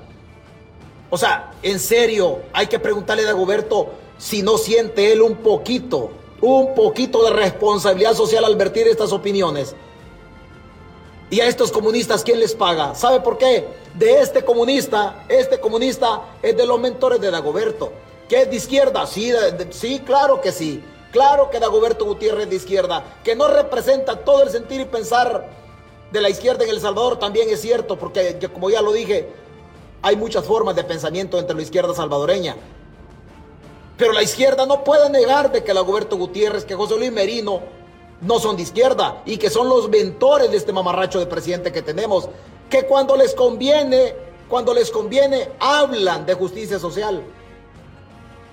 O 1.09 1.17
sea, 1.17 1.51
en 1.63 1.79
serio, 1.79 2.39
hay 2.53 2.67
que 2.67 2.79
preguntarle 2.79 3.23
a 3.23 3.27
Dagoberto 3.27 3.87
si 4.17 4.41
no 4.41 4.57
siente 4.57 5.11
él 5.11 5.21
un 5.21 5.35
poquito, 5.37 6.11
un 6.41 6.75
poquito 6.75 7.23
de 7.23 7.31
responsabilidad 7.31 8.13
social 8.13 8.43
al 8.43 8.55
vertir 8.55 8.87
estas 8.87 9.11
opiniones. 9.11 9.75
Y 11.29 11.41
a 11.41 11.47
estos 11.47 11.71
comunistas, 11.71 12.23
¿quién 12.23 12.39
les 12.39 12.55
paga? 12.55 12.95
¿Sabe 12.95 13.19
por 13.19 13.37
qué? 13.37 13.67
De 13.95 14.21
este 14.21 14.45
comunista, 14.45 15.25
este 15.27 15.59
comunista 15.59 16.21
es 16.41 16.55
de 16.55 16.65
los 16.65 16.79
mentores 16.79 17.19
de 17.19 17.31
Dagoberto. 17.31 17.91
¿Que 18.27 18.41
es 18.41 18.49
de 18.49 18.55
izquierda? 18.55 19.07
Sí, 19.07 19.31
sí, 19.71 20.01
claro 20.05 20.41
que 20.41 20.51
sí. 20.51 20.83
Claro 21.11 21.49
que 21.49 21.59
Dagoberto 21.59 22.05
Gutiérrez 22.05 22.43
es 22.43 22.49
de 22.49 22.55
izquierda. 22.57 23.03
Que 23.23 23.35
no 23.35 23.47
representa 23.47 24.17
todo 24.23 24.43
el 24.43 24.49
sentir 24.49 24.81
y 24.81 24.85
pensar 24.85 25.49
de 26.11 26.21
la 26.21 26.29
izquierda 26.29 26.63
en 26.63 26.69
El 26.69 26.81
Salvador 26.81 27.19
también 27.19 27.49
es 27.49 27.61
cierto, 27.61 27.97
porque 27.97 28.37
como 28.53 28.69
ya 28.69 28.81
lo 28.81 28.91
dije, 28.91 29.29
hay 30.01 30.15
muchas 30.15 30.45
formas 30.45 30.75
de 30.75 30.83
pensamiento 30.83 31.39
entre 31.39 31.55
la 31.55 31.61
izquierda 31.61 31.93
salvadoreña. 31.93 32.55
Pero 33.97 34.13
la 34.13 34.21
izquierda 34.21 34.65
no 34.65 34.83
puede 34.83 35.09
negar 35.09 35.51
de 35.51 35.63
que 35.63 35.73
Dagoberto 35.73 36.17
Gutiérrez, 36.17 36.65
que 36.65 36.75
José 36.75 36.97
Luis 36.97 37.11
Merino 37.11 37.61
no 38.21 38.39
son 38.39 38.55
de 38.55 38.63
izquierda 38.63 39.21
y 39.25 39.37
que 39.37 39.49
son 39.49 39.69
los 39.69 39.89
mentores 39.89 40.51
de 40.51 40.57
este 40.57 40.73
mamarracho 40.73 41.19
de 41.19 41.25
presidente 41.25 41.71
que 41.71 41.81
tenemos, 41.81 42.29
que 42.69 42.85
cuando 42.85 43.15
les 43.15 43.33
conviene, 43.33 44.13
cuando 44.49 44.73
les 44.73 44.91
conviene, 44.91 45.49
hablan 45.59 46.25
de 46.25 46.33
justicia 46.35 46.77
social 46.77 47.23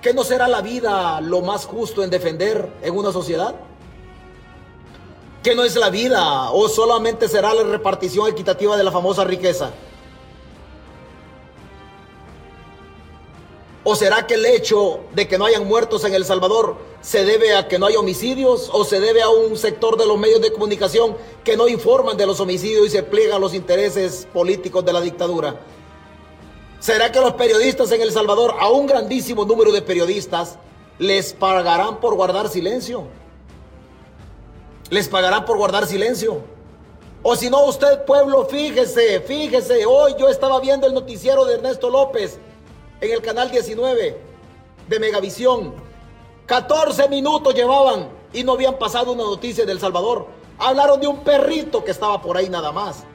¿Qué 0.04 0.12
no 0.12 0.22
será 0.22 0.48
la 0.48 0.60
vida 0.60 1.18
lo 1.22 1.40
más 1.40 1.64
justo 1.64 2.04
en 2.04 2.10
defender 2.10 2.68
en 2.82 2.94
una 2.94 3.10
sociedad? 3.10 3.54
¿Qué 5.42 5.54
no 5.54 5.64
es 5.64 5.76
la 5.76 5.88
vida 5.88 6.50
o 6.50 6.68
solamente 6.68 7.26
será 7.26 7.54
la 7.54 7.62
repartición 7.62 8.28
equitativa 8.28 8.76
de 8.76 8.84
la 8.84 8.92
famosa 8.92 9.24
riqueza? 9.24 9.70
¿O 13.82 13.96
será 13.96 14.26
que 14.26 14.34
el 14.34 14.44
hecho 14.44 15.00
de 15.14 15.26
que 15.26 15.38
no 15.38 15.46
hayan 15.46 15.66
muertos 15.66 16.04
en 16.04 16.12
El 16.12 16.26
Salvador 16.26 16.76
se 17.00 17.24
debe 17.24 17.56
a 17.56 17.66
que 17.66 17.78
no 17.78 17.86
hay 17.86 17.96
homicidios 17.96 18.68
o 18.74 18.84
se 18.84 19.00
debe 19.00 19.22
a 19.22 19.30
un 19.30 19.56
sector 19.56 19.96
de 19.96 20.04
los 20.04 20.18
medios 20.18 20.42
de 20.42 20.52
comunicación 20.52 21.16
que 21.42 21.56
no 21.56 21.66
informan 21.66 22.18
de 22.18 22.26
los 22.26 22.40
homicidios 22.40 22.88
y 22.88 22.90
se 22.90 23.04
pliegan 23.04 23.36
a 23.36 23.38
los 23.38 23.54
intereses 23.54 24.28
políticos 24.34 24.84
de 24.84 24.92
la 24.92 25.00
dictadura? 25.00 25.58
¿Será 26.84 27.10
que 27.10 27.18
los 27.18 27.32
periodistas 27.32 27.90
en 27.92 28.02
El 28.02 28.12
Salvador, 28.12 28.56
a 28.60 28.68
un 28.68 28.86
grandísimo 28.86 29.46
número 29.46 29.72
de 29.72 29.80
periodistas, 29.80 30.58
les 30.98 31.32
pagarán 31.32 31.98
por 31.98 32.14
guardar 32.14 32.50
silencio? 32.50 33.04
¿Les 34.90 35.08
pagarán 35.08 35.46
por 35.46 35.56
guardar 35.56 35.86
silencio? 35.86 36.42
O 37.22 37.36
si 37.36 37.48
no, 37.48 37.64
usted, 37.64 38.04
pueblo, 38.04 38.44
fíjese, 38.44 39.20
fíjese. 39.20 39.86
Hoy 39.86 40.14
yo 40.18 40.28
estaba 40.28 40.60
viendo 40.60 40.86
el 40.86 40.92
noticiero 40.92 41.46
de 41.46 41.54
Ernesto 41.54 41.88
López 41.88 42.38
en 43.00 43.12
el 43.12 43.22
canal 43.22 43.50
19 43.50 44.20
de 44.86 45.00
Megavisión. 45.00 45.72
14 46.44 47.08
minutos 47.08 47.54
llevaban 47.54 48.10
y 48.30 48.44
no 48.44 48.52
habían 48.52 48.78
pasado 48.78 49.12
una 49.12 49.22
noticia 49.22 49.64
de 49.64 49.72
El 49.72 49.80
Salvador. 49.80 50.26
Hablaron 50.58 51.00
de 51.00 51.06
un 51.06 51.20
perrito 51.20 51.82
que 51.82 51.92
estaba 51.92 52.20
por 52.20 52.36
ahí 52.36 52.50
nada 52.50 52.72
más 52.72 53.06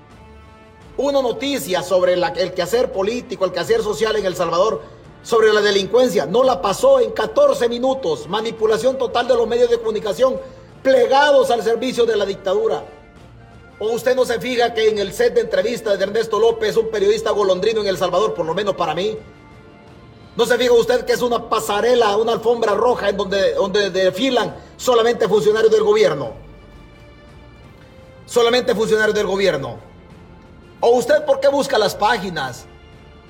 una 1.00 1.22
noticia 1.22 1.82
sobre 1.82 2.14
el 2.14 2.54
quehacer 2.54 2.92
político, 2.92 3.46
el 3.46 3.54
quehacer 3.54 3.82
social 3.82 4.18
en 4.18 4.26
El 4.26 4.36
Salvador, 4.36 4.82
sobre 5.24 5.54
la 5.54 5.62
delincuencia. 5.62 6.26
No 6.26 6.44
la 6.44 6.62
pasó 6.62 7.00
en 7.00 7.12
14 7.12 7.70
minutos. 7.70 8.28
Manipulación 8.28 8.98
total 8.98 9.26
de 9.28 9.36
los 9.36 9.48
medios 9.48 9.70
de 9.70 9.78
comunicación 9.78 10.38
plegados 10.84 11.52
al 11.52 11.64
servicio 11.64 12.06
de 12.06 12.18
la 12.18 12.26
dictadura. 12.26 12.84
¿O 13.80 13.92
usted 13.92 14.14
no 14.14 14.26
se 14.26 14.42
fija 14.42 14.74
que 14.74 14.90
en 14.90 15.00
el 15.00 15.14
set 15.14 15.36
de 15.36 15.42
entrevista 15.42 15.96
de 15.96 16.04
Ernesto 16.04 16.38
López, 16.38 16.76
un 16.76 16.90
periodista 16.90 17.32
golondrino 17.32 17.80
en 17.80 17.88
El 17.88 17.98
Salvador, 17.98 18.34
por 18.34 18.46
lo 18.46 18.54
menos 18.54 18.76
para 18.76 18.94
mí, 18.94 19.18
¿no 20.36 20.46
se 20.46 20.58
fija 20.58 20.74
usted 20.74 21.06
que 21.06 21.14
es 21.14 21.22
una 21.22 21.48
pasarela, 21.48 22.18
una 22.18 22.34
alfombra 22.34 22.74
roja 22.74 23.08
en 23.08 23.16
donde, 23.16 23.54
donde 23.54 23.90
desfilan 23.90 24.54
solamente 24.76 25.30
funcionarios 25.30 25.72
del 25.72 25.84
gobierno? 25.84 26.34
Solamente 28.26 28.76
funcionarios 28.76 29.16
del 29.16 29.28
gobierno. 29.28 29.90
¿O 30.82 30.92
usted 30.92 31.26
por 31.26 31.40
qué 31.40 31.50
busca 31.50 31.78
las 31.78 31.96
páginas? 31.96 32.66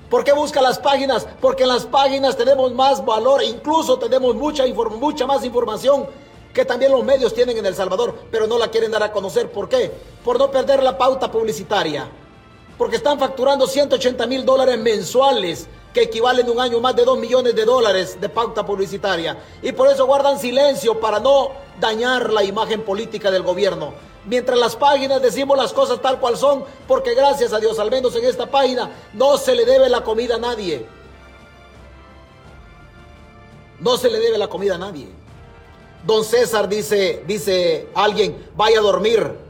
¿Por 0.09 0.23
qué 0.23 0.33
busca 0.33 0.61
las 0.61 0.79
páginas? 0.79 1.27
Porque 1.39 1.63
en 1.63 1.69
las 1.69 1.85
páginas 1.85 2.35
tenemos 2.35 2.73
más 2.73 3.03
valor, 3.03 3.43
incluso 3.43 3.97
tenemos 3.97 4.35
mucha, 4.35 4.63
mucha 4.67 5.25
más 5.25 5.43
información 5.43 6.07
que 6.53 6.65
también 6.65 6.91
los 6.91 7.03
medios 7.03 7.33
tienen 7.33 7.57
en 7.57 7.65
El 7.65 7.75
Salvador, 7.75 8.15
pero 8.31 8.47
no 8.47 8.57
la 8.57 8.69
quieren 8.69 8.91
dar 8.91 9.03
a 9.03 9.11
conocer. 9.11 9.51
¿Por 9.51 9.69
qué? 9.69 9.91
Por 10.23 10.39
no 10.39 10.49
perder 10.49 10.81
la 10.81 10.97
pauta 10.97 11.31
publicitaria. 11.31 12.07
Porque 12.77 12.95
están 12.95 13.19
facturando 13.19 13.67
180 13.67 14.25
mil 14.25 14.45
dólares 14.45 14.79
mensuales, 14.79 15.67
que 15.99 16.05
equivalen 16.05 16.45
en 16.45 16.53
un 16.53 16.59
año 16.61 16.79
más 16.79 16.95
de 16.95 17.03
2 17.03 17.19
millones 17.19 17.53
de 17.53 17.65
dólares 17.65 18.17
de 18.21 18.29
pauta 18.29 18.65
publicitaria. 18.65 19.37
Y 19.61 19.73
por 19.73 19.89
eso 19.89 20.05
guardan 20.05 20.39
silencio 20.39 20.97
para 20.97 21.19
no 21.19 21.51
dañar 21.77 22.31
la 22.31 22.41
imagen 22.41 22.83
política 22.83 23.29
del 23.29 23.43
gobierno. 23.43 23.93
Mientras 24.25 24.57
las 24.57 24.77
páginas 24.77 25.21
decimos 25.21 25.57
las 25.57 25.73
cosas 25.73 26.01
tal 26.01 26.17
cual 26.17 26.37
son, 26.37 26.63
porque 26.87 27.15
gracias 27.15 27.51
a 27.51 27.59
Dios, 27.59 27.79
al 27.79 27.91
menos 27.91 28.15
en 28.15 28.23
esta 28.23 28.45
página, 28.45 28.89
no 29.13 29.37
se 29.37 29.53
le 29.55 29.65
debe 29.65 29.89
la 29.89 30.01
comida 30.01 30.35
a 30.35 30.39
nadie. 30.39 30.85
No 33.79 33.97
se 33.97 34.09
le 34.09 34.19
debe 34.19 34.37
la 34.37 34.47
comida 34.47 34.75
a 34.75 34.77
nadie. 34.77 35.09
Don 36.05 36.23
César 36.23 36.69
dice, 36.69 37.25
dice 37.27 37.89
alguien, 37.93 38.47
vaya 38.55 38.79
a 38.79 38.83
dormir. 38.83 39.48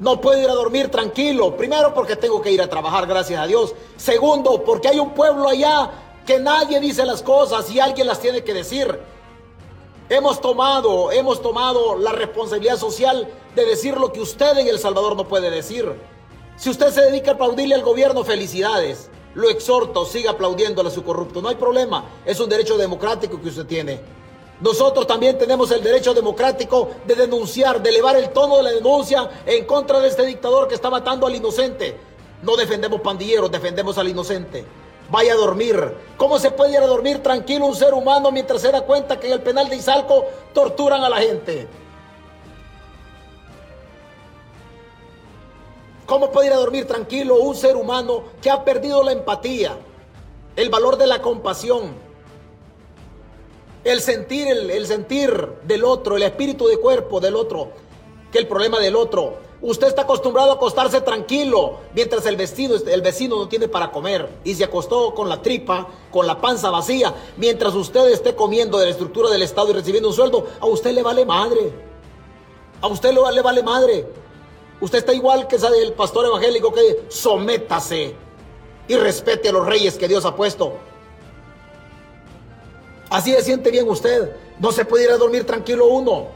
No 0.00 0.20
puedo 0.20 0.40
ir 0.40 0.48
a 0.48 0.54
dormir 0.54 0.90
tranquilo. 0.90 1.56
Primero 1.56 1.94
porque 1.94 2.16
tengo 2.16 2.42
que 2.42 2.50
ir 2.50 2.60
a 2.60 2.68
trabajar, 2.68 3.06
gracias 3.06 3.40
a 3.40 3.46
Dios. 3.46 3.74
Segundo, 3.96 4.64
porque 4.64 4.88
hay 4.88 4.98
un 4.98 5.14
pueblo 5.14 5.48
allá 5.48 5.90
que 6.26 6.38
nadie 6.38 6.80
dice 6.80 7.04
las 7.04 7.22
cosas 7.22 7.70
y 7.70 7.80
alguien 7.80 8.06
las 8.06 8.20
tiene 8.20 8.42
que 8.42 8.54
decir. 8.54 8.98
Hemos 10.08 10.40
tomado, 10.40 11.12
hemos 11.12 11.40
tomado 11.40 11.96
la 11.96 12.12
responsabilidad 12.12 12.76
social 12.76 13.28
de 13.54 13.64
decir 13.64 13.96
lo 13.96 14.12
que 14.12 14.20
usted 14.20 14.58
en 14.58 14.68
El 14.68 14.78
Salvador 14.78 15.16
no 15.16 15.26
puede 15.26 15.50
decir. 15.50 15.92
Si 16.56 16.70
usted 16.70 16.90
se 16.90 17.02
dedica 17.02 17.32
a 17.32 17.34
aplaudirle 17.34 17.74
al 17.74 17.82
gobierno, 17.82 18.24
felicidades. 18.24 19.10
Lo 19.34 19.48
exhorto, 19.48 20.04
siga 20.04 20.32
aplaudiéndole 20.32 20.88
a 20.88 20.92
su 20.92 21.02
corrupto. 21.02 21.40
No 21.40 21.48
hay 21.48 21.56
problema. 21.56 22.04
Es 22.24 22.38
un 22.38 22.48
derecho 22.48 22.76
democrático 22.76 23.40
que 23.40 23.48
usted 23.48 23.66
tiene. 23.66 24.00
Nosotros 24.64 25.06
también 25.06 25.36
tenemos 25.36 25.70
el 25.72 25.82
derecho 25.82 26.14
democrático 26.14 26.88
de 27.06 27.14
denunciar, 27.14 27.82
de 27.82 27.90
elevar 27.90 28.16
el 28.16 28.30
tono 28.30 28.56
de 28.56 28.62
la 28.62 28.72
denuncia 28.72 29.28
en 29.44 29.66
contra 29.66 30.00
de 30.00 30.08
este 30.08 30.24
dictador 30.24 30.68
que 30.68 30.74
está 30.74 30.88
matando 30.88 31.26
al 31.26 31.34
inocente. 31.34 31.94
No 32.40 32.56
defendemos 32.56 33.02
pandilleros, 33.02 33.50
defendemos 33.50 33.98
al 33.98 34.08
inocente. 34.08 34.64
Vaya 35.10 35.34
a 35.34 35.36
dormir. 35.36 35.94
¿Cómo 36.16 36.38
se 36.38 36.50
puede 36.50 36.72
ir 36.72 36.78
a 36.78 36.86
dormir 36.86 37.22
tranquilo 37.22 37.66
un 37.66 37.76
ser 37.76 37.92
humano 37.92 38.32
mientras 38.32 38.62
se 38.62 38.72
da 38.72 38.80
cuenta 38.86 39.20
que 39.20 39.26
en 39.26 39.34
el 39.34 39.42
penal 39.42 39.68
de 39.68 39.76
Izalco 39.76 40.24
torturan 40.54 41.04
a 41.04 41.10
la 41.10 41.18
gente? 41.18 41.68
¿Cómo 46.06 46.32
puede 46.32 46.46
ir 46.46 46.54
a 46.54 46.56
dormir 46.56 46.86
tranquilo 46.86 47.34
un 47.34 47.54
ser 47.54 47.76
humano 47.76 48.22
que 48.40 48.48
ha 48.48 48.64
perdido 48.64 49.02
la 49.02 49.12
empatía, 49.12 49.76
el 50.56 50.70
valor 50.70 50.96
de 50.96 51.06
la 51.06 51.20
compasión, 51.20 52.03
el 53.84 54.00
sentir, 54.00 54.48
el, 54.48 54.86
sentir 54.86 55.48
del 55.62 55.84
otro, 55.84 56.16
el 56.16 56.22
espíritu 56.22 56.66
de 56.66 56.78
cuerpo 56.78 57.20
del 57.20 57.36
otro, 57.36 57.68
que 58.32 58.38
el 58.38 58.48
problema 58.48 58.80
del 58.80 58.96
otro. 58.96 59.44
Usted 59.60 59.86
está 59.86 60.02
acostumbrado 60.02 60.50
a 60.50 60.54
acostarse 60.54 61.00
tranquilo 61.00 61.78
mientras 61.94 62.26
el 62.26 62.36
vecino, 62.36 62.74
el 62.74 63.02
vecino 63.02 63.36
no 63.36 63.48
tiene 63.48 63.68
para 63.68 63.90
comer 63.90 64.28
y 64.44 64.54
se 64.54 64.64
acostó 64.64 65.14
con 65.14 65.28
la 65.28 65.40
tripa, 65.40 65.88
con 66.10 66.26
la 66.26 66.40
panza 66.40 66.70
vacía. 66.70 67.14
Mientras 67.36 67.74
usted 67.74 68.10
esté 68.10 68.34
comiendo 68.34 68.78
de 68.78 68.86
la 68.86 68.90
estructura 68.90 69.30
del 69.30 69.42
Estado 69.42 69.70
y 69.70 69.74
recibiendo 69.74 70.08
un 70.08 70.14
sueldo, 70.14 70.46
a 70.60 70.66
usted 70.66 70.92
le 70.92 71.02
vale 71.02 71.24
madre. 71.24 71.72
A 72.80 72.88
usted 72.88 73.12
le 73.12 73.40
vale 73.40 73.62
madre. 73.62 74.06
Usted 74.80 74.98
está 74.98 75.14
igual 75.14 75.46
que 75.46 75.56
el 75.56 75.92
pastor 75.92 76.26
evangélico 76.26 76.72
que 76.72 77.04
sométase 77.08 78.14
y 78.86 78.96
respete 78.96 79.48
a 79.48 79.52
los 79.52 79.64
reyes 79.64 79.96
que 79.96 80.08
Dios 80.08 80.24
ha 80.26 80.36
puesto. 80.36 80.74
Así 83.14 83.30
se 83.30 83.42
siente 83.42 83.70
bien 83.70 83.88
usted. 83.88 84.32
No 84.58 84.72
se 84.72 84.84
puede 84.84 85.04
ir 85.04 85.10
a 85.10 85.16
dormir 85.16 85.44
tranquilo 85.44 85.86
uno. 85.86 86.26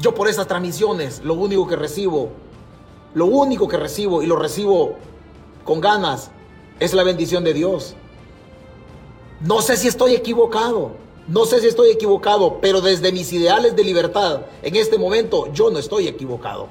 Yo 0.00 0.12
por 0.16 0.26
esas 0.26 0.48
transmisiones, 0.48 1.20
lo 1.22 1.34
único 1.34 1.68
que 1.68 1.76
recibo, 1.76 2.30
lo 3.14 3.26
único 3.26 3.68
que 3.68 3.76
recibo 3.76 4.20
y 4.20 4.26
lo 4.26 4.34
recibo 4.34 4.96
con 5.64 5.80
ganas, 5.80 6.32
es 6.80 6.92
la 6.92 7.04
bendición 7.04 7.44
de 7.44 7.54
Dios. 7.54 7.94
No 9.42 9.62
sé 9.62 9.76
si 9.76 9.86
estoy 9.86 10.16
equivocado, 10.16 10.90
no 11.28 11.44
sé 11.44 11.60
si 11.60 11.68
estoy 11.68 11.90
equivocado, 11.90 12.58
pero 12.60 12.80
desde 12.80 13.12
mis 13.12 13.32
ideales 13.32 13.76
de 13.76 13.84
libertad, 13.84 14.40
en 14.62 14.74
este 14.74 14.98
momento 14.98 15.52
yo 15.52 15.70
no 15.70 15.78
estoy 15.78 16.08
equivocado. 16.08 16.66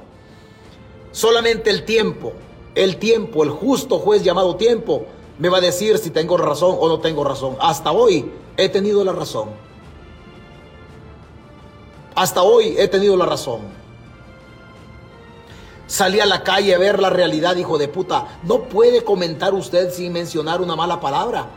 Solamente 1.14 1.70
el 1.70 1.86
tiempo, 1.86 2.34
el 2.76 2.98
tiempo, 2.98 3.46
el 3.46 3.50
justo 3.50 3.98
juez 3.98 4.24
llamado 4.26 4.58
tiempo, 4.58 5.06
me 5.40 5.50
va 5.50 5.58
a 5.58 5.62
decir 5.62 5.98
si 5.98 6.10
tengo 6.10 6.38
razón 6.38 6.76
o 6.80 6.88
no 6.88 7.00
tengo 7.00 7.24
razón. 7.24 7.58
Hasta 7.60 7.92
hoy 7.92 8.32
he 8.58 8.70
tenido 8.70 9.04
la 9.04 9.14
razón. 9.14 9.50
Hasta 12.16 12.42
hoy 12.42 12.76
he 12.78 12.88
tenido 12.88 13.16
la 13.16 13.26
razón. 13.26 13.62
Salí 15.86 16.20
a 16.20 16.26
la 16.26 16.44
calle 16.44 16.76
a 16.76 16.78
ver 16.78 17.00
la 17.00 17.10
realidad, 17.10 17.56
hijo 17.56 17.78
de 17.78 17.88
puta. 17.88 18.40
No 18.44 18.64
puede 18.64 19.04
comentar 19.04 19.54
usted 19.54 19.92
sin 19.92 20.12
mencionar 20.12 20.62
una 20.62 20.76
mala 20.76 21.00
palabra. 21.00 21.48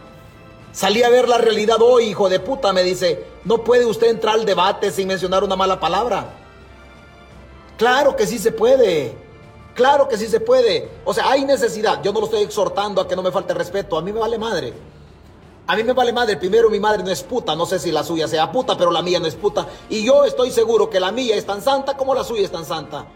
Salí 0.72 1.03
a 1.03 1.09
ver 1.09 1.28
la 1.28 1.39
realidad 1.39 1.78
hoy, 1.81 2.05
hijo 2.05 2.28
de 2.28 2.39
puta, 2.39 2.72
me 2.72 2.83
dice. 2.83 3.24
No 3.45 3.64
puede 3.64 3.87
usted 3.87 4.09
entrar 4.09 4.35
al 4.35 4.45
debate 4.45 4.91
sin 4.93 5.09
mencionar 5.09 5.43
una 5.43 5.57
mala 5.57 5.81
palabra. 5.81 6.35
Claro 7.76 8.14
que 8.14 8.26
sí 8.26 8.39
se 8.39 8.53
puede. 8.53 9.30
Claro 9.81 10.09
que 10.09 10.18
sí 10.18 10.26
se 10.26 10.41
puede. 10.41 10.91
O 11.07 11.14
sea, 11.14 11.31
hay 11.31 11.43
necesidad. 11.47 12.03
Yo 12.03 12.12
no 12.12 12.20
lo 12.20 12.26
estoy 12.26 12.43
exhortando 12.43 13.01
a 13.01 13.09
que 13.09 13.16
no 13.16 13.22
me 13.22 13.33
falte 13.33 13.55
respeto. 13.55 13.97
A 13.97 14.03
mí 14.03 14.12
me 14.12 14.20
vale 14.20 14.37
madre. 14.37 14.74
A 15.66 15.74
mí 15.74 15.83
me 15.83 15.95
vale 15.95 16.12
madre. 16.12 16.37
Primero, 16.37 16.68
mi 16.68 16.78
madre 16.78 17.03
no 17.03 17.11
es 17.11 17.22
puta. 17.22 17.57
No 17.57 17.64
sé 17.64 17.78
si 17.78 17.91
la 17.91 18.05
suya 18.05 18.28
sea 18.28 18.53
puta, 18.53 18.76
pero 18.76 18.91
la 18.91 19.01
mía 19.01 19.18
no 19.20 19.26
es 19.26 19.37
puta. 19.37 19.66
Y 19.89 20.05
yo 20.05 20.26
estoy 20.26 20.51
seguro 20.51 20.91
que 20.91 21.01
la 21.01 21.12
mía 21.12 21.35
es 21.35 21.47
tan 21.47 21.62
santa 21.62 21.97
como 21.97 22.14
la 22.14 22.24
suya 22.24 22.43
es 22.43 22.51
tan 22.51 22.66
santa. 22.66 23.07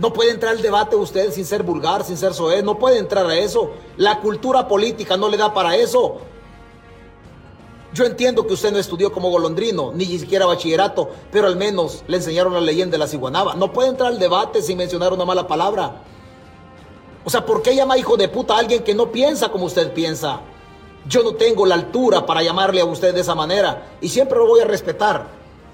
No 0.00 0.12
puede 0.12 0.32
entrar 0.32 0.56
al 0.56 0.60
debate 0.60 0.96
usted 0.96 1.30
sin 1.30 1.46
ser 1.46 1.62
vulgar, 1.62 2.02
sin 2.02 2.16
ser 2.16 2.34
soez. 2.34 2.64
No 2.64 2.76
puede 2.76 2.98
entrar 2.98 3.24
a 3.24 3.36
eso. 3.36 3.70
La 3.96 4.18
cultura 4.18 4.66
política 4.66 5.16
no 5.16 5.28
le 5.28 5.36
da 5.36 5.54
para 5.54 5.76
eso. 5.76 6.18
Yo 7.92 8.04
entiendo 8.04 8.46
que 8.46 8.52
usted 8.52 8.70
no 8.70 8.78
estudió 8.78 9.10
como 9.10 9.30
golondrino, 9.30 9.92
ni 9.94 10.04
siquiera 10.04 10.44
bachillerato, 10.44 11.08
pero 11.32 11.46
al 11.46 11.56
menos 11.56 12.04
le 12.06 12.18
enseñaron 12.18 12.52
la 12.52 12.60
leyenda 12.60 12.92
de 12.92 12.98
la 12.98 13.06
ciguanaba. 13.06 13.54
No 13.54 13.72
puede 13.72 13.88
entrar 13.88 14.12
al 14.12 14.18
debate 14.18 14.60
sin 14.60 14.76
mencionar 14.76 15.12
una 15.12 15.24
mala 15.24 15.46
palabra. 15.46 16.02
O 17.24 17.30
sea, 17.30 17.44
¿por 17.44 17.62
qué 17.62 17.74
llama 17.74 17.96
hijo 17.96 18.16
de 18.16 18.28
puta 18.28 18.54
a 18.54 18.58
alguien 18.58 18.82
que 18.82 18.94
no 18.94 19.10
piensa 19.10 19.48
como 19.48 19.64
usted 19.64 19.92
piensa? 19.92 20.40
Yo 21.06 21.22
no 21.22 21.34
tengo 21.34 21.64
la 21.64 21.76
altura 21.76 22.26
para 22.26 22.42
llamarle 22.42 22.82
a 22.82 22.84
usted 22.84 23.14
de 23.14 23.20
esa 23.20 23.34
manera 23.34 23.96
y 24.00 24.08
siempre 24.08 24.38
lo 24.38 24.46
voy 24.46 24.60
a 24.60 24.64
respetar. 24.64 25.26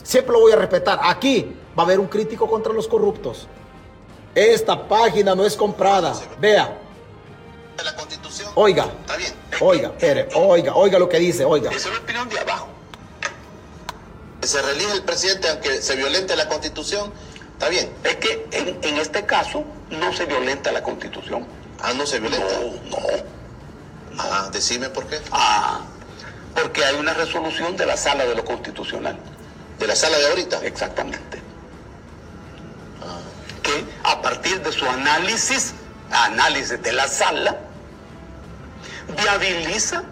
Siempre 0.02 0.32
lo 0.32 0.40
voy 0.40 0.52
a 0.52 0.56
respetar. 0.56 1.00
Aquí 1.02 1.56
va 1.76 1.82
a 1.82 1.86
haber 1.86 1.98
un 1.98 2.06
crítico 2.06 2.48
contra 2.48 2.72
los 2.72 2.86
corruptos. 2.86 3.48
Esta 4.34 4.86
página 4.86 5.34
no 5.34 5.44
es 5.44 5.56
comprada. 5.56 6.12
Vea, 6.40 6.78
la. 7.82 7.94
Oiga. 8.54 8.84
Está 9.00 9.16
bien. 9.16 9.32
Oiga, 9.60 9.88
espere, 9.88 10.28
oiga, 10.34 10.74
oiga 10.74 10.98
lo 10.98 11.08
que 11.08 11.18
dice, 11.18 11.44
oiga. 11.44 11.70
Esa 11.70 11.88
es 11.88 11.94
la 11.94 12.00
opinión 12.00 12.28
de 12.28 12.38
abajo. 12.38 12.68
Se 14.42 14.60
reelige 14.60 14.92
el 14.92 15.02
presidente 15.02 15.48
aunque 15.48 15.80
se 15.80 15.96
violente 15.96 16.36
la 16.36 16.48
Constitución. 16.48 17.12
Está 17.52 17.68
bien. 17.68 17.90
Es 18.04 18.16
que 18.16 18.46
en, 18.50 18.98
este 18.98 19.24
caso 19.24 19.64
no 19.90 20.12
se 20.12 20.26
violenta 20.26 20.70
la 20.72 20.82
Constitución. 20.82 21.46
Ah, 21.82 21.92
no 21.94 22.06
se 22.06 22.20
violenta. 22.20 22.46
No, 22.90 22.98
no. 22.98 22.98
Ah, 24.18 24.48
decime 24.52 24.90
por 24.90 25.06
qué. 25.06 25.20
Ah, 25.30 25.80
porque 26.54 26.84
hay 26.84 26.96
una 26.96 27.14
resolución 27.14 27.76
de 27.76 27.86
la 27.86 27.96
sala 27.96 28.26
de 28.26 28.34
lo 28.34 28.44
constitucional. 28.44 29.18
¿De 29.78 29.86
la 29.86 29.96
sala 29.96 30.18
de 30.18 30.26
ahorita? 30.26 30.64
Exactamente. 30.64 31.38
Ah. 33.02 33.18
Que 33.62 33.84
a 34.04 34.20
partir 34.20 34.62
de 34.62 34.72
su 34.72 34.84
análisis 34.84 35.74
análisis 36.10 36.80
de 36.82 36.92
la 36.92 37.08
sala, 37.08 37.58
viabiliza 39.08 40.02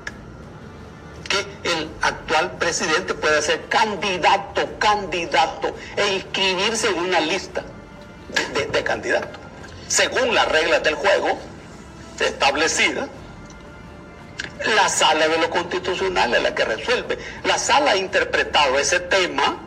que 1.29 1.71
el 1.71 1.91
actual 2.03 2.53
presidente 2.59 3.15
pueda 3.15 3.41
ser 3.41 3.67
candidato, 3.69 4.69
candidato 4.79 5.75
e 5.97 6.15
inscribirse 6.15 6.89
en 6.89 6.99
una 6.99 7.21
lista 7.21 7.63
de, 8.73 8.85
candidatos. 8.85 9.41
Según 9.89 10.35
las 10.35 10.49
reglas 10.49 10.83
del 10.83 10.95
juego 10.95 11.39
establecidas, 12.21 13.09
la 14.77 14.89
sala 14.89 15.29
de 15.29 15.39
lo 15.39 15.51
constitucional 15.51 16.35
es 16.35 16.43
la 16.43 16.55
que 16.55 16.65
resuelve. 16.65 17.19
La 17.45 17.59
sala 17.59 17.93
ha 17.93 17.97
interpretado 17.97 18.79
ese 18.79 19.01
tema 19.01 19.59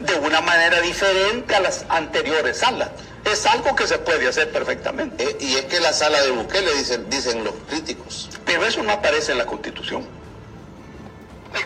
de 0.00 0.14
una 0.16 0.40
manera 0.40 0.80
diferente 0.80 1.54
a 1.54 1.60
las 1.60 1.84
anteriores 1.88 2.58
salas. 2.58 2.90
Es 3.24 3.46
algo 3.46 3.74
que 3.76 3.86
se 3.86 3.98
puede 3.98 4.26
hacer 4.28 4.50
perfectamente. 4.50 5.24
Eh, 5.24 5.36
y 5.40 5.54
es 5.54 5.64
que 5.66 5.80
la 5.80 5.92
sala 5.92 6.20
de 6.22 6.30
Bukele, 6.32 6.74
dicen, 6.74 7.08
dicen 7.08 7.44
los 7.44 7.54
críticos. 7.68 8.28
Pero 8.44 8.64
eso 8.64 8.82
no 8.82 8.92
aparece 8.92 9.32
en 9.32 9.38
la 9.38 9.46
Constitución. 9.46 10.04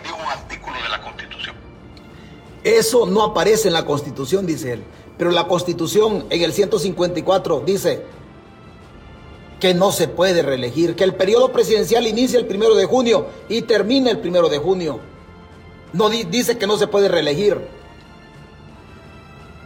digo 0.04 0.16
un 0.16 0.30
artículo 0.30 0.76
de 0.82 0.88
la 0.88 1.02
Constitución. 1.02 1.56
Eso 2.62 3.06
no 3.06 3.22
aparece 3.22 3.68
en 3.68 3.74
la 3.74 3.86
Constitución, 3.86 4.44
dice 4.44 4.74
él. 4.74 4.84
Pero 5.16 5.30
la 5.30 5.46
Constitución 5.46 6.26
en 6.28 6.42
el 6.42 6.52
154 6.52 7.62
dice 7.64 8.04
que 9.60 9.72
no 9.72 9.92
se 9.92 10.08
puede 10.08 10.42
reelegir, 10.42 10.94
que 10.96 11.04
el 11.04 11.14
periodo 11.14 11.52
presidencial 11.52 12.06
inicia 12.06 12.38
el 12.38 12.46
primero 12.46 12.74
de 12.74 12.84
junio 12.84 13.28
y 13.48 13.62
termina 13.62 14.10
el 14.10 14.18
primero 14.18 14.48
de 14.48 14.58
junio. 14.58 15.00
No 15.92 16.10
dice 16.10 16.58
que 16.58 16.66
no 16.66 16.76
se 16.76 16.86
puede 16.86 17.08
reelegir. 17.08 17.58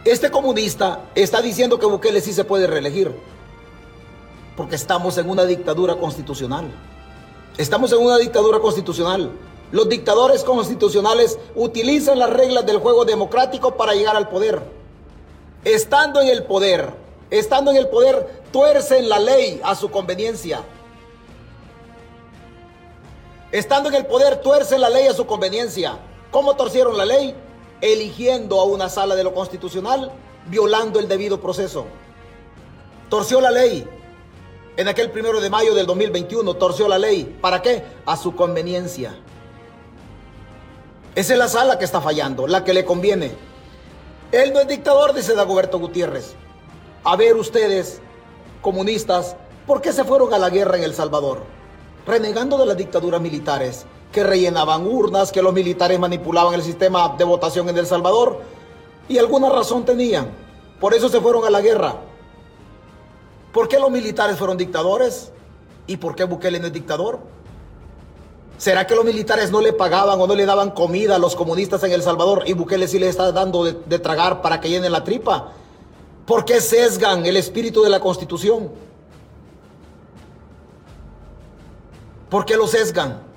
Este 0.03 0.31
comunista 0.31 1.01
está 1.13 1.41
diciendo 1.41 1.77
que 1.77 1.85
Bukele 1.85 2.21
sí 2.21 2.33
se 2.33 2.43
puede 2.43 2.65
reelegir, 2.65 3.15
porque 4.57 4.75
estamos 4.75 5.15
en 5.19 5.29
una 5.29 5.45
dictadura 5.45 5.95
constitucional. 5.95 6.71
Estamos 7.57 7.91
en 7.91 7.99
una 7.99 8.17
dictadura 8.17 8.59
constitucional. 8.59 9.31
Los 9.71 9.87
dictadores 9.89 10.43
constitucionales 10.43 11.37
utilizan 11.55 12.17
las 12.17 12.31
reglas 12.31 12.65
del 12.65 12.79
juego 12.79 13.05
democrático 13.05 13.77
para 13.77 13.93
llegar 13.93 14.15
al 14.15 14.27
poder. 14.27 14.63
Estando 15.63 16.19
en 16.19 16.29
el 16.29 16.43
poder, 16.45 16.93
estando 17.29 17.69
en 17.69 17.77
el 17.77 17.87
poder, 17.87 18.41
tuercen 18.51 19.07
la 19.07 19.19
ley 19.19 19.61
a 19.63 19.75
su 19.75 19.91
conveniencia. 19.91 20.63
Estando 23.51 23.89
en 23.89 23.95
el 23.95 24.07
poder, 24.07 24.41
tuercen 24.41 24.81
la 24.81 24.89
ley 24.89 25.05
a 25.05 25.13
su 25.13 25.27
conveniencia. 25.27 25.99
¿Cómo 26.31 26.55
torcieron 26.55 26.97
la 26.97 27.05
ley? 27.05 27.35
Eligiendo 27.81 28.59
a 28.59 28.65
una 28.65 28.89
sala 28.89 29.15
de 29.15 29.23
lo 29.23 29.33
constitucional, 29.33 30.11
violando 30.47 30.99
el 30.99 31.07
debido 31.07 31.41
proceso. 31.41 31.85
Torció 33.09 33.41
la 33.41 33.51
ley. 33.51 33.87
En 34.77 34.87
aquel 34.87 35.11
primero 35.11 35.41
de 35.41 35.49
mayo 35.49 35.75
del 35.75 35.85
2021 35.85 36.53
torció 36.53 36.87
la 36.87 36.97
ley. 36.97 37.37
¿Para 37.41 37.61
qué? 37.61 37.83
A 38.05 38.15
su 38.15 38.35
conveniencia. 38.35 39.15
Esa 41.13 41.33
es 41.33 41.39
la 41.39 41.49
sala 41.49 41.77
que 41.77 41.83
está 41.83 41.99
fallando, 41.99 42.47
la 42.47 42.63
que 42.63 42.73
le 42.73 42.85
conviene. 42.85 43.33
Él 44.31 44.53
no 44.53 44.61
es 44.61 44.67
dictador, 44.67 45.13
dice 45.13 45.35
Dagoberto 45.35 45.77
Gutiérrez. 45.77 46.35
A 47.03 47.17
ver 47.17 47.35
ustedes, 47.35 47.99
comunistas, 48.61 49.35
¿por 49.67 49.81
qué 49.81 49.91
se 49.91 50.05
fueron 50.05 50.33
a 50.33 50.37
la 50.37 50.49
guerra 50.49 50.77
en 50.77 50.83
El 50.83 50.93
Salvador? 50.93 51.43
Renegando 52.05 52.57
de 52.57 52.65
las 52.65 52.77
dictaduras 52.77 53.19
militares 53.19 53.85
que 54.11 54.23
rellenaban 54.23 54.85
urnas, 54.85 55.31
que 55.31 55.41
los 55.41 55.53
militares 55.53 55.99
manipulaban 55.99 56.53
el 56.53 56.63
sistema 56.63 57.15
de 57.17 57.23
votación 57.23 57.69
en 57.69 57.77
El 57.77 57.87
Salvador. 57.87 58.41
Y 59.07 59.17
alguna 59.17 59.49
razón 59.49 59.85
tenían. 59.85 60.29
Por 60.79 60.93
eso 60.93 61.09
se 61.09 61.21
fueron 61.21 61.45
a 61.45 61.49
la 61.49 61.61
guerra. 61.61 61.95
¿Por 63.53 63.67
qué 63.67 63.79
los 63.79 63.91
militares 63.91 64.37
fueron 64.37 64.57
dictadores? 64.57 65.31
¿Y 65.87 65.97
por 65.97 66.15
qué 66.15 66.23
Bukele 66.23 66.59
no 66.59 66.67
es 66.67 66.73
dictador? 66.73 67.19
¿Será 68.57 68.85
que 68.85 68.95
los 68.95 69.03
militares 69.03 69.51
no 69.51 69.59
le 69.59 69.73
pagaban 69.73 70.19
o 70.21 70.27
no 70.27 70.35
le 70.35 70.45
daban 70.45 70.71
comida 70.71 71.15
a 71.15 71.19
los 71.19 71.35
comunistas 71.35 71.83
en 71.83 71.91
El 71.91 72.03
Salvador 72.03 72.43
y 72.45 72.53
Bukele 72.53 72.87
sí 72.87 72.99
le 72.99 73.09
está 73.09 73.31
dando 73.31 73.63
de, 73.63 73.73
de 73.73 73.99
tragar 73.99 74.41
para 74.41 74.61
que 74.61 74.69
llenen 74.69 74.91
la 74.91 75.03
tripa? 75.03 75.51
¿Por 76.25 76.45
qué 76.45 76.61
sesgan 76.61 77.25
el 77.25 77.37
espíritu 77.37 77.81
de 77.81 77.89
la 77.89 77.99
Constitución? 77.99 78.69
¿Por 82.29 82.45
qué 82.45 82.55
lo 82.55 82.67
sesgan? 82.67 83.30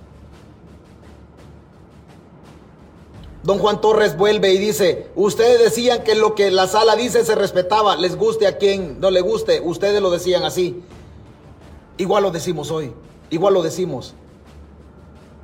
Don 3.45 3.59
Juan 3.59 3.83
Torres 3.83 4.17
vuelve 4.17 4.55
y 4.55 4.59
dice, 4.59 5.11
ustedes 5.15 5.61
decían 5.63 6.03
que 6.03 6.15
lo 6.15 6.35
que 6.35 6.51
la 6.51 6.67
sala 6.67 6.97
dice 6.97 7.27
se 7.27 7.35
respetaba, 7.35 7.95
les 7.95 8.17
guste 8.17 8.47
a 8.47 8.57
quien 8.57 8.99
no 9.01 9.11
le 9.11 9.21
guste, 9.21 9.61
ustedes 9.63 10.01
lo 10.01 10.11
decían 10.11 10.45
así. 10.45 10.83
Igual 11.99 12.23
lo 12.23 12.31
decimos 12.31 12.71
hoy, 12.71 12.95
igual 13.29 13.53
lo 13.53 13.63
decimos. 13.63 14.15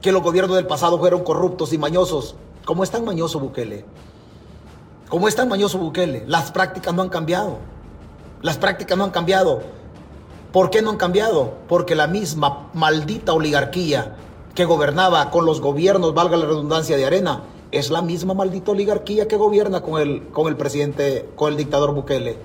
Que 0.01 0.13
los 0.13 0.23
gobiernos 0.23 0.57
del 0.57 0.67
pasado 0.67 0.99
fueron 0.99 1.25
corruptos 1.25 1.75
y 1.75 1.79
mañosos. 1.79 2.37
¿Cómo 2.65 2.85
es 2.85 2.91
tan 2.91 3.05
mañoso 3.05 3.39
Bukele? 3.39 3.85
¿Cómo 5.11 5.29
es 5.29 5.37
tan 5.37 5.51
mañoso 5.51 5.77
Bukele? 5.77 6.25
Las 6.27 6.53
prácticas 6.53 6.95
no 6.95 7.03
han 7.03 7.11
cambiado. 7.11 7.59
Las 8.41 8.57
prácticas 8.57 8.97
no 8.97 9.05
han 9.05 9.11
cambiado. 9.11 9.61
¿Por 10.53 10.71
qué 10.71 10.81
no 10.81 10.89
han 10.89 10.97
cambiado? 10.97 11.53
Porque 11.69 11.95
la 11.95 12.07
misma 12.07 12.71
maldita 12.73 13.35
oligarquía 13.35 14.17
que 14.55 14.65
gobernaba 14.65 15.31
con 15.31 15.45
los 15.45 15.61
gobiernos, 15.61 16.15
valga 16.15 16.39
la 16.39 16.47
redundancia 16.47 16.97
de 16.97 17.05
arena, 17.05 17.43
es 17.73 17.91
la 17.91 18.03
misma 18.03 18.35
maldita 18.35 18.73
oligarquía 18.73 19.29
que 19.29 19.37
gobierna 19.37 19.81
con 19.83 20.01
el, 20.01 20.29
con 20.29 20.49
el 20.49 20.57
presidente, 20.57 21.29
con 21.37 21.53
el 21.53 21.57
dictador 21.57 21.95
Bukele. 21.95 22.37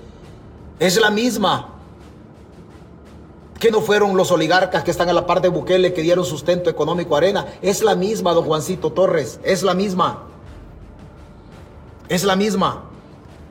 Es 0.78 1.00
la 1.00 1.10
misma. 1.10 1.72
Que 3.58 3.70
no 3.70 3.80
fueron 3.80 4.16
los 4.16 4.30
oligarcas 4.30 4.84
que 4.84 4.90
están 4.90 5.08
a 5.08 5.12
la 5.12 5.26
par 5.26 5.40
de 5.40 5.48
Bukele 5.48 5.94
que 5.94 6.02
dieron 6.02 6.24
sustento 6.24 6.70
económico 6.70 7.14
a 7.14 7.18
Arena. 7.18 7.46
Es 7.62 7.82
la 7.82 7.96
misma, 7.96 8.34
don 8.34 8.44
Juancito 8.44 8.92
Torres. 8.92 9.40
Es 9.42 9.62
la 9.62 9.74
misma. 9.74 10.24
Es 12.08 12.22
la 12.22 12.36
misma. 12.36 12.84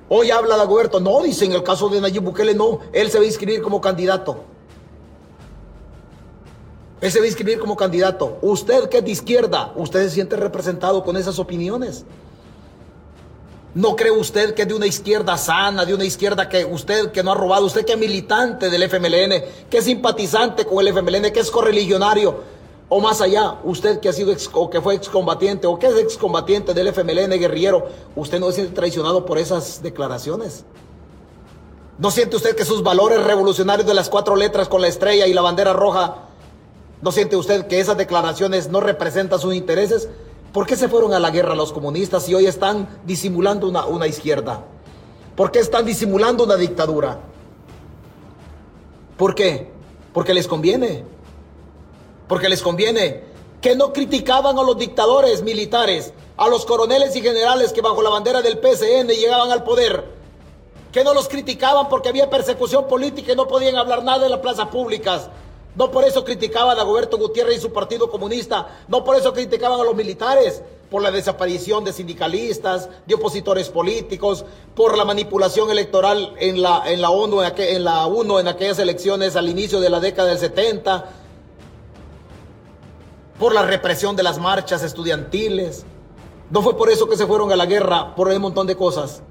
Hoy 0.07 0.31
habla 0.31 0.55
Dagoberto. 0.55 0.99
No, 0.99 1.21
dice 1.23 1.45
en 1.45 1.53
el 1.53 1.63
caso 1.63 1.89
de 1.89 1.99
Nayib 1.99 2.23
Bukele, 2.23 2.53
no. 2.53 2.79
Él 2.93 3.09
se 3.09 3.17
va 3.17 3.23
a 3.23 3.27
inscribir 3.27 3.61
como 3.61 3.81
candidato. 3.81 4.43
Él 7.05 7.11
se 7.11 7.19
va 7.19 7.25
a 7.25 7.27
inscribir 7.27 7.59
como 7.59 7.77
candidato. 7.77 8.39
Usted 8.41 8.89
que 8.89 8.97
es 8.97 9.05
de 9.05 9.11
izquierda, 9.11 9.71
¿usted 9.75 10.05
se 10.05 10.09
siente 10.09 10.35
representado 10.37 11.03
con 11.03 11.15
esas 11.15 11.37
opiniones? 11.37 12.03
¿No 13.75 13.95
cree 13.95 14.09
usted 14.09 14.55
que 14.55 14.63
es 14.63 14.67
de 14.67 14.73
una 14.73 14.87
izquierda 14.87 15.37
sana, 15.37 15.85
de 15.85 15.93
una 15.93 16.03
izquierda 16.03 16.49
que 16.49 16.65
usted 16.65 17.11
que 17.11 17.21
no 17.21 17.31
ha 17.31 17.35
robado, 17.35 17.67
usted 17.67 17.85
que 17.85 17.93
es 17.93 17.99
militante 17.99 18.71
del 18.71 18.89
FMLN, 18.89 19.67
que 19.69 19.77
es 19.77 19.85
simpatizante 19.85 20.65
con 20.65 20.79
el 20.79 20.87
FMLN, 20.87 21.31
que 21.31 21.41
es 21.41 21.51
correligionario, 21.51 22.39
o 22.89 22.99
más 22.99 23.21
allá, 23.21 23.59
usted 23.63 23.99
que 23.99 24.09
ha 24.09 24.13
sido 24.13 24.33
o 24.53 24.69
que 24.71 24.81
fue 24.81 24.95
excombatiente 24.95 25.67
o 25.67 25.77
que 25.77 25.85
es 25.85 25.97
excombatiente 25.97 26.73
del 26.73 26.87
FMLN 26.87 27.39
guerrillero, 27.39 27.87
usted 28.15 28.39
no 28.39 28.47
se 28.47 28.53
siente 28.53 28.73
traicionado 28.73 29.27
por 29.27 29.37
esas 29.37 29.83
declaraciones? 29.83 30.65
¿No 31.99 32.09
siente 32.09 32.35
usted 32.35 32.55
que 32.55 32.65
sus 32.65 32.81
valores 32.81 33.23
revolucionarios 33.23 33.87
de 33.87 33.93
las 33.93 34.09
cuatro 34.09 34.35
letras 34.35 34.67
con 34.67 34.81
la 34.81 34.87
estrella 34.87 35.27
y 35.27 35.33
la 35.35 35.43
bandera 35.43 35.71
roja 35.71 36.25
¿No 37.01 37.11
siente 37.11 37.35
usted 37.35 37.67
que 37.67 37.79
esas 37.79 37.97
declaraciones 37.97 38.69
no 38.69 38.79
representan 38.79 39.39
sus 39.39 39.53
intereses? 39.53 40.09
¿Por 40.53 40.65
qué 40.65 40.75
se 40.75 40.87
fueron 40.87 41.13
a 41.13 41.19
la 41.19 41.31
guerra 41.31 41.55
los 41.55 41.73
comunistas 41.73 42.27
y 42.29 42.35
hoy 42.35 42.45
están 42.45 42.87
disimulando 43.05 43.67
una, 43.67 43.85
una 43.85 44.07
izquierda? 44.07 44.63
¿Por 45.35 45.51
qué 45.51 45.59
están 45.59 45.85
disimulando 45.85 46.45
una 46.45 46.55
dictadura? 46.55 47.19
¿Por 49.17 49.35
qué? 49.35 49.69
Porque 50.13 50.33
les 50.33 50.47
conviene. 50.47 51.03
Porque 52.27 52.47
les 52.47 52.61
conviene. 52.61 53.23
Que 53.61 53.75
no 53.75 53.91
criticaban 53.91 54.57
a 54.57 54.63
los 54.63 54.77
dictadores 54.77 55.43
militares, 55.43 56.13
a 56.37 56.47
los 56.47 56.65
coroneles 56.65 57.15
y 57.15 57.21
generales 57.21 57.73
que 57.73 57.81
bajo 57.81 58.01
la 58.01 58.09
bandera 58.09 58.41
del 58.41 58.59
PCN 58.59 59.07
llegaban 59.09 59.51
al 59.51 59.63
poder. 59.63 60.05
Que 60.91 61.03
no 61.03 61.13
los 61.13 61.27
criticaban 61.27 61.89
porque 61.89 62.09
había 62.09 62.29
persecución 62.29 62.87
política 62.87 63.33
y 63.33 63.35
no 63.35 63.47
podían 63.47 63.75
hablar 63.75 64.03
nada 64.03 64.25
en 64.25 64.31
las 64.31 64.39
plazas 64.39 64.67
públicas. 64.67 65.29
No 65.75 65.91
por 65.91 66.05
eso 66.05 66.23
criticaban 66.23 66.79
a 66.79 66.83
Roberto 66.83 67.17
Gutiérrez 67.17 67.57
y 67.57 67.61
su 67.61 67.73
partido 67.73 68.09
comunista. 68.09 68.67
No 68.87 69.03
por 69.03 69.15
eso 69.15 69.33
criticaban 69.33 69.79
a 69.79 69.83
los 69.83 69.95
militares. 69.95 70.61
Por 70.89 71.01
la 71.01 71.11
desaparición 71.11 71.83
de 71.83 71.91
sindicalistas, 71.91 72.89
de 73.05 73.15
opositores 73.15 73.69
políticos, 73.69 74.45
por 74.75 74.97
la 74.97 75.03
manipulación 75.03 75.69
electoral 75.71 76.33
en 76.37 76.61
la, 76.61 76.83
en 76.85 77.01
la 77.01 77.09
ONU, 77.09 77.41
en, 77.41 77.83
la 77.83 78.05
UNO, 78.05 78.39
en 78.39 78.47
aquellas 78.47 78.79
elecciones 78.79 79.35
al 79.35 79.49
inicio 79.49 79.79
de 79.81 79.89
la 79.89 79.99
década 79.99 80.29
del 80.29 80.37
70. 80.37 81.05
Por 83.39 83.53
la 83.53 83.63
represión 83.63 84.15
de 84.15 84.23
las 84.23 84.37
marchas 84.39 84.83
estudiantiles. 84.83 85.85
No 86.49 86.61
fue 86.61 86.77
por 86.77 86.89
eso 86.89 87.09
que 87.09 87.17
se 87.17 87.25
fueron 87.25 87.51
a 87.51 87.55
la 87.55 87.65
guerra, 87.65 88.15
por 88.15 88.29
un 88.29 88.41
montón 88.41 88.67
de 88.67 88.77
cosas 88.77 89.21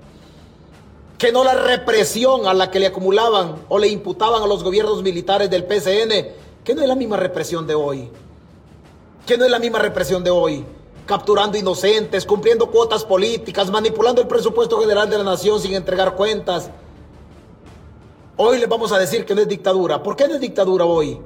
que 1.19 1.33
no 1.33 1.45
la 1.45 1.55
represión 1.55 2.47
a 2.47 2.55
la 2.55 2.71
que 2.71 2.81
le 2.81 2.87
acumulaban 2.87 3.65
o 3.69 3.79
le 3.79 3.89
imputaban 3.89 4.43
a 4.43 4.47
los 4.47 4.65
gobiernos 4.65 5.03
militares 5.03 5.49
del 5.49 5.65
PCN, 5.65 6.33
que 6.65 6.75
no 6.75 6.83
es 6.83 6.89
la 6.89 6.97
misma 6.97 7.17
represión 7.17 7.67
de 7.67 7.75
hoy, 7.75 8.11
que 9.27 9.39
no 9.39 9.45
es 9.45 9.51
la 9.51 9.59
misma 9.59 9.79
represión 9.79 10.25
de 10.25 10.31
hoy, 10.31 10.65
capturando 11.07 11.57
inocentes, 11.57 12.25
cumpliendo 12.25 12.71
cuotas 12.71 13.05
políticas, 13.05 13.71
manipulando 13.71 14.23
el 14.23 14.27
presupuesto 14.27 14.81
general 14.81 15.09
de 15.09 15.19
la 15.19 15.25
nación 15.25 15.61
sin 15.61 15.75
entregar 15.75 16.17
cuentas. 16.17 16.71
Hoy 18.37 18.59
les 18.59 18.69
vamos 18.69 18.91
a 18.91 18.99
decir 18.99 19.25
que 19.25 19.35
no 19.35 19.43
es 19.43 19.49
dictadura. 19.49 20.03
¿Por 20.03 20.17
qué 20.17 20.27
no 20.27 20.35
es 20.35 20.41
dictadura 20.41 20.85
hoy? 20.85 21.21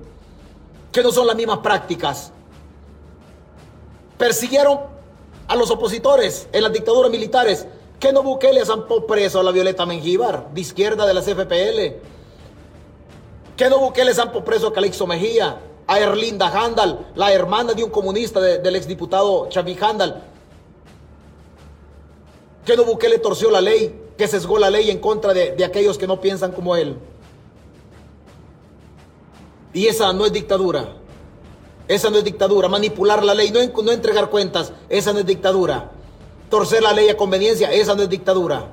Que 0.93 1.03
no 1.03 1.11
son 1.11 1.27
las 1.27 1.37
mismas 1.37 1.59
prácticas. 1.59 2.33
Persiguieron 4.19 4.81
a 5.47 5.57
los 5.57 5.71
opositores 5.71 6.49
en 6.53 6.63
las 6.63 6.73
dictaduras 6.73 7.11
militares 7.11 7.67
que 7.99 8.13
no 8.13 8.23
Bukele 8.23 8.65
zampó 8.65 9.07
preso 9.07 9.41
a 9.41 9.43
la 9.43 9.51
Violeta 9.51 9.85
Mengíbar, 9.85 10.51
de 10.53 10.61
izquierda 10.61 11.07
de 11.07 11.15
las 11.15 11.25
FPL. 11.25 12.01
Que 13.57 13.69
no 13.69 13.79
Bukele 13.79 14.15
zampó 14.15 14.45
preso 14.45 14.69
a 14.69 14.73
Calixto 14.73 15.07
Mejía, 15.07 15.59
a 15.87 15.99
Erlinda 15.99 16.47
Handal, 16.49 17.11
la 17.17 17.33
hermana 17.33 17.73
de 17.73 17.83
un 17.83 17.91
comunista 17.91 18.41
del 18.41 18.77
exdiputado 18.77 19.49
Chavi 19.49 19.77
Handal. 19.81 20.23
que 22.65 22.77
no 22.77 22.85
Bukele 22.85 23.19
torció 23.19 23.51
la 23.51 23.63
ley, 23.63 23.99
que 24.17 24.29
sesgó 24.29 24.59
la 24.59 24.69
ley 24.69 24.91
en 24.91 24.99
contra 24.99 25.33
de, 25.33 25.53
de 25.53 25.65
aquellos 25.65 25.97
que 25.97 26.07
no 26.07 26.21
piensan 26.21 26.53
como 26.53 26.77
él. 26.77 26.97
Y 29.73 29.87
esa 29.87 30.13
no 30.13 30.27
es 30.27 30.33
dictadura. 30.33 30.97
Esa 31.89 32.11
no 32.11 32.19
es 32.19 32.25
dictadura. 32.25 32.69
Manipular 32.69 33.25
la 33.25 33.35
ley, 33.35 33.51
no, 33.51 33.83
no 33.83 33.91
entregar 33.91 34.29
cuentas, 34.29 34.73
esa 34.89 35.13
no 35.13 35.21
es 35.21 35.27
dictadura. 35.27 35.93
Torcer 36.49 36.83
la 36.83 36.93
ley 36.93 37.09
a 37.09 37.17
conveniencia, 37.17 37.71
esa 37.73 37.95
no 37.95 38.03
es 38.03 38.09
dictadura. 38.09 38.65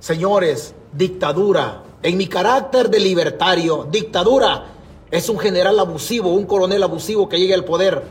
Señores, 0.00 0.74
dictadura. 0.92 1.82
En 2.02 2.16
mi 2.16 2.26
carácter 2.26 2.88
de 2.88 2.98
libertario, 2.98 3.86
dictadura 3.90 4.64
es 5.10 5.28
un 5.28 5.38
general 5.38 5.78
abusivo, 5.78 6.30
un 6.30 6.46
coronel 6.46 6.82
abusivo 6.82 7.28
que 7.28 7.38
llegue 7.38 7.52
al 7.52 7.64
poder 7.64 8.02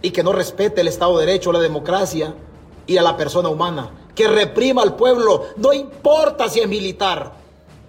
y 0.00 0.10
que 0.12 0.22
no 0.22 0.32
respete 0.32 0.80
el 0.80 0.88
Estado 0.88 1.18
de 1.18 1.26
Derecho, 1.26 1.52
la 1.52 1.58
democracia 1.58 2.34
y 2.86 2.96
a 2.96 3.02
la 3.02 3.16
persona 3.16 3.48
humana, 3.48 3.90
que 4.14 4.28
reprima 4.28 4.82
al 4.82 4.94
pueblo, 4.94 5.46
no 5.56 5.72
importa 5.72 6.48
si 6.48 6.60
es 6.60 6.68
militar, 6.68 7.32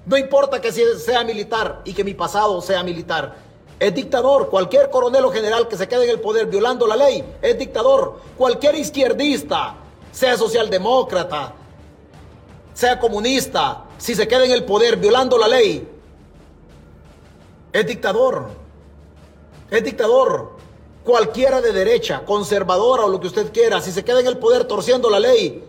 no 0.06 0.18
importa 0.18 0.60
que 0.60 0.72
sea 0.72 1.24
militar 1.24 1.82
y 1.86 1.94
que 1.94 2.04
mi 2.04 2.16
pasado 2.16 2.62
sea 2.62 2.82
militar. 2.82 3.49
Es 3.80 3.96
dictador. 3.96 4.50
Cualquier 4.50 4.90
coronel 4.90 5.26
o 5.26 5.32
general 5.32 5.68
que 5.68 5.78
se 5.78 5.88
quede 5.88 6.04
en 6.04 6.10
el 6.12 6.20
poder 6.20 6.48
violando 6.48 6.86
la 6.86 6.96
ley 6.96 7.24
es 7.42 7.58
dictador. 7.58 8.20
Cualquier 8.38 8.76
izquierdista, 8.76 9.76
sea 10.12 10.38
socialdemócrata, 10.38 11.54
sea 12.74 13.00
comunista, 13.00 13.86
si 13.98 14.16
se 14.16 14.28
queda 14.28 14.46
en 14.46 14.52
el 14.52 14.66
poder 14.66 14.98
violando 14.98 15.38
la 15.38 15.48
ley, 15.48 15.88
es 17.72 17.88
dictador. 17.88 18.50
Es 19.70 19.84
dictador. 19.84 20.58
Cualquiera 21.04 21.62
de 21.62 21.72
derecha, 21.72 22.26
conservadora 22.26 23.06
o 23.06 23.10
lo 23.10 23.20
que 23.20 23.28
usted 23.28 23.52
quiera, 23.52 23.82
si 23.82 23.92
se 23.92 24.04
queda 24.04 24.20
en 24.20 24.28
el 24.28 24.38
poder 24.38 24.66
torciendo 24.66 25.10
la 25.10 25.20
ley, 25.20 25.64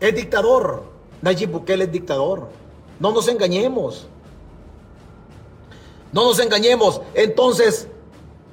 es 0.00 0.14
dictador. 0.14 0.82
Nayib 1.22 1.50
Bukele 1.50 1.84
es 1.84 1.92
dictador. 1.92 2.48
No 2.98 3.12
nos 3.12 3.28
engañemos. 3.28 4.06
No 6.12 6.26
nos 6.26 6.38
engañemos. 6.38 7.00
Entonces, 7.14 7.88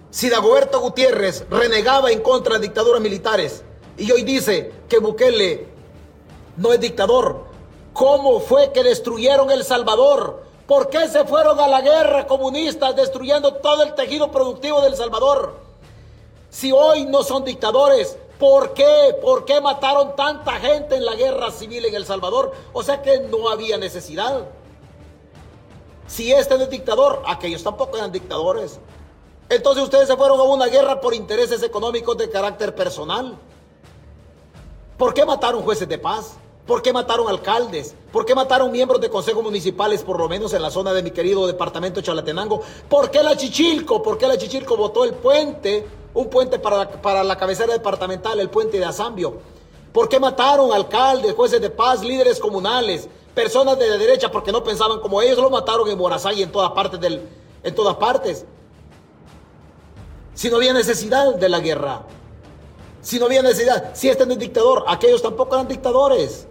si 0.09 0.29
Dagoberto 0.29 0.79
Gutiérrez 0.79 1.45
renegaba 1.49 2.11
en 2.11 2.21
contra 2.21 2.55
de 2.55 2.61
dictaduras 2.61 3.01
militares 3.01 3.63
y 3.97 4.09
hoy 4.11 4.23
dice 4.23 4.71
que 4.87 4.99
Bukele 4.99 5.67
no 6.55 6.73
es 6.73 6.79
dictador, 6.79 7.43
¿cómo 7.93 8.39
fue 8.39 8.71
que 8.71 8.81
destruyeron 8.81 9.51
El 9.51 9.63
Salvador? 9.63 10.43
¿Por 10.67 10.89
qué 10.89 11.07
se 11.09 11.25
fueron 11.25 11.59
a 11.59 11.67
la 11.67 11.81
guerra 11.81 12.27
comunistas 12.27 12.95
destruyendo 12.95 13.55
todo 13.55 13.83
el 13.83 13.93
tejido 13.93 14.31
productivo 14.31 14.81
del 14.81 14.95
Salvador? 14.95 15.55
Si 16.49 16.71
hoy 16.71 17.05
no 17.05 17.23
son 17.23 17.43
dictadores, 17.43 18.17
¿por 18.39 18.73
qué? 18.73 19.15
¿Por 19.21 19.45
qué 19.45 19.59
mataron 19.61 20.15
tanta 20.15 20.53
gente 20.53 20.95
en 20.95 21.05
la 21.05 21.15
guerra 21.15 21.51
civil 21.51 21.85
en 21.85 21.95
El 21.95 22.05
Salvador? 22.05 22.53
O 22.71 22.83
sea 22.83 23.01
que 23.01 23.19
no 23.19 23.49
había 23.49 23.77
necesidad. 23.77 24.47
Si 26.09 26.33
este 26.33 26.57
no 26.57 26.63
es 26.63 26.69
dictador, 26.71 27.21
aquellos 27.27 27.63
tampoco 27.63 27.95
eran 27.95 28.11
dictadores. 28.11 28.79
Entonces 29.47 29.83
ustedes 29.83 30.07
se 30.07 30.17
fueron 30.17 30.39
a 30.39 30.43
una 30.43 30.65
guerra 30.65 30.99
por 30.99 31.13
intereses 31.13 31.61
económicos 31.61 32.17
de 32.17 32.29
carácter 32.29 32.73
personal. 32.73 33.37
¿Por 34.97 35.13
qué 35.13 35.23
mataron 35.23 35.61
jueces 35.61 35.87
de 35.87 35.99
paz? 35.99 36.33
¿Por 36.65 36.81
qué 36.81 36.91
mataron 36.91 37.27
alcaldes? 37.29 37.95
¿Por 38.11 38.25
qué 38.25 38.33
mataron 38.33 38.71
miembros 38.71 38.99
de 38.99 39.09
consejos 39.09 39.43
municipales, 39.43 40.03
por 40.03 40.19
lo 40.19 40.27
menos 40.27 40.51
en 40.53 40.63
la 40.63 40.71
zona 40.71 40.93
de 40.93 41.03
mi 41.03 41.11
querido 41.11 41.45
departamento 41.45 41.99
de 41.99 42.05
Chalatenango? 42.05 42.61
¿Por 42.89 43.11
qué 43.11 43.21
la 43.21 43.37
Chichilco? 43.37 44.01
¿Por 44.01 44.17
qué 44.17 44.27
la 44.27 44.37
Chichilco 44.37 44.77
votó 44.77 45.03
el 45.03 45.13
puente, 45.13 45.87
un 46.15 46.27
puente 46.27 46.57
para 46.57 46.77
la, 46.77 46.89
para 46.89 47.23
la 47.23 47.37
cabecera 47.37 47.73
departamental, 47.73 48.39
el 48.39 48.49
puente 48.49 48.79
de 48.79 48.85
Azambio? 48.85 49.37
¿Por 49.99 50.07
qué 50.07 50.17
mataron 50.17 50.71
alcaldes, 50.71 51.33
jueces 51.33 51.59
de 51.59 51.69
paz, 51.69 52.01
líderes 52.01 52.39
comunales? 52.39 53.09
personas 53.35 53.77
de 53.77 53.89
la 53.89 53.97
derecha 53.97 54.31
porque 54.31 54.49
no 54.49 54.63
pensaban 54.63 55.01
como 55.01 55.21
ellos, 55.21 55.37
lo 55.39 55.49
mataron 55.49 55.89
en 55.89 55.97
Morazán 55.97 56.37
y 56.37 56.41
en 56.41 56.53
todas 56.53 56.71
partes 56.71 57.01
del, 57.01 57.27
en 57.63 57.75
todas 57.75 57.97
partes. 57.97 58.45
Si 60.33 60.49
no 60.49 60.55
había 60.55 60.71
necesidad 60.71 61.35
de 61.35 61.49
la 61.49 61.59
guerra, 61.59 62.03
si 63.01 63.19
no 63.19 63.25
había 63.25 63.41
necesidad, 63.41 63.91
si 63.93 64.07
este 64.07 64.25
no 64.25 64.31
es 64.31 64.39
dictador, 64.39 64.85
aquellos 64.87 65.21
tampoco 65.21 65.55
eran 65.55 65.67
dictadores. 65.67 66.47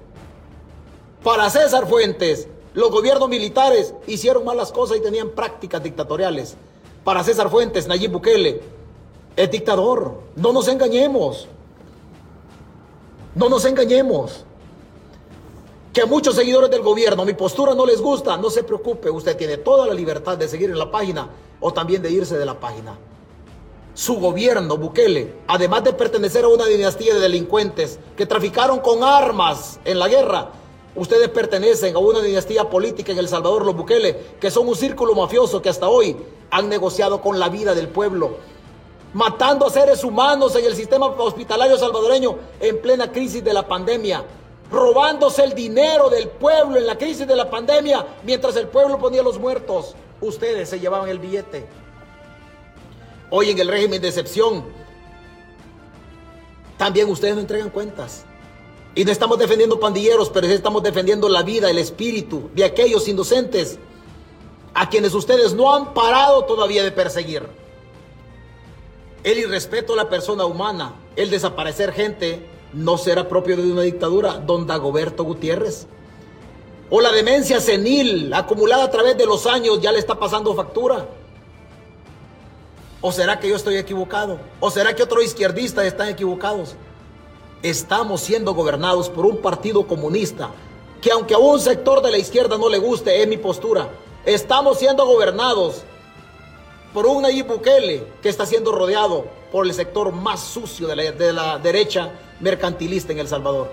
Para 1.24 1.48
César 1.48 1.86
Fuentes, 1.86 2.48
los 2.74 2.90
gobiernos 2.90 3.30
militares 3.30 3.94
hicieron 4.06 4.44
malas 4.44 4.70
cosas 4.72 4.98
y 4.98 5.00
tenían 5.00 5.30
prácticas 5.30 5.82
dictatoriales. 5.82 6.54
Para 7.02 7.24
César 7.24 7.48
Fuentes, 7.48 7.86
Nayib 7.86 8.12
Bukele 8.12 8.60
es 9.34 9.50
dictador. 9.50 10.20
No 10.36 10.52
nos 10.52 10.68
engañemos. 10.68 11.48
No 13.38 13.48
nos 13.48 13.64
engañemos 13.66 14.44
que 15.92 16.00
a 16.00 16.06
muchos 16.06 16.34
seguidores 16.34 16.70
del 16.70 16.82
gobierno 16.82 17.24
mi 17.24 17.34
postura 17.34 17.72
no 17.72 17.86
les 17.86 18.00
gusta, 18.00 18.36
no 18.36 18.50
se 18.50 18.64
preocupe, 18.64 19.10
usted 19.10 19.36
tiene 19.36 19.58
toda 19.58 19.86
la 19.86 19.94
libertad 19.94 20.36
de 20.36 20.48
seguir 20.48 20.70
en 20.70 20.78
la 20.78 20.90
página 20.90 21.28
o 21.60 21.72
también 21.72 22.02
de 22.02 22.10
irse 22.10 22.36
de 22.36 22.44
la 22.44 22.58
página. 22.58 22.98
Su 23.94 24.16
gobierno, 24.16 24.76
Bukele, 24.76 25.34
además 25.46 25.84
de 25.84 25.92
pertenecer 25.92 26.46
a 26.46 26.48
una 26.48 26.66
dinastía 26.66 27.14
de 27.14 27.20
delincuentes 27.20 28.00
que 28.16 28.26
traficaron 28.26 28.80
con 28.80 29.04
armas 29.04 29.78
en 29.84 30.00
la 30.00 30.08
guerra, 30.08 30.50
ustedes 30.96 31.28
pertenecen 31.28 31.94
a 31.94 32.00
una 32.00 32.20
dinastía 32.20 32.68
política 32.68 33.12
en 33.12 33.18
El 33.18 33.28
Salvador, 33.28 33.64
los 33.64 33.76
Bukele, 33.76 34.16
que 34.40 34.50
son 34.50 34.66
un 34.66 34.74
círculo 34.74 35.14
mafioso 35.14 35.62
que 35.62 35.68
hasta 35.68 35.88
hoy 35.88 36.16
han 36.50 36.68
negociado 36.68 37.22
con 37.22 37.38
la 37.38 37.48
vida 37.48 37.76
del 37.76 37.86
pueblo, 37.86 38.38
matando 39.12 39.66
a 39.66 39.70
seres 39.70 40.04
humanos 40.04 40.54
en 40.56 40.64
el 40.64 40.74
sistema 40.74 41.06
hospitalario 41.06 41.78
salvadoreño 41.78 42.36
en 42.60 42.80
plena 42.80 43.10
crisis 43.10 43.42
de 43.42 43.52
la 43.52 43.66
pandemia 43.66 44.24
robándose 44.70 45.44
el 45.44 45.54
dinero 45.54 46.10
del 46.10 46.28
pueblo 46.28 46.76
en 46.76 46.86
la 46.86 46.98
crisis 46.98 47.26
de 47.26 47.36
la 47.36 47.50
pandemia, 47.50 48.06
mientras 48.24 48.56
el 48.56 48.68
pueblo 48.68 48.98
ponía 48.98 49.22
los 49.22 49.38
muertos, 49.38 49.94
ustedes 50.20 50.68
se 50.68 50.80
llevaban 50.80 51.08
el 51.08 51.18
billete. 51.18 51.66
Hoy 53.30 53.50
en 53.50 53.58
el 53.58 53.68
régimen 53.68 54.00
de 54.00 54.08
excepción, 54.08 54.64
también 56.76 57.08
ustedes 57.08 57.34
no 57.34 57.40
entregan 57.40 57.70
cuentas. 57.70 58.24
Y 58.94 59.04
no 59.04 59.12
estamos 59.12 59.38
defendiendo 59.38 59.78
pandilleros, 59.78 60.30
pero 60.30 60.46
estamos 60.46 60.82
defendiendo 60.82 61.28
la 61.28 61.42
vida, 61.42 61.70
el 61.70 61.78
espíritu 61.78 62.50
de 62.54 62.64
aquellos 62.64 63.06
inocentes 63.06 63.78
a 64.74 64.88
quienes 64.88 65.14
ustedes 65.14 65.54
no 65.54 65.74
han 65.74 65.94
parado 65.94 66.44
todavía 66.44 66.82
de 66.82 66.90
perseguir. 66.90 67.46
El 69.24 69.38
irrespeto 69.38 69.94
a 69.94 69.96
la 69.96 70.08
persona 70.08 70.44
humana, 70.44 70.94
el 71.16 71.30
desaparecer 71.30 71.92
gente, 71.92 72.46
no 72.72 72.98
será 72.98 73.28
propio 73.28 73.56
de 73.56 73.72
una 73.72 73.82
dictadura, 73.82 74.34
don 74.34 74.66
Dagoberto 74.66 75.24
Gutiérrez. 75.24 75.86
O 76.90 77.00
la 77.00 77.12
demencia 77.12 77.60
senil 77.60 78.32
acumulada 78.32 78.84
a 78.84 78.90
través 78.90 79.16
de 79.18 79.26
los 79.26 79.46
años 79.46 79.80
ya 79.80 79.92
le 79.92 79.98
está 79.98 80.18
pasando 80.18 80.54
factura. 80.54 81.06
¿O 83.00 83.12
será 83.12 83.38
que 83.38 83.48
yo 83.48 83.56
estoy 83.56 83.76
equivocado? 83.76 84.38
¿O 84.60 84.70
será 84.70 84.94
que 84.94 85.02
otros 85.02 85.24
izquierdistas 85.24 85.84
están 85.84 86.08
equivocados? 86.08 86.74
Estamos 87.62 88.20
siendo 88.20 88.54
gobernados 88.54 89.08
por 89.08 89.26
un 89.26 89.38
partido 89.38 89.86
comunista 89.86 90.50
que 91.00 91.12
aunque 91.12 91.34
a 91.34 91.38
un 91.38 91.60
sector 91.60 92.02
de 92.02 92.10
la 92.10 92.18
izquierda 92.18 92.58
no 92.58 92.68
le 92.68 92.78
guste, 92.78 93.22
es 93.22 93.28
mi 93.28 93.36
postura. 93.36 93.88
Estamos 94.24 94.78
siendo 94.78 95.06
gobernados 95.06 95.82
por 96.98 97.06
un 97.06 97.22
Nayib 97.22 97.46
Bukele 97.46 98.04
que 98.20 98.28
está 98.28 98.44
siendo 98.44 98.72
rodeado 98.72 99.24
por 99.52 99.64
el 99.64 99.72
sector 99.72 100.10
más 100.10 100.40
sucio 100.40 100.88
de 100.88 100.96
la, 100.96 101.12
de 101.12 101.32
la 101.32 101.56
derecha 101.56 102.10
mercantilista 102.40 103.12
en 103.12 103.20
El 103.20 103.28
Salvador. 103.28 103.70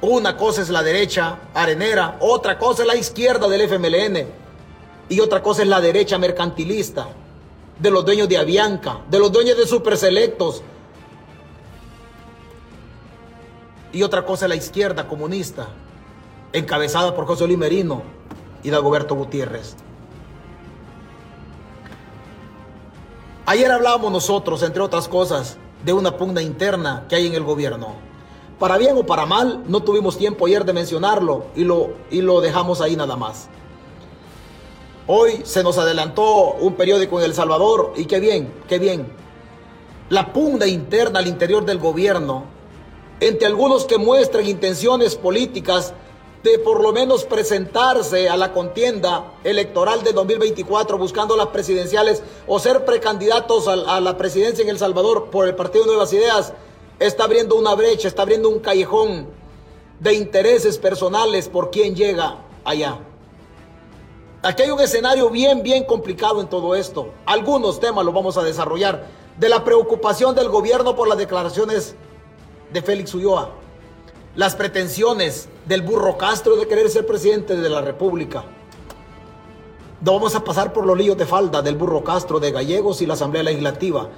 Una 0.00 0.36
cosa 0.36 0.62
es 0.62 0.68
la 0.68 0.84
derecha 0.84 1.40
arenera, 1.52 2.16
otra 2.20 2.56
cosa 2.56 2.82
es 2.82 2.86
la 2.86 2.94
izquierda 2.94 3.48
del 3.48 3.62
FMLN 3.62 4.28
y 5.08 5.18
otra 5.18 5.42
cosa 5.42 5.62
es 5.62 5.68
la 5.68 5.80
derecha 5.80 6.18
mercantilista 6.18 7.08
de 7.80 7.90
los 7.90 8.04
dueños 8.04 8.28
de 8.28 8.38
Avianca, 8.38 9.00
de 9.10 9.18
los 9.18 9.32
dueños 9.32 9.58
de 9.58 9.66
Superselectos. 9.66 10.62
Y 13.92 14.04
otra 14.04 14.24
cosa 14.24 14.44
es 14.44 14.50
la 14.50 14.54
izquierda 14.54 15.08
comunista, 15.08 15.66
encabezada 16.52 17.16
por 17.16 17.26
José 17.26 17.42
Olimerino 17.42 18.04
y 18.62 18.70
Dagoberto 18.70 19.16
Gutiérrez. 19.16 19.74
Ayer 23.50 23.72
hablábamos 23.72 24.12
nosotros, 24.12 24.62
entre 24.62 24.82
otras 24.82 25.08
cosas, 25.08 25.56
de 25.82 25.94
una 25.94 26.18
pugna 26.18 26.42
interna 26.42 27.06
que 27.08 27.16
hay 27.16 27.26
en 27.28 27.32
el 27.32 27.44
gobierno. 27.44 27.94
Para 28.58 28.76
bien 28.76 28.94
o 28.98 29.06
para 29.06 29.24
mal, 29.24 29.64
no 29.66 29.82
tuvimos 29.82 30.18
tiempo 30.18 30.44
ayer 30.44 30.66
de 30.66 30.74
mencionarlo 30.74 31.46
y 31.56 31.64
lo, 31.64 31.92
y 32.10 32.20
lo 32.20 32.42
dejamos 32.42 32.82
ahí 32.82 32.94
nada 32.94 33.16
más. 33.16 33.48
Hoy 35.06 35.40
se 35.44 35.62
nos 35.62 35.78
adelantó 35.78 36.56
un 36.60 36.74
periódico 36.74 37.20
en 37.20 37.24
El 37.24 37.32
Salvador 37.32 37.94
y 37.96 38.04
qué 38.04 38.20
bien, 38.20 38.52
qué 38.68 38.78
bien. 38.78 39.10
La 40.10 40.34
pugna 40.34 40.66
interna 40.66 41.20
al 41.20 41.26
interior 41.26 41.64
del 41.64 41.78
gobierno 41.78 42.44
entre 43.18 43.46
algunos 43.46 43.86
que 43.86 43.96
muestran 43.96 44.46
intenciones 44.46 45.16
políticas 45.16 45.94
por 46.56 46.80
lo 46.82 46.92
menos 46.92 47.24
presentarse 47.24 48.28
a 48.28 48.36
la 48.36 48.52
contienda 48.52 49.32
electoral 49.44 50.02
de 50.02 50.12
2024 50.12 50.96
buscando 50.96 51.36
las 51.36 51.48
presidenciales 51.48 52.22
o 52.46 52.58
ser 52.58 52.84
precandidatos 52.84 53.68
a, 53.68 54.00
la 54.00 54.16
presidencia 54.16 54.62
en 54.62 54.70
El 54.70 54.78
Salvador 54.78 55.28
por 55.30 55.46
el 55.46 55.54
Partido 55.54 55.84
Nuevas 55.84 56.12
Ideas, 56.12 56.54
está 56.98 57.24
abriendo 57.24 57.56
una 57.56 57.74
brecha, 57.74 58.08
está 58.08 58.22
abriendo 58.22 58.48
un 58.48 58.60
callejón 58.60 59.28
de 60.00 60.14
intereses 60.14 60.78
personales 60.78 61.48
por 61.48 61.70
quien 61.70 61.94
llega 61.94 62.38
allá. 62.64 63.00
Aquí 64.42 64.62
hay 64.62 64.70
un 64.70 64.80
escenario 64.80 65.28
bien, 65.28 65.62
bien 65.62 65.84
complicado 65.84 66.40
en 66.40 66.48
todo 66.48 66.74
esto. 66.74 67.10
Algunos 67.26 67.80
temas 67.80 68.04
los 68.04 68.14
vamos 68.14 68.38
a 68.38 68.42
desarrollar. 68.42 69.06
De 69.36 69.48
la 69.48 69.64
preocupación 69.64 70.34
del 70.34 70.48
gobierno 70.48 70.96
por 70.96 71.08
las 71.08 71.18
declaraciones 71.18 71.94
de 72.72 72.82
Félix 72.82 73.14
Ulloa 73.14 73.57
las 74.38 74.54
pretensiones 74.54 75.48
del 75.66 75.82
burro 75.82 76.16
Castro 76.16 76.54
de 76.54 76.68
querer 76.68 76.88
ser 76.90 77.04
presidente 77.04 77.56
de 77.56 77.68
la 77.68 77.80
República. 77.80 78.44
No 80.00 80.12
vamos 80.12 80.36
a 80.36 80.44
pasar 80.44 80.72
por 80.72 80.86
los 80.86 80.96
líos 80.96 81.18
de 81.18 81.26
falda 81.26 81.60
del 81.60 81.74
burro 81.74 82.04
Castro 82.04 82.38
de 82.38 82.52
Gallegos 82.52 83.02
y 83.02 83.06
la 83.06 83.14
Asamblea 83.14 83.42
Legislativa, 83.42 84.08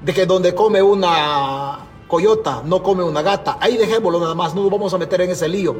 de 0.00 0.14
que 0.14 0.24
donde 0.24 0.54
come 0.54 0.80
una 0.82 1.80
coyota 2.06 2.62
no 2.64 2.80
come 2.80 3.02
una 3.02 3.22
gata. 3.22 3.58
Ahí 3.60 3.76
dejémoslo 3.76 4.20
nada 4.20 4.36
más, 4.36 4.54
no 4.54 4.62
nos 4.62 4.70
vamos 4.70 4.94
a 4.94 4.98
meter 4.98 5.22
en 5.22 5.30
ese 5.30 5.48
lío 5.48 5.74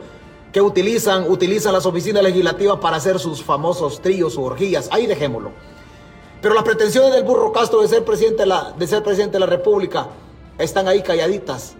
que 0.53 0.61
utilizan, 0.61 1.30
utilizan 1.30 1.72
las 1.72 1.87
oficinas 1.87 2.24
legislativas 2.24 2.80
para 2.80 2.97
hacer 2.97 3.20
sus 3.20 3.41
famosos 3.41 4.03
tríos 4.03 4.37
o 4.37 4.43
orgías. 4.43 4.89
Ahí 4.91 5.07
dejémoslo. 5.07 5.53
Pero 6.43 6.55
las 6.57 6.64
pretensiones 6.64 7.12
del 7.12 7.22
burro 7.22 7.53
Castro 7.53 7.82
de 7.82 7.87
ser 7.87 8.05
presidente 8.05 8.47
la, 8.47 8.72
de 8.76 8.84
ser 8.89 9.05
presidente 9.05 9.34
de 9.34 9.41
la 9.41 9.47
República 9.47 10.09
están 10.59 10.89
ahí 10.89 11.03
calladitas 11.03 11.76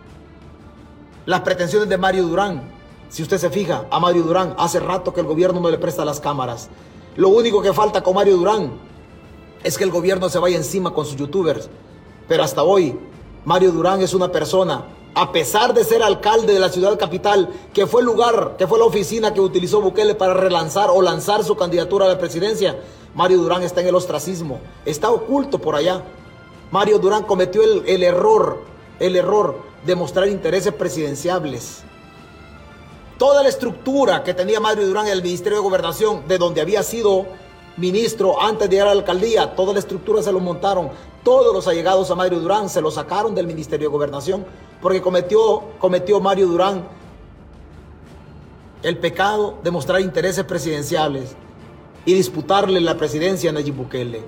las 1.27 1.41
pretensiones 1.41 1.89
de 1.89 1.99
Mario 1.99 2.22
Durán. 2.22 2.62
Si 3.09 3.22
usted 3.22 3.39
se 3.39 3.51
fija, 3.51 3.87
a 3.91 4.01
Mario 4.01 4.22
Durán 4.22 4.55
hace 4.59 4.81
rato 4.81 5.12
que 5.12 5.20
el 5.20 5.27
gobierno 5.27 5.61
no 5.61 5.70
le 5.70 5.79
presta 5.79 6.05
las 6.05 6.20
cámaras. 6.20 6.68
Lo 7.16 7.29
único 7.29 7.61
que 7.61 7.72
falta 7.72 8.03
con 8.03 8.14
Mario 8.14 8.37
Durán 8.37 8.72
es 9.62 9.77
que 9.77 9.85
el 9.85 9.91
gobierno 9.91 10.29
se 10.29 10.39
vaya 10.39 10.57
encima 10.57 10.95
con 10.95 11.05
sus 11.05 11.16
youtubers. 11.16 11.68
Pero 12.29 12.45
hasta 12.45 12.62
hoy, 12.62 12.97
Mario 13.45 13.72
Durán 13.72 14.01
es 14.03 14.14
una 14.14 14.31
persona, 14.31 14.85
a 15.14 15.33
pesar 15.33 15.74
de 15.74 15.85
ser 15.85 16.03
alcalde 16.03 16.53
de 16.53 16.61
la 16.61 16.68
ciudad 16.68 16.99
capital, 16.99 17.51
que 17.72 17.87
fue 17.87 18.03
el 18.03 18.07
lugar, 18.07 18.55
que 18.57 18.66
fue 18.68 18.79
la 18.79 18.85
oficina 18.85 19.35
que 19.35 19.41
utilizó 19.41 19.81
Bukele 19.81 20.14
para 20.14 20.35
relanzar 20.35 20.91
o 20.91 21.03
lanzar 21.03 21.43
su 21.43 21.57
candidatura 21.57 22.07
a 22.07 22.09
la 22.09 22.18
presidencia, 22.18 22.79
Mario 23.14 23.39
Durán 23.39 23.62
está 23.62 23.81
en 23.81 23.89
el 23.89 23.95
ostracismo, 23.95 24.61
está 24.85 25.11
oculto 25.11 25.59
por 25.59 25.74
allá. 25.74 26.03
Mario 26.70 26.99
Durán 26.99 27.24
cometió 27.24 27.62
el, 27.62 27.83
el 27.87 28.03
error, 28.03 28.62
el 29.01 29.16
error 29.16 29.65
demostrar 29.85 30.29
intereses 30.29 30.72
presidenciables. 30.72 31.83
Toda 33.18 33.43
la 33.43 33.49
estructura 33.49 34.22
que 34.22 34.35
tenía 34.35 34.61
Mario 34.61 34.87
Durán 34.87 35.07
en 35.07 35.12
el 35.12 35.22
Ministerio 35.22 35.59
de 35.59 35.64
Gobernación, 35.64 36.29
de 36.29 36.39
donde 36.39 36.61
había 36.61 36.83
sido 36.83 37.27
ministro 37.77 38.41
antes 38.41 38.68
de 38.68 38.77
llegar 38.77 38.89
a 38.89 38.95
la 38.95 39.01
alcaldía, 39.01 39.55
toda 39.55 39.72
la 39.72 39.79
estructura 39.79 40.22
se 40.22 40.33
lo 40.33 40.41
montaron. 40.41 40.91
Todos 41.22 41.55
los 41.55 41.66
allegados 41.66 42.11
a 42.11 42.14
Mario 42.14 42.41
Durán 42.41 42.68
se 42.68 42.81
lo 42.81 42.91
sacaron 42.91 43.35
del 43.35 43.47
Ministerio 43.47 43.89
de 43.89 43.93
Gobernación 43.93 44.45
porque 44.81 45.01
cometió, 45.01 45.62
cometió 45.79 46.20
Mario 46.20 46.47
Durán 46.47 46.87
el 48.83 48.99
pecado 48.99 49.59
de 49.64 49.70
mostrar 49.70 50.01
intereses 50.01 50.45
presidenciales 50.45 51.35
y 52.05 52.14
disputarle 52.14 52.81
la 52.81 52.97
presidencia 52.97 53.51
a 53.51 53.53
Nayib 53.53 53.74
Bukele. 53.74 54.22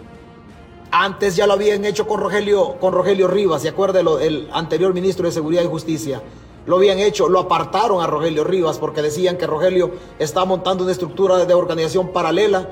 Antes 0.90 1.36
ya 1.36 1.46
lo 1.46 1.52
habían 1.52 1.84
hecho 1.84 2.06
con 2.06 2.20
Rogelio, 2.20 2.76
con 2.80 2.94
Rogelio 2.94 3.28
Rivas, 3.28 3.62
¿se 3.62 3.68
acuerda? 3.68 4.00
El 4.00 4.48
anterior 4.52 4.94
ministro 4.94 5.26
de 5.26 5.32
Seguridad 5.32 5.62
y 5.62 5.66
Justicia. 5.66 6.22
Lo 6.64 6.76
habían 6.76 6.98
hecho, 6.98 7.28
lo 7.28 7.40
apartaron 7.40 8.02
a 8.02 8.06
Rogelio 8.06 8.44
Rivas 8.44 8.78
porque 8.78 9.02
decían 9.02 9.36
que 9.36 9.46
Rogelio 9.46 9.90
está 10.18 10.44
montando 10.46 10.84
una 10.84 10.92
estructura 10.92 11.44
de 11.44 11.54
organización 11.54 12.08
paralela 12.08 12.68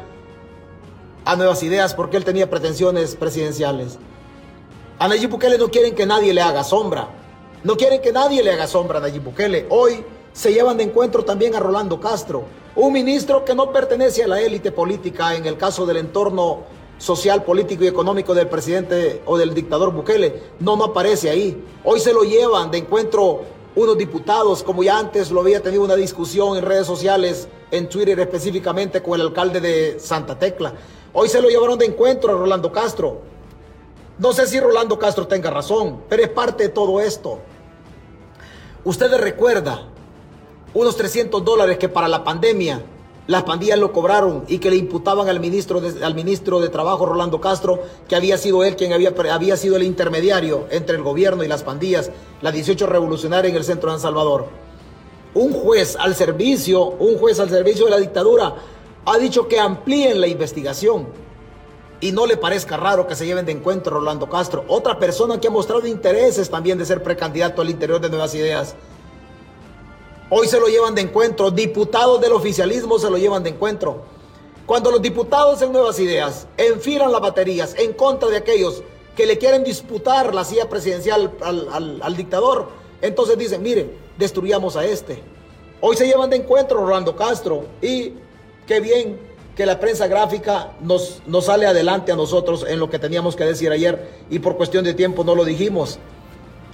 a 1.26 1.36
Nuevas 1.36 1.62
Ideas 1.62 1.92
porque 1.94 2.16
él 2.16 2.24
tenía 2.24 2.48
pretensiones 2.48 3.16
presidenciales. 3.16 3.98
A 4.98 5.08
Nayib 5.08 5.30
Bukele 5.30 5.58
no 5.58 5.68
quieren 5.68 5.94
que 5.94 6.06
nadie 6.06 6.32
le 6.32 6.40
haga 6.40 6.64
sombra. 6.64 7.08
No 7.64 7.76
quieren 7.76 8.00
que 8.00 8.12
nadie 8.12 8.42
le 8.42 8.52
haga 8.52 8.66
sombra 8.66 8.98
a 8.98 9.02
Nayib 9.02 9.24
Bukele. 9.24 9.66
Hoy 9.68 10.04
se 10.32 10.52
llevan 10.52 10.78
de 10.78 10.84
encuentro 10.84 11.22
también 11.24 11.54
a 11.54 11.60
Rolando 11.60 12.00
Castro, 12.00 12.44
un 12.76 12.92
ministro 12.92 13.44
que 13.44 13.54
no 13.54 13.72
pertenece 13.72 14.24
a 14.24 14.28
la 14.28 14.40
élite 14.40 14.72
política 14.72 15.34
en 15.34 15.46
el 15.46 15.56
caso 15.56 15.84
del 15.86 15.98
entorno 15.98 16.64
social, 16.98 17.44
político 17.44 17.84
y 17.84 17.88
económico 17.88 18.34
del 18.34 18.48
presidente 18.48 19.22
o 19.26 19.36
del 19.36 19.54
dictador 19.54 19.92
Bukele. 19.92 20.42
No, 20.60 20.76
no 20.76 20.84
aparece 20.84 21.30
ahí. 21.30 21.62
Hoy 21.84 22.00
se 22.00 22.12
lo 22.12 22.22
llevan 22.22 22.70
de 22.70 22.78
encuentro 22.78 23.42
unos 23.74 23.98
diputados, 23.98 24.62
como 24.62 24.82
ya 24.82 24.98
antes 24.98 25.30
lo 25.30 25.40
había 25.40 25.62
tenido 25.62 25.84
una 25.84 25.96
discusión 25.96 26.56
en 26.56 26.64
redes 26.64 26.86
sociales, 26.86 27.46
en 27.70 27.88
Twitter 27.88 28.18
específicamente 28.18 29.02
con 29.02 29.20
el 29.20 29.26
alcalde 29.26 29.60
de 29.60 30.00
Santa 30.00 30.38
Tecla. 30.38 30.72
Hoy 31.12 31.28
se 31.28 31.42
lo 31.42 31.48
llevaron 31.48 31.78
de 31.78 31.86
encuentro 31.86 32.32
a 32.32 32.38
Rolando 32.38 32.72
Castro. 32.72 33.20
No 34.18 34.32
sé 34.32 34.46
si 34.46 34.58
Rolando 34.58 34.98
Castro 34.98 35.26
tenga 35.26 35.50
razón, 35.50 36.02
pero 36.08 36.22
es 36.22 36.30
parte 36.30 36.64
de 36.64 36.68
todo 36.70 37.00
esto. 37.00 37.38
Ustedes 38.82 39.20
recuerdan 39.20 39.90
unos 40.72 40.96
300 40.96 41.44
dólares 41.44 41.76
que 41.76 41.88
para 41.88 42.08
la 42.08 42.24
pandemia 42.24 42.82
las 43.26 43.42
pandillas 43.42 43.78
lo 43.78 43.92
cobraron 43.92 44.44
y 44.46 44.58
que 44.58 44.70
le 44.70 44.76
imputaban 44.76 45.28
al 45.28 45.40
ministro 45.40 45.80
de, 45.80 46.04
al 46.04 46.14
ministro 46.14 46.60
de 46.60 46.68
Trabajo, 46.68 47.06
Rolando 47.06 47.40
Castro, 47.40 47.82
que 48.08 48.14
había 48.14 48.38
sido 48.38 48.62
él 48.62 48.76
quien 48.76 48.92
había, 48.92 49.12
había 49.32 49.56
sido 49.56 49.76
el 49.76 49.82
intermediario 49.82 50.66
entre 50.70 50.96
el 50.96 51.02
gobierno 51.02 51.42
y 51.42 51.48
las 51.48 51.64
pandillas, 51.64 52.10
las 52.40 52.54
18 52.54 52.86
revolucionarias 52.86 53.50
en 53.50 53.56
el 53.56 53.64
centro 53.64 53.90
de 53.90 53.96
San 53.98 54.02
Salvador. 54.10 54.46
Un 55.34 55.52
juez 55.52 55.96
al 55.98 56.14
servicio, 56.14 56.84
un 56.84 57.18
juez 57.18 57.40
al 57.40 57.50
servicio 57.50 57.86
de 57.86 57.90
la 57.90 57.98
dictadura, 57.98 58.54
ha 59.04 59.18
dicho 59.18 59.48
que 59.48 59.58
amplíen 59.58 60.20
la 60.20 60.28
investigación 60.28 61.08
y 62.00 62.12
no 62.12 62.26
le 62.26 62.36
parezca 62.36 62.76
raro 62.76 63.06
que 63.06 63.16
se 63.16 63.26
lleven 63.26 63.46
de 63.46 63.52
encuentro 63.52 63.96
a 63.96 63.98
Rolando 63.98 64.28
Castro, 64.28 64.64
otra 64.68 64.98
persona 64.98 65.40
que 65.40 65.48
ha 65.48 65.50
mostrado 65.50 65.86
intereses 65.86 66.48
también 66.50 66.78
de 66.78 66.86
ser 66.86 67.02
precandidato 67.02 67.62
al 67.62 67.70
interior 67.70 68.00
de 68.00 68.08
Nuevas 68.08 68.34
Ideas. 68.34 68.76
Hoy 70.28 70.48
se 70.48 70.58
lo 70.58 70.66
llevan 70.66 70.96
de 70.96 71.02
encuentro, 71.02 71.52
diputados 71.52 72.20
del 72.20 72.32
oficialismo 72.32 72.98
se 72.98 73.08
lo 73.08 73.16
llevan 73.16 73.44
de 73.44 73.50
encuentro. 73.50 74.02
Cuando 74.66 74.90
los 74.90 75.00
diputados 75.00 75.62
en 75.62 75.70
Nuevas 75.70 76.00
Ideas 76.00 76.48
enfilan 76.56 77.12
las 77.12 77.20
baterías 77.20 77.76
en 77.78 77.92
contra 77.92 78.28
de 78.28 78.38
aquellos 78.38 78.82
que 79.14 79.24
le 79.24 79.38
quieren 79.38 79.62
disputar 79.62 80.34
la 80.34 80.44
silla 80.44 80.68
presidencial 80.68 81.32
al, 81.40 82.16
dictador, 82.16 82.70
entonces 83.02 83.38
dicen, 83.38 83.62
miren, 83.62 83.96
destruyamos 84.18 84.74
a 84.76 84.84
este. 84.84 85.22
Hoy 85.80 85.96
se 85.96 86.08
llevan 86.08 86.30
de 86.30 86.36
encuentro 86.36 86.84
Rolando 86.84 87.14
Castro 87.14 87.64
y 87.80 88.14
qué 88.66 88.80
bien 88.80 89.20
que 89.54 89.64
la 89.64 89.78
prensa 89.78 90.08
gráfica 90.08 90.72
nos, 90.80 91.22
nos 91.28 91.44
sale 91.44 91.66
adelante 91.66 92.10
a 92.10 92.16
nosotros 92.16 92.66
en 92.68 92.80
lo 92.80 92.90
que 92.90 92.98
teníamos 92.98 93.36
que 93.36 93.44
decir 93.44 93.70
ayer 93.70 94.24
y 94.28 94.40
por 94.40 94.56
cuestión 94.56 94.82
de 94.82 94.92
tiempo 94.92 95.22
no 95.22 95.36
lo 95.36 95.44
dijimos. 95.44 96.00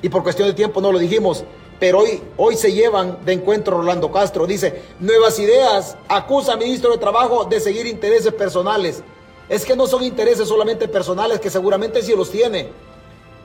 Y 0.00 0.08
por 0.08 0.22
cuestión 0.22 0.48
de 0.48 0.54
tiempo 0.54 0.80
no 0.80 0.90
lo 0.90 0.98
dijimos 0.98 1.44
pero 1.82 1.98
hoy, 1.98 2.22
hoy 2.36 2.54
se 2.54 2.72
llevan 2.72 3.24
de 3.24 3.32
encuentro 3.32 3.78
Rolando 3.78 4.12
Castro. 4.12 4.46
Dice, 4.46 4.82
Nuevas 5.00 5.36
Ideas 5.40 5.96
acusa 6.06 6.52
al 6.52 6.60
ministro 6.60 6.92
de 6.92 6.98
Trabajo 6.98 7.44
de 7.44 7.58
seguir 7.58 7.86
intereses 7.86 8.32
personales. 8.32 9.02
Es 9.48 9.64
que 9.64 9.74
no 9.74 9.88
son 9.88 10.04
intereses 10.04 10.46
solamente 10.46 10.86
personales, 10.86 11.40
que 11.40 11.50
seguramente 11.50 12.00
sí 12.00 12.14
los 12.14 12.30
tiene. 12.30 12.68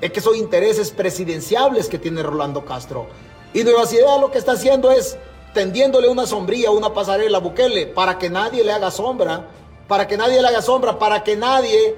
Es 0.02 0.12
que 0.12 0.22
son 0.22 0.36
intereses 0.36 0.92
presidenciables 0.92 1.90
que 1.90 1.98
tiene 1.98 2.22
Rolando 2.22 2.64
Castro. 2.64 3.08
Y 3.56 3.64
Nuevas 3.64 3.92
Ideas 3.92 4.22
lo 4.22 4.30
que 4.30 4.38
está 4.38 4.52
haciendo 4.52 4.92
es 4.92 5.18
tendiéndole 5.56 6.08
una 6.08 6.28
sombría, 6.28 6.70
una 6.70 6.94
pasarela 6.94 7.40
a 7.40 7.42
Bukele, 7.42 7.88
para 7.88 8.20
que 8.20 8.30
nadie 8.30 8.64
le 8.64 8.72
haga 8.72 8.92
sombra, 8.92 9.48
para 9.88 10.06
que 10.06 10.16
nadie 10.16 10.40
le 10.44 10.48
haga 10.48 10.62
sombra, 10.62 11.00
para 11.00 11.24
que 11.24 11.36
nadie 11.36 11.96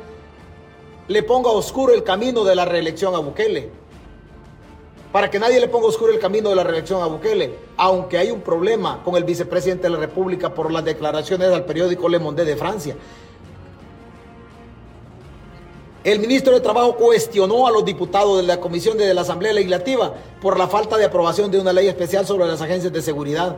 le 1.09 1.21
ponga 1.21 1.49
oscuro 1.49 1.93
el 1.93 2.05
camino 2.05 2.45
de 2.45 2.55
la 2.55 2.63
reelección 2.63 3.13
a 3.13 3.19
Bukele 3.19 3.78
para 5.11 5.29
que 5.29 5.39
nadie 5.39 5.59
le 5.59 5.67
ponga 5.67 5.87
oscuro 5.87 6.13
el 6.13 6.19
camino 6.19 6.49
de 6.49 6.55
la 6.55 6.63
reelección 6.63 7.01
a 7.01 7.07
Bukele, 7.07 7.55
aunque 7.77 8.17
hay 8.17 8.29
un 8.29 8.41
problema 8.41 9.01
con 9.03 9.15
el 9.15 9.23
vicepresidente 9.23 9.83
de 9.83 9.89
la 9.89 9.97
República 9.97 10.53
por 10.53 10.71
las 10.71 10.85
declaraciones 10.85 11.49
del 11.49 11.63
periódico 11.63 12.07
Le 12.07 12.19
Monde 12.19 12.45
de 12.45 12.55
Francia. 12.55 12.95
El 16.03 16.19
ministro 16.19 16.53
de 16.53 16.61
Trabajo 16.61 16.95
cuestionó 16.95 17.67
a 17.67 17.71
los 17.71 17.83
diputados 17.83 18.37
de 18.37 18.43
la 18.43 18.59
Comisión 18.59 18.97
de 18.97 19.13
la 19.13 19.21
Asamblea 19.21 19.51
Legislativa 19.51 20.13
por 20.41 20.57
la 20.57 20.67
falta 20.67 20.95
de 20.95 21.05
aprobación 21.05 21.51
de 21.51 21.59
una 21.59 21.73
ley 21.73 21.87
especial 21.87 22.25
sobre 22.25 22.47
las 22.47 22.61
agencias 22.61 22.93
de 22.93 23.01
seguridad. 23.01 23.57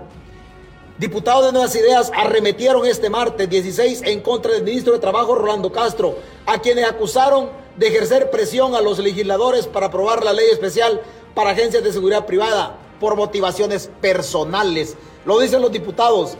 Diputados 0.97 1.45
de 1.45 1.51
Nuevas 1.51 1.75
Ideas 1.75 2.11
arremetieron 2.15 2.85
este 2.85 3.09
martes 3.09 3.49
16 3.49 4.03
en 4.05 4.21
contra 4.21 4.53
del 4.53 4.63
ministro 4.63 4.93
de 4.93 4.99
Trabajo 4.99 5.35
Rolando 5.35 5.71
Castro, 5.71 6.15
a 6.45 6.59
quienes 6.59 6.85
acusaron 6.85 7.49
de 7.77 7.87
ejercer 7.87 8.29
presión 8.29 8.75
a 8.75 8.81
los 8.81 8.99
legisladores 8.99 9.67
para 9.67 9.87
aprobar 9.87 10.23
la 10.23 10.33
ley 10.33 10.47
especial 10.51 11.01
para 11.33 11.51
agencias 11.51 11.83
de 11.83 11.93
seguridad 11.93 12.25
privada 12.25 12.77
por 12.99 13.15
motivaciones 13.15 13.89
personales. 13.99 14.95
Lo 15.25 15.39
dicen 15.39 15.61
los 15.61 15.71
diputados. 15.71 16.37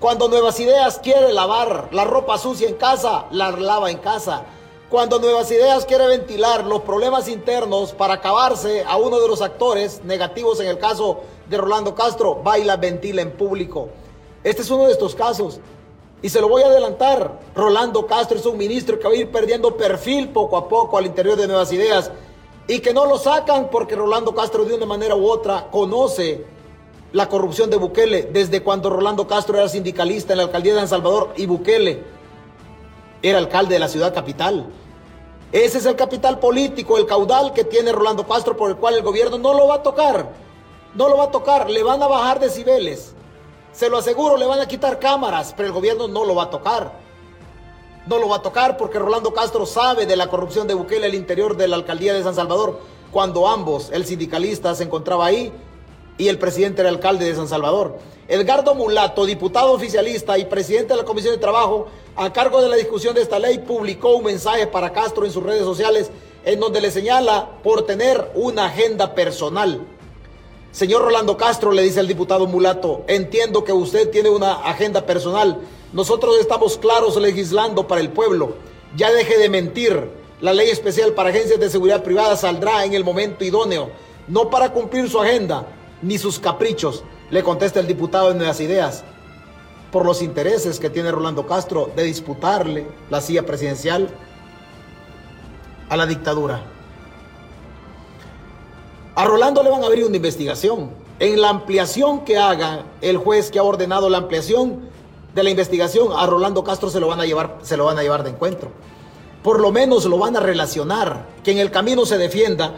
Cuando 0.00 0.28
Nuevas 0.28 0.60
Ideas 0.60 1.00
quiere 1.02 1.32
lavar 1.32 1.88
la 1.92 2.04
ropa 2.04 2.38
sucia 2.38 2.68
en 2.68 2.76
casa, 2.76 3.26
la 3.30 3.50
lava 3.50 3.90
en 3.90 3.98
casa. 3.98 4.44
Cuando 4.88 5.18
Nuevas 5.18 5.50
Ideas 5.50 5.84
quiere 5.84 6.06
ventilar 6.06 6.64
los 6.64 6.82
problemas 6.82 7.28
internos 7.28 7.92
para 7.92 8.14
acabarse 8.14 8.84
a 8.84 8.96
uno 8.96 9.20
de 9.20 9.28
los 9.28 9.42
actores 9.42 10.02
negativos 10.04 10.60
en 10.60 10.68
el 10.68 10.78
caso 10.78 11.20
de 11.48 11.58
Rolando 11.58 11.94
Castro, 11.94 12.36
baila, 12.36 12.76
ventila 12.76 13.22
en 13.22 13.32
público. 13.32 13.88
Este 14.44 14.62
es 14.62 14.70
uno 14.70 14.86
de 14.86 14.92
estos 14.92 15.14
casos. 15.14 15.60
Y 16.22 16.28
se 16.30 16.40
lo 16.40 16.48
voy 16.48 16.62
a 16.62 16.66
adelantar. 16.66 17.38
Rolando 17.54 18.06
Castro 18.06 18.38
es 18.38 18.46
un 18.46 18.56
ministro 18.56 18.98
que 18.98 19.06
va 19.06 19.12
a 19.12 19.16
ir 19.16 19.30
perdiendo 19.30 19.76
perfil 19.76 20.30
poco 20.30 20.56
a 20.56 20.68
poco 20.68 20.96
al 20.96 21.06
interior 21.06 21.36
de 21.36 21.46
Nuevas 21.46 21.72
Ideas. 21.72 22.10
Y 22.68 22.80
que 22.80 22.92
no 22.92 23.06
lo 23.06 23.18
sacan 23.18 23.70
porque 23.70 23.96
Rolando 23.96 24.34
Castro 24.34 24.66
de 24.66 24.74
una 24.74 24.84
manera 24.84 25.16
u 25.16 25.26
otra 25.26 25.68
conoce 25.70 26.44
la 27.12 27.26
corrupción 27.26 27.70
de 27.70 27.78
Bukele. 27.78 28.24
Desde 28.24 28.62
cuando 28.62 28.90
Rolando 28.90 29.26
Castro 29.26 29.56
era 29.56 29.68
sindicalista 29.70 30.34
en 30.34 30.36
la 30.36 30.44
alcaldía 30.44 30.74
de 30.74 30.80
San 30.80 30.88
Salvador 30.88 31.32
y 31.36 31.46
Bukele 31.46 32.02
era 33.22 33.38
alcalde 33.38 33.74
de 33.74 33.80
la 33.80 33.88
ciudad 33.88 34.12
capital. 34.12 34.66
Ese 35.50 35.78
es 35.78 35.86
el 35.86 35.96
capital 35.96 36.38
político, 36.38 36.98
el 36.98 37.06
caudal 37.06 37.54
que 37.54 37.64
tiene 37.64 37.90
Rolando 37.90 38.26
Castro 38.26 38.54
por 38.54 38.68
el 38.68 38.76
cual 38.76 38.96
el 38.96 39.02
gobierno 39.02 39.38
no 39.38 39.54
lo 39.54 39.66
va 39.66 39.76
a 39.76 39.82
tocar. 39.82 40.28
No 40.94 41.08
lo 41.08 41.16
va 41.16 41.24
a 41.24 41.30
tocar, 41.30 41.70
le 41.70 41.82
van 41.82 42.02
a 42.02 42.06
bajar 42.06 42.38
decibeles. 42.38 43.14
Se 43.72 43.88
lo 43.88 43.96
aseguro, 43.96 44.36
le 44.36 44.44
van 44.44 44.60
a 44.60 44.68
quitar 44.68 44.98
cámaras, 44.98 45.54
pero 45.56 45.68
el 45.68 45.74
gobierno 45.74 46.06
no 46.06 46.26
lo 46.26 46.34
va 46.34 46.44
a 46.44 46.50
tocar. 46.50 46.92
No 48.08 48.16
lo 48.16 48.30
va 48.30 48.36
a 48.36 48.42
tocar 48.42 48.78
porque 48.78 48.98
Rolando 48.98 49.34
Castro 49.34 49.66
sabe 49.66 50.06
de 50.06 50.16
la 50.16 50.28
corrupción 50.28 50.66
de 50.66 50.72
Bukele 50.72 51.04
al 51.04 51.14
interior 51.14 51.58
de 51.58 51.68
la 51.68 51.76
alcaldía 51.76 52.14
de 52.14 52.22
San 52.22 52.34
Salvador, 52.34 52.80
cuando 53.12 53.46
ambos, 53.46 53.90
el 53.92 54.06
sindicalista 54.06 54.74
se 54.74 54.84
encontraba 54.84 55.26
ahí 55.26 55.52
y 56.16 56.28
el 56.28 56.38
presidente 56.38 56.80
era 56.80 56.88
alcalde 56.88 57.26
de 57.26 57.36
San 57.36 57.48
Salvador. 57.48 57.98
Edgardo 58.26 58.74
Mulato, 58.74 59.26
diputado 59.26 59.72
oficialista 59.72 60.38
y 60.38 60.46
presidente 60.46 60.94
de 60.94 61.00
la 61.00 61.04
Comisión 61.04 61.34
de 61.34 61.38
Trabajo, 61.38 61.88
a 62.16 62.32
cargo 62.32 62.62
de 62.62 62.70
la 62.70 62.76
discusión 62.76 63.14
de 63.14 63.20
esta 63.20 63.38
ley, 63.38 63.58
publicó 63.58 64.16
un 64.16 64.24
mensaje 64.24 64.66
para 64.66 64.90
Castro 64.90 65.26
en 65.26 65.30
sus 65.30 65.42
redes 65.42 65.64
sociales 65.64 66.10
en 66.46 66.60
donde 66.60 66.80
le 66.80 66.90
señala 66.90 67.58
por 67.62 67.84
tener 67.84 68.32
una 68.34 68.66
agenda 68.66 69.14
personal. 69.14 69.86
Señor 70.70 71.02
Rolando 71.02 71.36
Castro, 71.36 71.72
le 71.72 71.82
dice 71.82 72.00
el 72.00 72.06
diputado 72.06 72.46
Mulato, 72.46 73.02
entiendo 73.08 73.64
que 73.64 73.72
usted 73.72 74.10
tiene 74.10 74.28
una 74.28 74.52
agenda 74.52 75.06
personal. 75.06 75.60
Nosotros 75.92 76.38
estamos 76.38 76.76
claros 76.76 77.16
legislando 77.16 77.88
para 77.88 78.02
el 78.02 78.10
pueblo. 78.10 78.54
Ya 78.94 79.10
deje 79.10 79.38
de 79.38 79.48
mentir. 79.48 80.10
La 80.40 80.52
ley 80.52 80.68
especial 80.68 81.14
para 81.14 81.30
agencias 81.30 81.58
de 81.58 81.70
seguridad 81.70 82.04
privada 82.04 82.36
saldrá 82.36 82.84
en 82.84 82.94
el 82.94 83.02
momento 83.02 83.44
idóneo, 83.44 83.90
no 84.28 84.50
para 84.50 84.72
cumplir 84.72 85.10
su 85.10 85.20
agenda 85.20 85.66
ni 86.00 86.16
sus 86.16 86.38
caprichos, 86.38 87.02
le 87.30 87.42
contesta 87.42 87.80
el 87.80 87.88
diputado 87.88 88.30
en 88.30 88.38
Nuevas 88.38 88.60
Ideas, 88.60 89.02
por 89.90 90.04
los 90.04 90.22
intereses 90.22 90.78
que 90.78 90.90
tiene 90.90 91.10
Rolando 91.10 91.44
Castro 91.46 91.90
de 91.96 92.04
disputarle 92.04 92.86
la 93.10 93.20
silla 93.20 93.44
presidencial 93.44 94.08
a 95.88 95.96
la 95.96 96.06
dictadura. 96.06 96.62
A 99.18 99.24
Rolando 99.24 99.64
le 99.64 99.70
van 99.70 99.82
a 99.82 99.86
abrir 99.86 100.04
una 100.04 100.14
investigación. 100.14 100.90
En 101.18 101.40
la 101.40 101.48
ampliación 101.48 102.24
que 102.24 102.38
haga 102.38 102.84
el 103.00 103.16
juez 103.16 103.50
que 103.50 103.58
ha 103.58 103.64
ordenado 103.64 104.08
la 104.08 104.18
ampliación 104.18 104.88
de 105.34 105.42
la 105.42 105.50
investigación, 105.50 106.12
a 106.16 106.24
Rolando 106.24 106.62
Castro 106.62 106.88
se 106.88 107.00
lo 107.00 107.08
van 107.08 107.18
a 107.18 107.26
llevar, 107.26 107.58
se 107.62 107.76
lo 107.76 107.86
van 107.86 107.98
a 107.98 108.02
llevar 108.02 108.22
de 108.22 108.30
encuentro. 108.30 108.70
Por 109.42 109.58
lo 109.58 109.72
menos 109.72 110.04
lo 110.04 110.18
van 110.18 110.36
a 110.36 110.40
relacionar, 110.40 111.26
que 111.42 111.50
en 111.50 111.58
el 111.58 111.72
camino 111.72 112.06
se 112.06 112.16
defienda. 112.16 112.76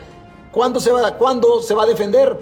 ¿Cuándo 0.50 0.80
se 0.80 0.90
va, 0.92 1.18
¿cuándo 1.18 1.60
se 1.60 1.74
va 1.74 1.82
a 1.82 1.86
defender? 1.86 2.38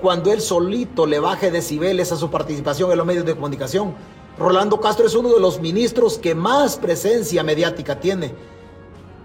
cuando 0.00 0.32
él 0.32 0.40
solito 0.40 1.06
le 1.06 1.20
baje 1.20 1.52
decibeles 1.52 2.10
a 2.10 2.16
su 2.16 2.28
participación 2.28 2.90
en 2.90 2.98
los 2.98 3.06
medios 3.06 3.24
de 3.24 3.34
comunicación. 3.34 3.94
Rolando 4.36 4.80
Castro 4.80 5.06
es 5.06 5.14
uno 5.14 5.32
de 5.32 5.38
los 5.38 5.60
ministros 5.60 6.18
que 6.18 6.34
más 6.34 6.76
presencia 6.76 7.44
mediática 7.44 8.00
tiene. 8.00 8.34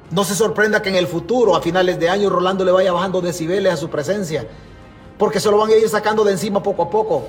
No 0.09 0.23
se 0.23 0.35
sorprenda 0.35 0.81
que 0.81 0.89
en 0.89 0.95
el 0.95 1.07
futuro, 1.07 1.55
a 1.55 1.61
finales 1.61 1.99
de 1.99 2.07
año, 2.07 2.29
Rolando 2.29 2.63
le 2.63 2.71
vaya 2.71 2.93
bajando 2.93 3.19
decibeles 3.19 3.73
a 3.73 3.77
su 3.77 3.89
presencia, 3.89 4.47
porque 5.17 5.41
se 5.41 5.51
lo 5.51 5.57
van 5.57 5.69
a 5.69 5.75
ir 5.75 5.89
sacando 5.89 6.23
de 6.23 6.31
encima 6.31 6.63
poco 6.63 6.83
a 6.83 6.89
poco. 6.89 7.23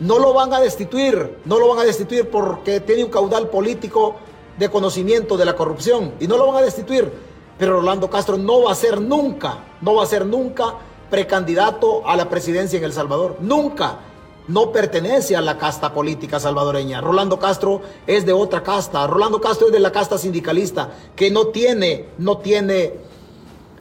No 0.00 0.18
lo 0.18 0.34
van 0.34 0.52
a 0.52 0.60
destituir, 0.60 1.38
no 1.46 1.58
lo 1.58 1.68
van 1.68 1.78
a 1.78 1.84
destituir 1.84 2.28
porque 2.28 2.80
tiene 2.80 3.04
un 3.04 3.10
caudal 3.10 3.48
político 3.48 4.16
de 4.58 4.68
conocimiento 4.68 5.36
de 5.38 5.44
la 5.46 5.56
corrupción 5.56 6.12
y 6.20 6.26
no 6.26 6.36
lo 6.36 6.46
van 6.48 6.62
a 6.62 6.66
destituir. 6.66 7.10
Pero 7.58 7.80
Rolando 7.80 8.10
Castro 8.10 8.36
no 8.36 8.64
va 8.64 8.72
a 8.72 8.74
ser 8.74 9.00
nunca, 9.00 9.64
no 9.80 9.94
va 9.94 10.02
a 10.02 10.06
ser 10.06 10.26
nunca 10.26 10.74
precandidato 11.10 12.06
a 12.06 12.14
la 12.14 12.28
presidencia 12.28 12.76
en 12.76 12.84
El 12.84 12.92
Salvador. 12.92 13.38
Nunca. 13.40 14.00
No 14.48 14.72
pertenece 14.72 15.36
a 15.36 15.42
la 15.42 15.58
casta 15.58 15.92
política 15.92 16.40
salvadoreña. 16.40 17.02
Rolando 17.02 17.38
Castro 17.38 17.82
es 18.06 18.24
de 18.24 18.32
otra 18.32 18.62
casta. 18.62 19.06
Rolando 19.06 19.42
Castro 19.42 19.66
es 19.66 19.72
de 19.74 19.78
la 19.78 19.92
casta 19.92 20.16
sindicalista 20.16 20.90
que 21.14 21.30
no 21.30 21.48
tiene, 21.48 22.06
no 22.16 22.38
tiene, 22.38 22.94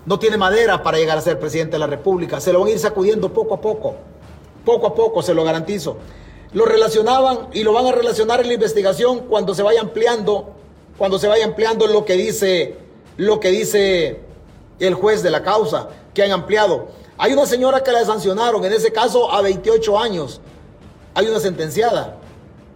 no 0.05 0.19
tiene 0.19 0.35
madera 0.35 0.83
para 0.83 0.97
llegar 0.97 1.17
a 1.17 1.21
ser 1.21 1.39
presidente 1.39 1.73
de 1.73 1.79
la 1.79 1.87
República. 1.87 2.41
Se 2.41 2.51
lo 2.51 2.59
van 2.59 2.67
a 2.67 2.71
ir 2.71 2.79
sacudiendo 2.79 3.31
poco 3.31 3.53
a 3.53 3.61
poco. 3.61 3.95
Poco 4.65 4.87
a 4.87 4.93
poco, 4.93 5.21
se 5.21 5.33
lo 5.33 5.45
garantizo. 5.45 5.97
Lo 6.51 6.65
relacionaban 6.65 7.47
y 7.53 7.63
lo 7.63 7.71
van 7.71 7.85
a 7.87 7.93
relacionar 7.93 8.41
en 8.41 8.47
la 8.47 8.53
investigación 8.53 9.19
cuando 9.29 9.55
se 9.55 9.63
vaya 9.63 9.79
ampliando, 9.79 10.49
cuando 10.97 11.17
se 11.17 11.29
vaya 11.29 11.45
ampliando 11.45 11.87
lo 11.87 12.03
que 12.03 12.13
dice, 12.13 12.75
lo 13.15 13.39
que 13.39 13.51
dice 13.51 14.19
el 14.79 14.95
juez 14.95 15.23
de 15.23 15.31
la 15.31 15.43
causa 15.43 15.87
que 16.13 16.23
han 16.23 16.31
ampliado. 16.31 16.89
Hay 17.17 17.31
una 17.31 17.45
señora 17.45 17.83
que 17.83 17.91
la 17.93 18.03
sancionaron, 18.03 18.65
en 18.65 18.73
ese 18.73 18.91
caso 18.91 19.31
a 19.31 19.41
28 19.41 19.97
años. 19.97 20.41
Hay 21.17 21.27
una 21.27 21.39
sentenciada 21.39 22.15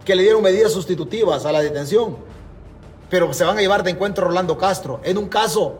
que 0.04 0.16
le 0.16 0.24
dieron 0.24 0.42
medidas 0.42 0.72
sustitutivas 0.72 1.46
a 1.46 1.52
la 1.52 1.62
detención. 1.62 2.16
Pero 3.08 3.32
se 3.32 3.44
van 3.44 3.56
a 3.56 3.60
llevar 3.60 3.84
de 3.84 3.92
encuentro 3.92 4.24
a 4.24 4.28
Rolando 4.28 4.58
Castro. 4.58 5.00
En 5.04 5.16
un 5.16 5.28
caso, 5.28 5.78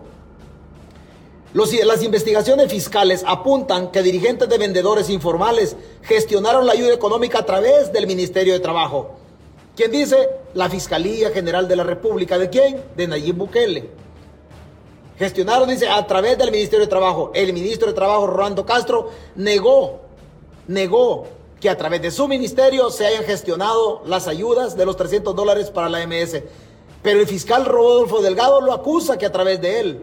las 1.54 2.02
investigaciones 2.04 2.70
fiscales 2.70 3.24
apuntan 3.26 3.90
que 3.90 4.00
dirigentes 4.04 4.48
de 4.48 4.58
vendedores 4.58 5.10
informales 5.10 5.74
gestionaron 6.02 6.64
la 6.64 6.74
ayuda 6.74 6.94
económica 6.94 7.40
a 7.40 7.46
través 7.46 7.92
del 7.92 8.06
Ministerio 8.06 8.52
de 8.52 8.60
Trabajo. 8.60 9.16
¿Quién 9.74 9.90
dice? 9.90 10.28
La 10.54 10.70
Fiscalía 10.70 11.30
General 11.30 11.66
de 11.66 11.74
la 11.74 11.82
República. 11.82 12.38
¿De 12.38 12.48
quién? 12.48 12.80
De 12.96 13.08
Nayib 13.08 13.38
Bukele. 13.38 13.90
Gestionaron, 15.18 15.68
dice, 15.68 15.88
a 15.88 16.06
través 16.06 16.38
del 16.38 16.52
Ministerio 16.52 16.86
de 16.86 16.90
Trabajo. 16.90 17.32
El 17.34 17.52
ministro 17.54 17.88
de 17.88 17.94
Trabajo, 17.94 18.28
Rolando 18.28 18.64
Castro, 18.64 19.10
negó, 19.34 19.98
negó 20.68 21.41
que 21.62 21.70
a 21.70 21.78
través 21.78 22.02
de 22.02 22.10
su 22.10 22.26
ministerio 22.26 22.90
se 22.90 23.06
hayan 23.06 23.22
gestionado 23.22 24.02
las 24.04 24.26
ayudas 24.26 24.76
de 24.76 24.84
los 24.84 24.96
300 24.96 25.36
dólares 25.36 25.70
para 25.70 25.88
la 25.88 26.04
MS. 26.04 26.42
Pero 27.04 27.20
el 27.20 27.28
fiscal 27.28 27.64
Rodolfo 27.64 28.20
Delgado 28.20 28.60
lo 28.60 28.72
acusa 28.72 29.16
que 29.16 29.26
a 29.26 29.30
través 29.30 29.60
de 29.60 29.78
él. 29.78 30.02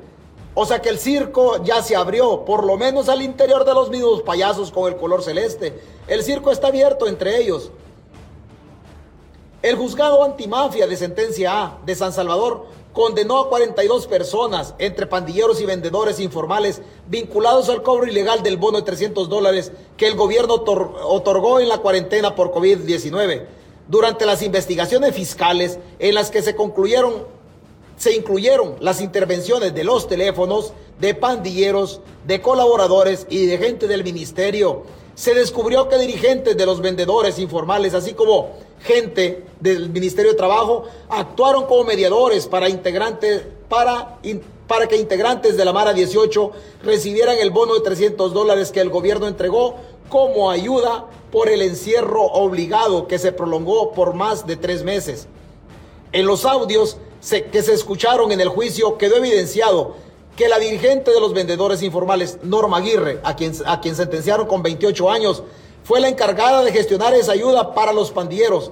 O 0.54 0.66
sea 0.66 0.82
que 0.82 0.88
el 0.88 0.98
circo 0.98 1.62
ya 1.66 1.84
se 1.84 1.98
abrió, 1.98 2.46
por 2.46 2.64
lo 2.64 2.78
menos 2.78 3.10
al 3.10 3.22
interior 3.22 3.66
de 3.66 3.74
los 3.74 3.90
mismos 3.90 4.22
payasos 4.22 4.72
con 4.72 4.88
el 4.88 4.98
color 4.98 5.22
celeste. 5.22 5.78
El 6.08 6.24
circo 6.24 6.50
está 6.50 6.68
abierto 6.68 7.08
entre 7.08 7.38
ellos. 7.42 7.72
El 9.62 9.76
juzgado 9.76 10.24
antimafia 10.24 10.88
de 10.88 10.96
sentencia 10.96 11.62
A 11.62 11.78
de 11.86 11.94
San 11.94 12.14
Salvador 12.14 12.68
condenó 12.94 13.40
a 13.40 13.50
42 13.50 14.08
personas, 14.08 14.74
entre 14.80 15.08
pandilleros 15.08 15.62
y 15.62 15.66
vendedores 15.66 16.20
informales, 16.20 16.82
vinculados 17.08 17.70
al 17.70 17.84
cobro 17.84 18.08
ilegal 18.08 18.44
del 18.44 18.58
bono 18.58 18.80
de 18.80 18.84
300 18.84 19.30
dólares 19.30 19.72
que 19.98 20.08
el 20.08 20.16
gobierno 20.16 20.56
otorgó 20.56 21.60
en 21.60 21.70
la 21.70 21.78
cuarentena 21.80 22.36
por 22.36 22.52
COVID-19. 22.52 23.46
Durante 23.88 24.26
las 24.26 24.42
investigaciones 24.42 25.16
fiscales 25.16 25.80
en 25.98 26.16
las 26.16 26.30
que 26.30 26.42
se 26.42 26.56
concluyeron, 26.56 27.26
se 27.98 28.16
incluyeron 28.16 28.76
las 28.80 29.02
intervenciones 29.02 29.74
de 29.74 29.84
los 29.84 30.08
teléfonos, 30.08 30.74
de 31.00 31.16
pandilleros, 31.16 32.02
de 32.26 32.42
colaboradores 32.42 33.26
y 33.30 33.46
de 33.46 33.58
gente 33.58 33.88
del 33.88 34.04
ministerio. 34.04 34.84
Se 35.16 35.34
descubrió 35.34 35.90
que 35.90 35.98
dirigentes 35.98 36.56
de 36.56 36.66
los 36.66 36.82
vendedores 36.82 37.40
informales, 37.40 37.94
así 37.94 38.14
como 38.14 38.52
gente 38.82 39.46
del 39.60 39.90
Ministerio 39.90 40.32
de 40.32 40.38
Trabajo 40.38 40.86
actuaron 41.10 41.66
como 41.66 41.84
mediadores 41.84 42.48
para 42.48 42.70
integrantes 42.70 43.44
para, 43.68 44.20
para 44.68 44.88
que 44.88 44.98
integrantes 44.98 45.56
de 45.58 45.66
la 45.66 45.74
Mara 45.74 45.94
18 45.94 46.52
recibieran 46.84 47.38
el 47.38 47.52
bono 47.52 47.76
de 47.76 47.82
300 47.82 48.34
dólares 48.34 48.72
que 48.72 48.82
el 48.82 48.90
gobierno 48.90 49.28
entregó 49.28 49.76
como 50.10 50.50
ayuda 50.50 51.06
por 51.32 51.50
el 51.50 51.62
encierro 51.62 52.24
obligado 52.24 53.08
que 53.08 53.20
se 53.20 53.32
prolongó 53.32 53.92
por 53.92 54.16
más 54.16 54.48
de 54.48 54.58
tres 54.58 54.84
meses. 54.84 55.28
En 56.12 56.26
los 56.26 56.46
audios 56.46 56.98
que 57.52 57.62
se 57.62 57.74
escucharon 57.74 58.32
en 58.32 58.42
el 58.42 58.50
juicio 58.50 58.98
quedó 58.98 59.18
evidenciado 59.18 59.96
que 60.36 60.48
la 60.48 60.58
dirigente 60.58 61.12
de 61.12 61.20
los 61.20 61.34
vendedores 61.34 61.84
informales, 61.84 62.40
Norma 62.44 62.78
Aguirre, 62.78 63.20
a 63.24 63.36
quien, 63.36 63.54
a 63.66 63.82
quien 63.82 63.96
sentenciaron 63.96 64.48
con 64.48 64.64
28 64.64 65.12
años, 65.12 65.44
fue 65.84 66.00
la 66.00 66.10
encargada 66.10 66.64
de 66.64 66.72
gestionar 66.72 67.14
esa 67.14 67.32
ayuda 67.32 67.74
para 67.74 67.94
los 67.94 68.12
pandilleros. 68.12 68.72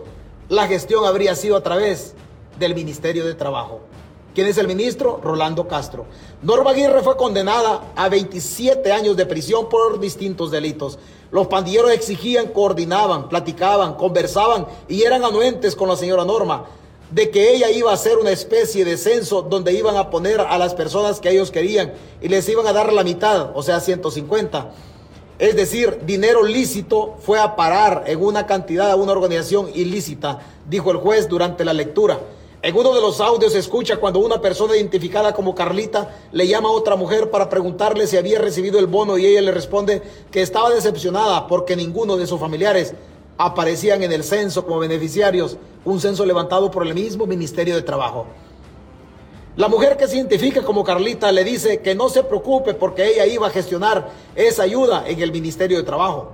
La 0.49 0.68
gestión 0.68 1.05
habría 1.05 1.36
sido 1.36 1.55
a 1.55 1.64
través 1.64 2.14
del 2.60 2.76
Ministerio 2.76 3.26
de 3.26 3.34
Trabajo. 3.34 3.82
¿Quién 4.34 4.47
es 4.47 4.58
el 4.60 4.68
ministro? 4.68 5.20
Rolando 5.24 5.68
Castro. 5.68 6.05
Norma 6.43 6.72
Aguirre 6.72 7.01
fue 7.01 7.18
condenada 7.18 7.82
a 7.95 8.08
27 8.08 8.91
años 8.91 9.18
de 9.18 9.26
prisión 9.26 9.68
por 9.68 9.99
distintos 9.99 10.51
delitos. 10.51 10.99
Los 11.32 11.47
pandilleros 11.47 11.91
exigían, 11.91 12.49
coordinaban, 12.49 13.30
platicaban, 13.30 13.95
conversaban 13.95 14.68
y 14.88 15.01
eran 15.01 15.24
anuentes 15.26 15.76
con 15.76 15.89
la 15.89 15.95
señora 15.95 16.24
Norma 16.24 16.66
de 17.10 17.32
que 17.32 17.55
ella 17.55 17.72
iba 17.72 17.91
a 17.91 17.95
hacer 17.95 18.18
una 18.18 18.32
especie 18.32 18.84
de 18.86 18.97
censo 18.97 19.41
donde 19.41 19.74
iban 19.74 19.95
a 19.95 20.10
poner 20.10 20.41
a 20.41 20.58
las 20.58 20.76
personas 20.76 21.20
que 21.20 21.32
ellos 21.32 21.51
querían 21.51 21.93
y 22.22 22.28
les 22.28 22.47
iban 22.49 22.68
a 22.68 22.74
dar 22.74 22.91
la 22.91 23.03
mitad, 23.03 23.51
o 23.55 23.64
sea, 23.64 23.80
150 23.80 24.72
es 25.39 25.55
decir, 25.55 25.99
dinero 26.03 26.43
lícito, 26.43 27.17
fue 27.21 27.39
a 27.39 27.55
parar 27.55 28.05
en 28.07 28.23
una 28.23 28.47
cantidad 28.47 28.89
a 28.89 28.95
una 28.95 29.11
organización 29.11 29.69
ilícita, 29.73 30.39
dijo 30.67 30.89
el 30.89 30.97
juez 30.97 31.29
durante 31.29 31.63
la 31.63 31.73
lectura. 31.73 32.19
En 32.63 32.75
uno 32.75 32.91
de 32.95 33.01
los 33.01 33.21
audios 33.21 33.53
se 33.53 33.59
escucha 33.59 33.97
cuando 33.97 34.19
una 34.19 34.41
persona 34.41 34.75
identificada 34.75 35.33
como 35.33 35.53
Carlita 35.53 36.15
le 36.31 36.47
llama 36.47 36.69
a 36.69 36.71
otra 36.71 36.95
mujer 36.95 37.29
para 37.29 37.49
preguntarle 37.49 38.07
si 38.07 38.17
había 38.17 38.39
recibido 38.39 38.79
el 38.79 38.88
bono 38.88 39.19
y 39.19 39.27
ella 39.27 39.41
le 39.41 39.51
responde 39.51 40.01
que 40.31 40.41
estaba 40.41 40.71
decepcionada 40.71 41.45
porque 41.45 41.75
ninguno 41.75 42.17
de 42.17 42.25
sus 42.25 42.39
familiares 42.39 42.95
aparecían 43.38 44.01
en 44.01 44.11
el 44.11 44.23
censo 44.23 44.65
como 44.65 44.79
beneficiarios, 44.79 45.57
un 45.85 46.01
censo 46.01 46.25
levantado 46.25 46.71
por 46.71 46.85
el 46.88 46.95
mismo 46.95 47.27
Ministerio 47.27 47.75
de 47.75 47.83
Trabajo. 47.83 48.25
La 49.58 49.68
mujer 49.68 49.97
que 49.97 50.08
se 50.08 50.18
identifica 50.18 50.62
como 50.62 50.84
Carlita 50.84 51.32
le 51.32 51.43
dice 51.43 51.80
que 51.82 51.95
no 51.95 52.10
se 52.10 52.24
preocupe 52.24 52.76
porque 52.76 53.08
ella 53.08 53.26
iba 53.26 53.47
a 53.47 53.49
gestionar 53.49 54.12
esa 54.36 54.62
ayuda 54.62 55.05
en 55.08 55.20
el 55.20 55.32
Ministerio 55.32 55.78
de 55.78 55.84
Trabajo. 55.84 56.34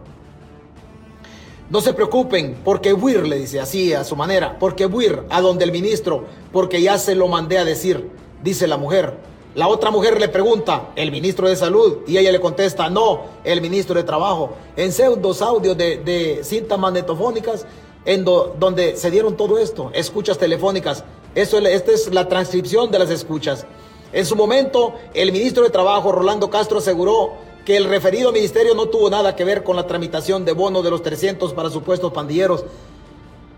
No 1.69 1.79
se 1.79 1.93
preocupen, 1.93 2.57
porque 2.65 2.91
Buir 2.91 3.25
le 3.25 3.37
dice 3.37 3.61
así 3.61 3.93
a 3.93 4.03
su 4.03 4.17
manera, 4.17 4.59
porque 4.59 4.87
Buir 4.87 5.23
a 5.29 5.39
donde 5.39 5.63
el 5.63 5.71
ministro, 5.71 6.25
porque 6.51 6.81
ya 6.81 6.97
se 6.97 7.15
lo 7.15 7.29
mandé 7.29 7.57
a 7.57 7.63
decir, 7.63 8.09
dice 8.43 8.67
la 8.67 8.75
mujer. 8.75 9.13
La 9.55 9.69
otra 9.69 9.89
mujer 9.89 10.19
le 10.19 10.27
pregunta, 10.27 10.89
¿el 10.97 11.09
ministro 11.09 11.47
de 11.47 11.55
salud? 11.55 11.99
Y 12.05 12.17
ella 12.17 12.31
le 12.33 12.41
contesta, 12.41 12.89
no, 12.89 13.21
el 13.45 13.61
ministro 13.61 13.95
de 13.95 14.03
trabajo. 14.03 14.55
En 14.75 14.91
dos 15.21 15.41
audios 15.41 15.77
de, 15.77 15.97
de 15.99 16.43
cintas 16.43 16.77
magnetofónicas 16.77 17.65
en 18.03 18.25
donde 18.25 18.97
se 18.97 19.09
dieron 19.09 19.37
todo 19.37 19.57
esto, 19.59 19.91
escuchas 19.93 20.37
telefónicas. 20.37 21.05
Esta 21.35 21.57
es 21.91 22.13
la 22.13 22.27
transcripción 22.27 22.91
de 22.91 22.99
las 22.99 23.09
escuchas. 23.09 23.65
En 24.11 24.25
su 24.25 24.35
momento, 24.35 24.93
el 25.15 25.31
ministro 25.31 25.63
de 25.63 25.71
Trabajo, 25.71 26.11
Rolando 26.11 26.49
Castro, 26.49 26.77
aseguró 26.77 27.33
que 27.65 27.77
el 27.77 27.85
referido 27.85 28.31
ministerio 28.31 28.75
no 28.75 28.87
tuvo 28.87 29.09
nada 29.09 29.35
que 29.35 29.43
ver 29.43 29.63
con 29.63 29.75
la 29.75 29.87
tramitación 29.87 30.45
de 30.45 30.51
bonos 30.51 30.83
de 30.83 30.91
los 30.91 31.01
300 31.01 31.53
para 31.53 31.69
supuestos 31.69 32.13
pandilleros. 32.13 32.65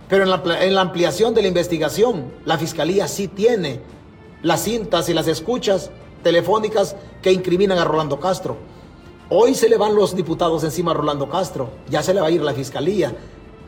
Pero 0.07 0.23
en 0.23 0.73
la, 0.75 0.81
ampliación 0.81 1.33
de 1.33 1.41
la 1.41 1.47
investigación, 1.47 2.31
la 2.45 2.57
fiscalía 2.57 3.07
sí 3.07 3.27
tiene 3.27 3.79
las 4.43 4.61
cintas 4.61 5.09
y 5.09 5.13
las 5.13 5.27
escuchas 5.27 5.89
telefónicas 6.23 6.95
que 7.21 7.33
incriminan 7.33 7.79
a 7.79 7.83
Rolando 7.83 8.19
Castro. 8.19 8.57
Hoy 9.29 9.55
se 9.55 9.67
le 9.67 9.77
van 9.77 9.95
los 9.95 10.15
diputados 10.15 10.63
encima 10.63 10.91
a 10.91 10.93
Rolando 10.93 11.27
Castro, 11.27 11.69
ya 11.89 12.03
se 12.03 12.13
le 12.13 12.21
va 12.21 12.27
a 12.27 12.31
ir 12.31 12.41
la 12.41 12.53
fiscalía. 12.53 13.15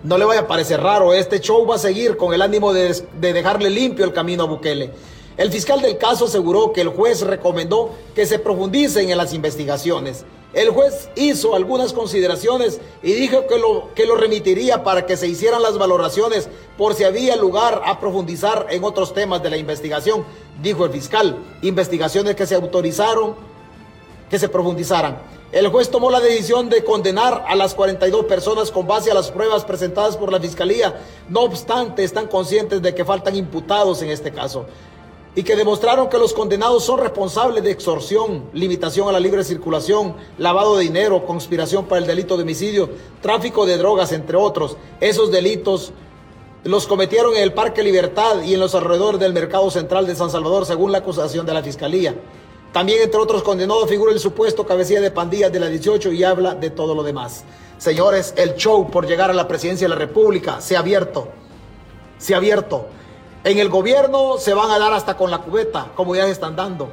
No 0.03 0.17
le 0.17 0.25
vaya 0.25 0.41
a 0.41 0.47
parecer 0.47 0.81
raro, 0.81 1.13
este 1.13 1.39
show 1.39 1.65
va 1.65 1.75
a 1.75 1.79
seguir 1.79 2.17
con 2.17 2.33
el 2.33 2.41
ánimo 2.41 2.71
de, 2.71 3.03
de 3.19 3.33
dejarle 3.33 3.69
limpio 3.69 4.05
el 4.05 4.13
camino 4.13 4.43
a 4.43 4.47
Bukele. 4.47 4.91
El 5.37 5.51
fiscal 5.51 5.81
del 5.81 5.97
caso 5.97 6.25
aseguró 6.25 6.73
que 6.73 6.81
el 6.81 6.89
juez 6.89 7.21
recomendó 7.21 7.91
que 8.15 8.25
se 8.25 8.39
profundicen 8.39 9.09
en 9.09 9.17
las 9.17 9.33
investigaciones. 9.33 10.25
El 10.53 10.69
juez 10.69 11.09
hizo 11.15 11.55
algunas 11.55 11.93
consideraciones 11.93 12.79
y 13.03 13.13
dijo 13.13 13.45
que 13.47 13.59
lo, 13.59 13.93
que 13.93 14.05
lo 14.05 14.15
remitiría 14.15 14.83
para 14.83 15.05
que 15.05 15.17
se 15.17 15.27
hicieran 15.27 15.61
las 15.61 15.77
valoraciones 15.77 16.49
por 16.77 16.95
si 16.95 17.03
había 17.03 17.35
lugar 17.35 17.81
a 17.85 17.99
profundizar 17.99 18.67
en 18.69 18.83
otros 18.83 19.13
temas 19.13 19.43
de 19.43 19.49
la 19.49 19.57
investigación, 19.57 20.23
dijo 20.61 20.85
el 20.85 20.91
fiscal. 20.91 21.37
Investigaciones 21.61 22.35
que 22.35 22.47
se 22.47 22.55
autorizaron 22.55 23.35
que 24.29 24.39
se 24.39 24.49
profundizaran. 24.49 25.19
El 25.51 25.69
juez 25.69 25.89
tomó 25.89 26.11
la 26.11 26.19
decisión 26.19 26.67
de 26.67 26.83
condenar 26.83 27.45
a 27.47 27.55
las 27.55 27.73
42 27.73 28.25
personas 28.25 28.69
con 28.69 28.85
base 28.85 29.11
a 29.11 29.13
las 29.13 29.31
pruebas 29.31 29.63
presentadas 29.63 30.17
por 30.17 30.29
la 30.29 30.41
Fiscalía. 30.41 30.99
No 31.29 31.41
obstante, 31.41 32.03
están 32.03 32.27
conscientes 32.27 32.81
de 32.81 32.93
que 32.93 33.05
faltan 33.05 33.33
imputados 33.33 34.01
en 34.01 34.09
este 34.09 34.33
caso 34.33 34.65
y 35.35 35.43
que 35.43 35.55
demostraron 35.55 36.09
que 36.09 36.17
los 36.17 36.33
condenados 36.33 36.83
son 36.83 36.99
responsables 36.99 37.63
de 37.63 37.71
extorsión, 37.71 38.49
limitación 38.51 39.07
a 39.07 39.13
la 39.13 39.21
libre 39.21 39.43
circulación, 39.45 40.15
lavado 40.37 40.75
de 40.75 40.83
dinero, 40.83 41.25
conspiración 41.25 41.85
para 41.85 42.01
el 42.01 42.07
delito 42.07 42.35
de 42.35 42.43
homicidio, 42.43 42.89
tráfico 43.21 43.65
de 43.65 43.77
drogas, 43.77 44.11
entre 44.11 44.35
otros. 44.35 44.75
Esos 44.99 45.31
delitos 45.31 45.93
los 46.65 46.87
cometieron 46.87 47.35
en 47.35 47.43
el 47.43 47.53
Parque 47.53 47.83
Libertad 47.83 48.41
y 48.41 48.55
en 48.55 48.59
los 48.59 48.75
alrededores 48.75 49.21
del 49.21 49.31
Mercado 49.31 49.71
Central 49.71 50.07
de 50.07 50.15
San 50.15 50.29
Salvador, 50.29 50.65
según 50.65 50.91
la 50.91 50.97
acusación 50.97 51.45
de 51.45 51.53
la 51.53 51.63
Fiscalía. 51.63 52.15
También, 52.71 53.01
entre 53.01 53.19
otros 53.19 53.43
condenados, 53.43 53.89
figura 53.89 54.11
el 54.11 54.19
supuesto 54.19 54.65
cabecilla 54.65 55.01
de 55.01 55.11
pandillas 55.11 55.51
de 55.51 55.59
la 55.59 55.67
18 55.67 56.11
y 56.11 56.23
habla 56.23 56.53
de 56.53 56.69
todo 56.69 56.93
lo 56.93 57.03
demás. 57.03 57.43
Señores, 57.77 58.33
el 58.37 58.55
show 58.55 58.89
por 58.89 59.07
llegar 59.07 59.29
a 59.29 59.33
la 59.33 59.47
presidencia 59.47 59.85
de 59.85 59.89
la 59.89 59.99
República 59.99 60.61
se 60.61 60.75
ha 60.75 60.79
abierto. 60.79 61.29
Se 62.17 62.33
ha 62.33 62.37
abierto. 62.37 62.87
En 63.43 63.59
el 63.59 63.69
gobierno 63.69 64.37
se 64.37 64.53
van 64.53 64.71
a 64.71 64.79
dar 64.79 64.93
hasta 64.93 65.15
con 65.15 65.31
la 65.31 65.39
cubeta, 65.39 65.91
como 65.95 66.15
ya 66.15 66.25
se 66.25 66.31
están 66.31 66.55
dando. 66.55 66.89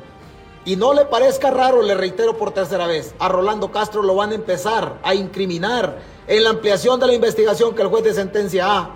Y 0.64 0.77
no 0.77 0.95
le 0.95 1.05
parezca 1.05 1.51
raro, 1.51 1.83
le 1.83 1.95
reitero 1.95 2.39
por 2.39 2.53
tercera 2.53 2.87
vez, 2.87 3.14
a 3.18 3.29
Rolando 3.29 3.70
Castro 3.70 4.03
lo 4.03 4.14
van 4.14 4.31
a 4.31 4.35
empezar 4.35 4.99
a 5.03 5.14
incriminar 5.14 5.99
en 6.27 6.45
la 6.45 6.51
ampliación 6.51 6.99
de 7.01 7.07
la 7.07 7.12
investigación 7.12 7.75
que 7.75 7.83
el 7.83 7.89
juez 7.89 8.05
de 8.05 8.14
sentencia 8.14 8.89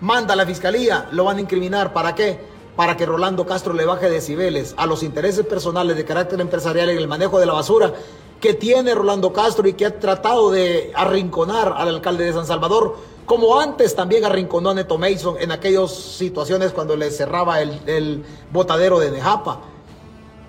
manda 0.00 0.34
a 0.34 0.36
la 0.36 0.46
fiscalía, 0.46 1.08
lo 1.10 1.24
van 1.24 1.38
a 1.38 1.40
incriminar. 1.40 1.92
¿Para 1.92 2.14
qué? 2.14 2.51
Para 2.76 2.96
que 2.96 3.04
Rolando 3.06 3.44
Castro 3.44 3.74
le 3.74 3.84
baje 3.84 4.08
decibeles 4.08 4.74
a 4.78 4.86
los 4.86 5.02
intereses 5.02 5.44
personales 5.44 5.96
de 5.96 6.04
carácter 6.04 6.40
empresarial 6.40 6.88
en 6.90 6.98
el 6.98 7.08
manejo 7.08 7.38
de 7.38 7.46
la 7.46 7.52
basura 7.52 7.92
que 8.40 8.54
tiene 8.54 8.94
Rolando 8.94 9.32
Castro 9.32 9.68
y 9.68 9.74
que 9.74 9.86
ha 9.86 10.00
tratado 10.00 10.50
de 10.50 10.90
arrinconar 10.94 11.74
al 11.76 11.88
alcalde 11.88 12.24
de 12.24 12.32
San 12.32 12.46
Salvador 12.46 12.96
como 13.24 13.58
antes 13.58 13.94
también 13.94 14.24
arrinconó 14.24 14.70
a 14.70 14.74
Neto 14.74 14.98
Mason 14.98 15.36
en 15.38 15.52
aquellas 15.52 15.92
situaciones 15.92 16.72
cuando 16.72 16.96
le 16.96 17.10
cerraba 17.10 17.60
el, 17.60 18.24
botadero 18.52 18.98
de 18.98 19.10
Nejapa. 19.10 19.60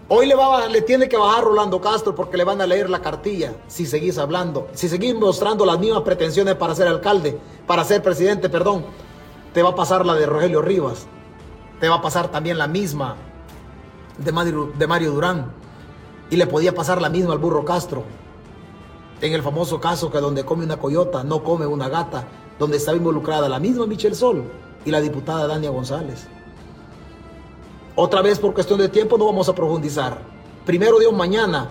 Hoy 0.09 0.25
le, 0.25 0.35
va, 0.35 0.67
le 0.67 0.81
tiene 0.81 1.07
que 1.07 1.15
bajar 1.15 1.43
Rolando 1.43 1.79
Castro 1.79 2.13
porque 2.13 2.35
le 2.35 2.43
van 2.43 2.61
a 2.61 2.67
leer 2.67 2.89
la 2.89 2.99
cartilla 2.99 3.53
si 3.67 3.85
seguís 3.85 4.17
hablando, 4.17 4.67
si 4.73 4.89
seguís 4.89 5.15
mostrando 5.15 5.65
las 5.65 5.79
mismas 5.79 6.01
pretensiones 6.01 6.55
para 6.55 6.75
ser 6.75 6.87
alcalde, 6.87 7.37
para 7.67 7.83
ser 7.83 8.03
presidente, 8.03 8.49
perdón. 8.49 8.83
Te 9.53 9.61
va 9.61 9.69
a 9.69 9.75
pasar 9.75 10.05
la 10.05 10.15
de 10.15 10.25
Rogelio 10.25 10.61
Rivas, 10.61 11.05
te 11.83 11.89
va 11.89 11.95
a 11.95 12.01
pasar 12.01 12.31
también 12.31 12.57
la 12.57 12.67
misma 12.67 13.17
de 14.17 14.31
Mario, 14.31 15.11
Durán 15.11 15.51
y 16.29 16.37
le 16.37 16.47
podía 16.47 16.73
pasar 16.73 17.01
la 17.01 17.09
misma 17.09 17.33
al 17.33 17.39
burro 17.39 17.65
Castro. 17.65 18.03
En 19.19 19.33
el 19.33 19.43
famoso 19.43 19.81
caso 19.81 20.09
que 20.09 20.19
donde 20.19 20.45
come 20.45 20.63
una 20.63 20.77
coyota 20.77 21.25
no 21.25 21.43
come 21.43 21.65
una 21.65 21.89
gata 21.89 22.23
donde 22.57 22.77
estaba 22.77 22.95
involucrada 22.95 23.49
la 23.49 23.59
misma 23.59 23.85
Michelle 23.85 24.15
Sol 24.15 24.45
y 24.85 24.91
la 24.91 25.01
diputada 25.01 25.45
Dania 25.45 25.71
González. 25.71 26.25
Otra 27.97 28.21
vez 28.21 28.39
por 28.39 28.53
cuestión 28.53 28.79
de 28.79 28.87
tiempo 28.87 29.17
no 29.17 29.25
vamos 29.25 29.49
a 29.49 29.53
profundizar. 29.53 30.19
Primero 30.65 30.99
Dios, 30.99 31.11
mañana, 31.11 31.67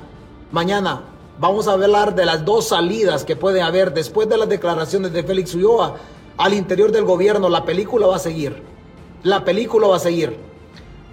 mañana 0.51 1.05
vamos 1.39 1.69
a 1.69 1.73
hablar 1.73 2.15
de 2.15 2.27
las 2.27 2.45
dos 2.45 2.69
salidas 2.69 3.25
que 3.25 3.35
puede 3.35 3.63
haber 3.63 3.95
después 3.95 4.29
de 4.29 4.37
las 4.37 4.51
declaraciones 4.51 5.15
de 5.15 5.23
Félix 5.23 5.55
Ulloa 5.55 5.95
al 6.37 6.53
interior 6.53 6.93
del 6.93 7.07
gobierno. 7.07 7.49
La 7.49 7.65
película 7.65 8.07
va 8.09 8.17
a 8.17 8.19
seguir. 8.19 8.82
La 9.23 9.45
película 9.45 9.87
va 9.87 9.97
a 9.97 10.01
seguir. 10.01 10.37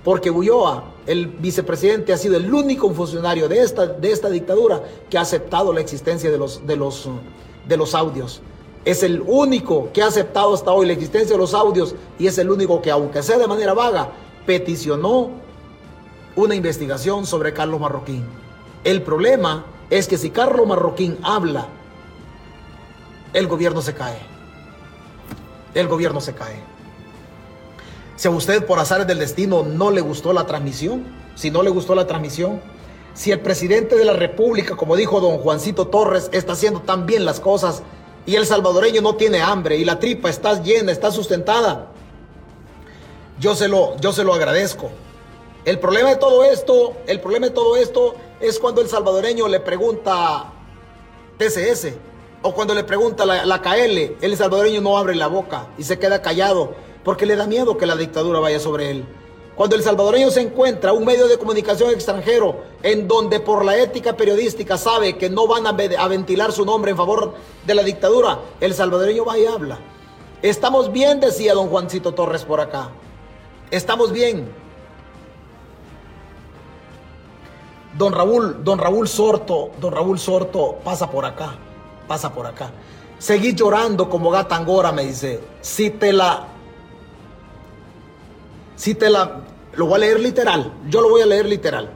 Porque 0.04 0.32
Ulloa, 0.32 0.84
el 1.06 1.28
vicepresidente, 1.28 2.14
ha 2.14 2.18
sido 2.18 2.38
el 2.38 2.54
único 2.54 2.90
funcionario 2.94 3.50
de 3.50 3.62
esta, 3.62 3.86
de 3.86 4.12
esta 4.12 4.30
dictadura 4.30 4.82
que 5.10 5.18
ha 5.18 5.22
aceptado 5.22 5.74
la 5.74 5.82
existencia 5.82 6.32
de 6.32 6.38
los, 6.38 6.66
de 6.66 6.76
los, 6.76 7.10
de 7.68 7.78
los 7.78 7.94
audios 7.94 8.42
es 8.86 9.04
el 9.04 9.22
único 9.26 9.92
que 9.94 10.02
ha 10.02 10.08
aceptado 10.08 10.54
hasta 10.54 10.72
hoy 10.72 10.88
la 10.88 10.94
existencia 10.94 11.36
de 11.36 11.38
los 11.38 11.54
audios 11.54 11.96
y 12.18 12.28
es 12.28 12.38
el 12.38 12.50
único 12.50 12.82
que, 12.82 12.92
aunque 12.92 13.22
sea 13.22 13.38
de 13.38 13.48
manera 13.48 13.74
vaga, 13.74 14.10
peticionó 14.46 15.32
una 16.36 16.56
investigación 16.56 17.26
sobre 17.26 17.54
Carlos 17.54 17.80
Marroquín. 17.80 18.26
El 18.84 19.02
problema 19.02 19.66
es 19.90 20.08
que 20.08 20.18
si 20.18 20.30
Carlos 20.30 20.66
Marroquín 20.66 21.18
habla, 21.22 21.68
el 23.34 23.48
gobierno 23.48 23.82
se 23.82 23.94
cae. 23.94 24.18
El 25.74 25.88
gobierno 25.88 26.22
se 26.22 26.34
cae. 26.34 26.69
Si 28.20 28.28
a 28.28 28.32
usted 28.32 28.66
por 28.66 28.80
azares 28.80 29.08
del 29.08 29.20
destino 29.20 29.64
no 29.64 29.92
le 29.92 30.02
gustó 30.02 30.34
la 30.34 30.46
transmisión, 30.46 31.06
si 31.36 31.52
no 31.52 31.64
le 31.64 31.70
gustó 31.70 31.96
la 31.96 32.06
transmisión, 32.06 32.60
si 33.14 33.32
el 33.32 33.40
presidente 33.40 33.96
de 33.96 34.04
la 34.04 34.12
República, 34.12 34.76
como 34.76 34.98
dijo 34.98 35.22
don 35.22 35.38
Juancito 35.38 35.88
Torres, 35.88 36.30
está 36.34 36.52
haciendo 36.52 36.82
tan 36.82 37.06
bien 37.06 37.24
las 37.24 37.40
cosas, 37.40 37.82
y 38.26 38.36
el 38.36 38.46
salvadoreño 38.46 39.02
no 39.02 39.16
tiene 39.16 39.40
hambre 39.40 39.78
y 39.78 39.86
la 39.86 40.00
tripa 40.00 40.30
está 40.30 40.62
llena, 40.62 40.92
está 40.92 41.12
sustentada. 41.14 41.94
Yo 43.40 43.56
se 43.56 43.70
lo, 43.70 43.96
yo 44.02 44.12
se 44.12 44.26
lo 44.26 44.34
agradezco. 44.34 44.90
El 45.64 45.80
problema 45.80 46.10
de 46.10 46.18
todo 46.18 46.44
esto, 46.44 46.98
el 47.08 47.22
problema 47.22 47.46
de 47.48 47.54
todo 47.54 47.78
esto 47.78 48.16
es 48.42 48.60
cuando 48.60 48.82
el 48.82 48.90
salvadoreño 48.90 49.48
le 49.48 49.62
pregunta 49.62 50.52
TCS 51.38 51.94
o 52.42 52.54
cuando 52.54 52.74
le 52.74 52.84
pregunta 52.84 53.26
la, 53.26 53.46
la 53.46 53.62
KL, 53.62 54.18
el 54.20 54.36
salvadoreño 54.36 54.82
no 54.82 54.98
abre 54.98 55.16
la 55.16 55.28
boca 55.28 55.68
y 55.78 55.84
se 55.84 55.98
queda 55.98 56.22
callado 56.22 56.89
porque 57.04 57.26
le 57.26 57.36
da 57.36 57.48
miedo 57.48 57.78
que 57.78 57.86
la 57.86 57.96
dictadura 57.96 58.40
vaya 58.40 58.60
sobre 58.60 58.92
él. 58.92 59.06
Cuando 59.56 59.76
el 59.76 59.84
salvadoreño 59.84 60.32
se 60.32 60.40
encuentra 60.40 60.94
un 60.94 61.04
medio 61.04 61.28
de 61.28 61.38
comunicación 61.38 61.90
extranjero 61.90 62.62
en 62.82 63.10
donde 63.10 63.42
por 63.42 63.66
la 63.66 63.78
ética 63.78 64.16
periodística 64.16 64.78
sabe 64.78 65.18
que 65.18 65.30
no 65.30 65.48
van 65.48 65.68
a, 65.68 66.08
ventilar 66.08 66.54
su 66.54 66.64
nombre 66.64 66.92
en 66.92 66.98
favor 66.98 67.34
de 67.66 67.76
la 67.76 67.84
dictadura, 67.84 68.40
el 68.62 68.74
salvadoreño 68.74 69.26
va 69.26 69.38
y 69.38 69.46
habla. 69.46 69.80
Estamos 70.42 70.92
bien, 70.94 71.20
decía 71.20 71.54
don 71.54 71.68
Juancito 71.68 72.14
Torres 72.14 72.46
por 72.46 72.62
acá. 72.62 72.92
Estamos 73.70 74.14
bien. 74.14 74.50
Don 77.98 78.14
Raúl, 78.14 78.64
don 78.64 78.80
Raúl 78.80 79.10
Sorto, 79.10 79.72
don 79.82 79.92
Raúl 79.92 80.20
Sorto, 80.20 80.78
pasa 80.86 81.12
por 81.12 81.26
acá, 81.26 81.56
pasa 82.08 82.34
por 82.34 82.46
acá. 82.46 82.72
Seguí 83.18 83.54
llorando 83.54 84.10
como 84.10 84.32
gata 84.32 84.56
angora, 84.56 84.94
me 84.94 85.04
dice. 85.04 85.42
Si 85.60 85.90
te 85.90 86.14
la. 86.14 86.48
Si 88.80 88.96
te 88.96 89.10
la. 89.10 89.42
Lo 89.74 89.88
voy 89.88 89.96
a 89.96 89.98
leer 90.00 90.22
literal. 90.22 90.74
Yo 90.88 91.02
lo 91.02 91.10
voy 91.10 91.22
a 91.22 91.26
leer 91.26 91.46
literal. 91.46 91.90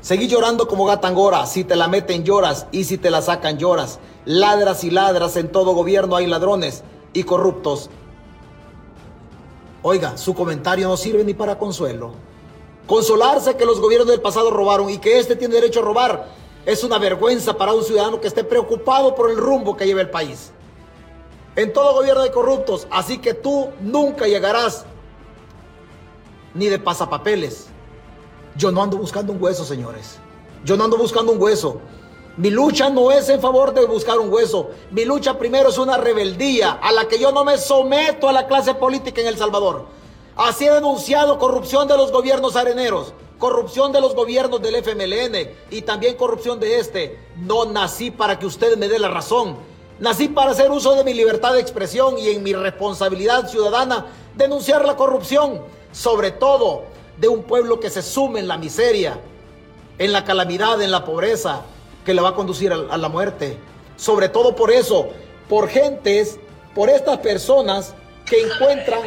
Seguí 0.00 0.26
llorando 0.26 0.66
como 0.66 0.84
gata 0.84 1.06
angora. 1.06 1.46
Si 1.46 1.62
te 1.62 1.76
la 1.76 1.86
meten, 1.86 2.24
lloras. 2.24 2.66
Y 2.72 2.84
si 2.84 2.98
te 2.98 3.08
la 3.08 3.22
sacan, 3.22 3.56
lloras. 3.56 4.00
Ladras 4.24 4.82
y 4.82 4.90
ladras. 4.90 5.36
En 5.36 5.52
todo 5.52 5.74
gobierno 5.74 6.16
hay 6.16 6.26
ladrones 6.26 6.82
y 7.12 7.22
corruptos. 7.22 7.88
Oiga, 9.82 10.18
su 10.18 10.34
comentario 10.34 10.88
no 10.88 10.96
sirve 10.96 11.22
ni 11.22 11.34
para 11.34 11.56
consuelo. 11.56 12.14
Consolarse 12.88 13.56
que 13.56 13.64
los 13.64 13.80
gobiernos 13.80 14.08
del 14.08 14.20
pasado 14.20 14.50
robaron 14.50 14.90
y 14.90 14.98
que 14.98 15.20
este 15.20 15.36
tiene 15.36 15.54
derecho 15.54 15.80
a 15.80 15.84
robar 15.84 16.26
es 16.66 16.82
una 16.82 16.98
vergüenza 16.98 17.56
para 17.56 17.74
un 17.74 17.84
ciudadano 17.84 18.20
que 18.20 18.26
esté 18.26 18.42
preocupado 18.42 19.14
por 19.14 19.30
el 19.30 19.36
rumbo 19.36 19.76
que 19.76 19.86
lleva 19.86 20.00
el 20.00 20.10
país. 20.10 20.50
En 21.54 21.72
todo 21.72 21.94
gobierno 21.94 22.22
hay 22.22 22.30
corruptos, 22.30 22.88
así 22.90 23.18
que 23.18 23.34
tú 23.34 23.68
nunca 23.80 24.26
llegarás 24.26 24.84
ni 26.58 26.66
de 26.66 26.78
pasapapeles. 26.78 27.68
Yo 28.56 28.70
no 28.70 28.82
ando 28.82 28.96
buscando 28.96 29.32
un 29.32 29.42
hueso, 29.42 29.64
señores. 29.64 30.18
Yo 30.64 30.76
no 30.76 30.84
ando 30.84 30.98
buscando 30.98 31.32
un 31.32 31.40
hueso. 31.40 31.80
Mi 32.36 32.50
lucha 32.50 32.90
no 32.90 33.10
es 33.10 33.28
en 33.28 33.40
favor 33.40 33.72
de 33.72 33.86
buscar 33.86 34.18
un 34.18 34.32
hueso. 34.32 34.70
Mi 34.90 35.04
lucha 35.04 35.38
primero 35.38 35.70
es 35.70 35.78
una 35.78 35.96
rebeldía 35.96 36.72
a 36.72 36.92
la 36.92 37.06
que 37.06 37.18
yo 37.18 37.32
no 37.32 37.44
me 37.44 37.56
someto 37.56 38.28
a 38.28 38.32
la 38.32 38.46
clase 38.46 38.74
política 38.74 39.20
en 39.20 39.28
El 39.28 39.38
Salvador. 39.38 39.86
Así 40.36 40.66
he 40.66 40.70
denunciado 40.70 41.38
corrupción 41.38 41.88
de 41.88 41.96
los 41.96 42.12
gobiernos 42.12 42.56
areneros 42.56 43.14
corrupción 43.38 43.92
de 43.92 44.00
los 44.00 44.14
gobiernos 44.14 44.60
del 44.60 44.74
FMLN 44.76 45.50
y 45.70 45.82
también 45.82 46.16
corrupción 46.16 46.60
de 46.60 46.78
este. 46.78 47.18
No 47.36 47.64
nací 47.64 48.10
para 48.10 48.38
que 48.38 48.46
ustedes 48.46 48.76
me 48.76 48.88
den 48.88 49.02
la 49.02 49.08
razón. 49.08 49.56
Nací 50.00 50.28
para 50.28 50.50
hacer 50.50 50.70
uso 50.70 50.94
de 50.94 51.04
mi 51.04 51.14
libertad 51.14 51.54
de 51.54 51.60
expresión 51.60 52.18
y 52.18 52.28
en 52.28 52.42
mi 52.42 52.52
responsabilidad 52.52 53.48
ciudadana 53.48 54.06
denunciar 54.36 54.84
la 54.84 54.96
corrupción, 54.96 55.62
sobre 55.92 56.30
todo 56.30 56.84
de 57.16 57.28
un 57.28 57.42
pueblo 57.42 57.80
que 57.80 57.90
se 57.90 58.02
sume 58.02 58.40
en 58.40 58.48
la 58.48 58.56
miseria, 58.56 59.18
en 59.98 60.12
la 60.12 60.24
calamidad, 60.24 60.80
en 60.80 60.90
la 60.90 61.04
pobreza, 61.04 61.62
que 62.04 62.14
le 62.14 62.22
va 62.22 62.30
a 62.30 62.34
conducir 62.34 62.72
a 62.72 62.96
la 62.96 63.08
muerte. 63.08 63.58
Sobre 63.96 64.28
todo 64.28 64.54
por 64.54 64.70
eso, 64.70 65.08
por 65.48 65.68
gentes, 65.68 66.38
por 66.74 66.88
estas 66.88 67.18
personas 67.18 67.94
que 68.24 68.40
encuentran, 68.40 69.00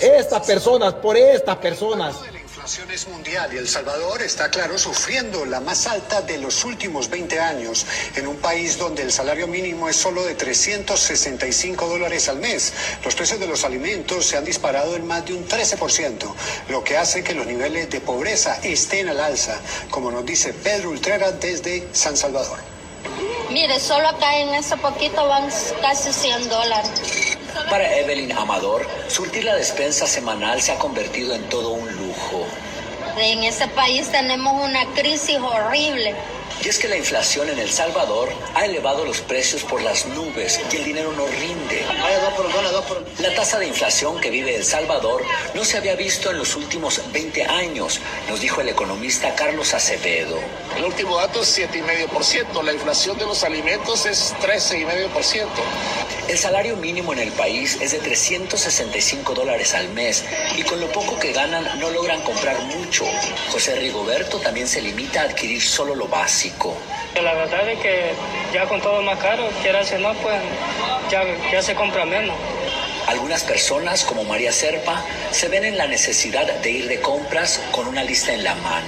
estas 0.00 0.46
personas, 0.46 0.94
por 0.94 1.16
estas 1.16 1.56
personas 1.56 2.20
es 2.66 3.08
mundial 3.08 3.52
y 3.54 3.56
El 3.56 3.68
Salvador 3.68 4.20
está, 4.20 4.50
claro, 4.50 4.76
sufriendo 4.76 5.46
la 5.46 5.60
más 5.60 5.86
alta 5.86 6.20
de 6.20 6.36
los 6.36 6.64
últimos 6.64 7.08
20 7.08 7.40
años 7.40 7.86
en 8.16 8.26
un 8.26 8.36
país 8.36 8.76
donde 8.76 9.02
el 9.02 9.10
salario 9.10 9.46
mínimo 9.46 9.88
es 9.88 9.96
solo 9.96 10.22
de 10.24 10.34
365 10.34 11.88
dólares 11.88 12.28
al 12.28 12.38
mes. 12.38 12.72
Los 13.02 13.14
precios 13.14 13.40
de 13.40 13.46
los 13.46 13.64
alimentos 13.64 14.26
se 14.26 14.36
han 14.36 14.44
disparado 14.44 14.94
en 14.94 15.06
más 15.06 15.24
de 15.24 15.32
un 15.32 15.48
13%, 15.48 16.34
lo 16.68 16.84
que 16.84 16.98
hace 16.98 17.24
que 17.24 17.34
los 17.34 17.46
niveles 17.46 17.88
de 17.88 18.00
pobreza 18.02 18.60
estén 18.62 19.08
al 19.08 19.20
alza, 19.20 19.58
como 19.90 20.10
nos 20.10 20.26
dice 20.26 20.52
Pedro 20.52 20.90
Ultrera 20.90 21.32
desde 21.32 21.88
San 21.92 22.16
Salvador. 22.16 22.79
Mire, 23.50 23.80
solo 23.80 24.08
acá 24.08 24.36
en 24.38 24.54
ese 24.54 24.76
poquito 24.76 25.26
van 25.26 25.48
casi 25.80 26.12
100 26.12 26.48
dólares. 26.48 26.90
Para 27.68 27.96
Evelyn 27.96 28.32
Amador, 28.32 28.86
surtir 29.08 29.44
la 29.44 29.56
despensa 29.56 30.06
semanal 30.06 30.60
se 30.62 30.72
ha 30.72 30.78
convertido 30.78 31.34
en 31.34 31.42
todo 31.48 31.70
un 31.70 31.86
lujo. 31.96 32.46
En 33.18 33.42
ese 33.42 33.66
país 33.68 34.10
tenemos 34.10 34.62
una 34.62 34.84
crisis 34.94 35.38
horrible. 35.38 36.14
Y 36.62 36.68
es 36.68 36.78
que 36.78 36.88
la 36.88 36.96
inflación 36.96 37.48
en 37.48 37.58
El 37.58 37.70
Salvador 37.70 38.28
ha 38.54 38.66
elevado 38.66 39.04
los 39.06 39.20
precios 39.22 39.62
por 39.62 39.80
las 39.80 40.06
nubes 40.06 40.60
y 40.70 40.76
el 40.76 40.84
dinero 40.84 41.10
no 41.12 41.26
rinde. 41.26 41.86
La 43.18 43.34
tasa 43.34 43.58
de 43.58 43.66
inflación 43.66 44.20
que 44.20 44.30
vive 44.30 44.54
El 44.54 44.64
Salvador 44.64 45.22
no 45.54 45.64
se 45.64 45.78
había 45.78 45.96
visto 45.96 46.30
en 46.30 46.36
los 46.36 46.56
últimos 46.56 47.00
20 47.12 47.44
años, 47.44 48.00
nos 48.28 48.40
dijo 48.40 48.60
el 48.60 48.68
economista 48.68 49.34
Carlos 49.34 49.72
Acevedo. 49.72 50.38
El 50.76 50.84
último 50.84 51.16
dato 51.16 51.40
es 51.40 51.58
7,5%, 51.58 52.62
la 52.62 52.72
inflación 52.74 53.18
de 53.18 53.24
los 53.24 53.42
alimentos 53.42 54.04
es 54.04 54.34
13,5%. 54.42 55.46
El 56.28 56.38
salario 56.38 56.76
mínimo 56.76 57.12
en 57.12 57.18
el 57.18 57.32
país 57.32 57.78
es 57.80 57.90
de 57.90 57.98
365 57.98 59.34
dólares 59.34 59.74
al 59.74 59.88
mes 59.88 60.24
y 60.56 60.62
con 60.62 60.80
lo 60.80 60.86
poco 60.92 61.18
que 61.18 61.32
ganan 61.32 61.80
no 61.80 61.90
logran 61.90 62.20
comprar 62.22 62.60
mucho. 62.62 63.04
José 63.50 63.74
Rigoberto 63.76 64.38
también 64.38 64.68
se 64.68 64.80
limita 64.80 65.22
a 65.22 65.24
adquirir 65.24 65.60
solo 65.60 65.94
lo 65.96 66.06
básico. 66.06 66.49
La 67.22 67.34
verdad 67.34 67.68
es 67.68 67.78
que 67.80 68.12
ya 68.52 68.66
con 68.66 68.80
todo 68.80 69.02
más 69.02 69.18
caro, 69.18 69.48
quieras 69.62 69.92
o 69.92 69.98
no, 69.98 70.14
pues 70.14 70.40
ya, 71.10 71.22
ya 71.50 71.62
se 71.62 71.74
compra 71.74 72.04
menos. 72.04 72.36
Algunas 73.06 73.42
personas, 73.42 74.04
como 74.04 74.24
María 74.24 74.52
Serpa, 74.52 75.02
se 75.30 75.48
ven 75.48 75.64
en 75.64 75.76
la 75.76 75.86
necesidad 75.86 76.46
de 76.46 76.70
ir 76.70 76.88
de 76.88 77.00
compras 77.00 77.60
con 77.72 77.88
una 77.88 78.04
lista 78.04 78.32
en 78.32 78.44
la 78.44 78.54
mano. 78.56 78.86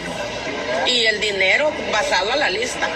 Y 0.86 1.06
el 1.06 1.20
dinero 1.20 1.72
basado 1.90 2.32
a 2.32 2.36
la 2.36 2.50
lista 2.50 2.88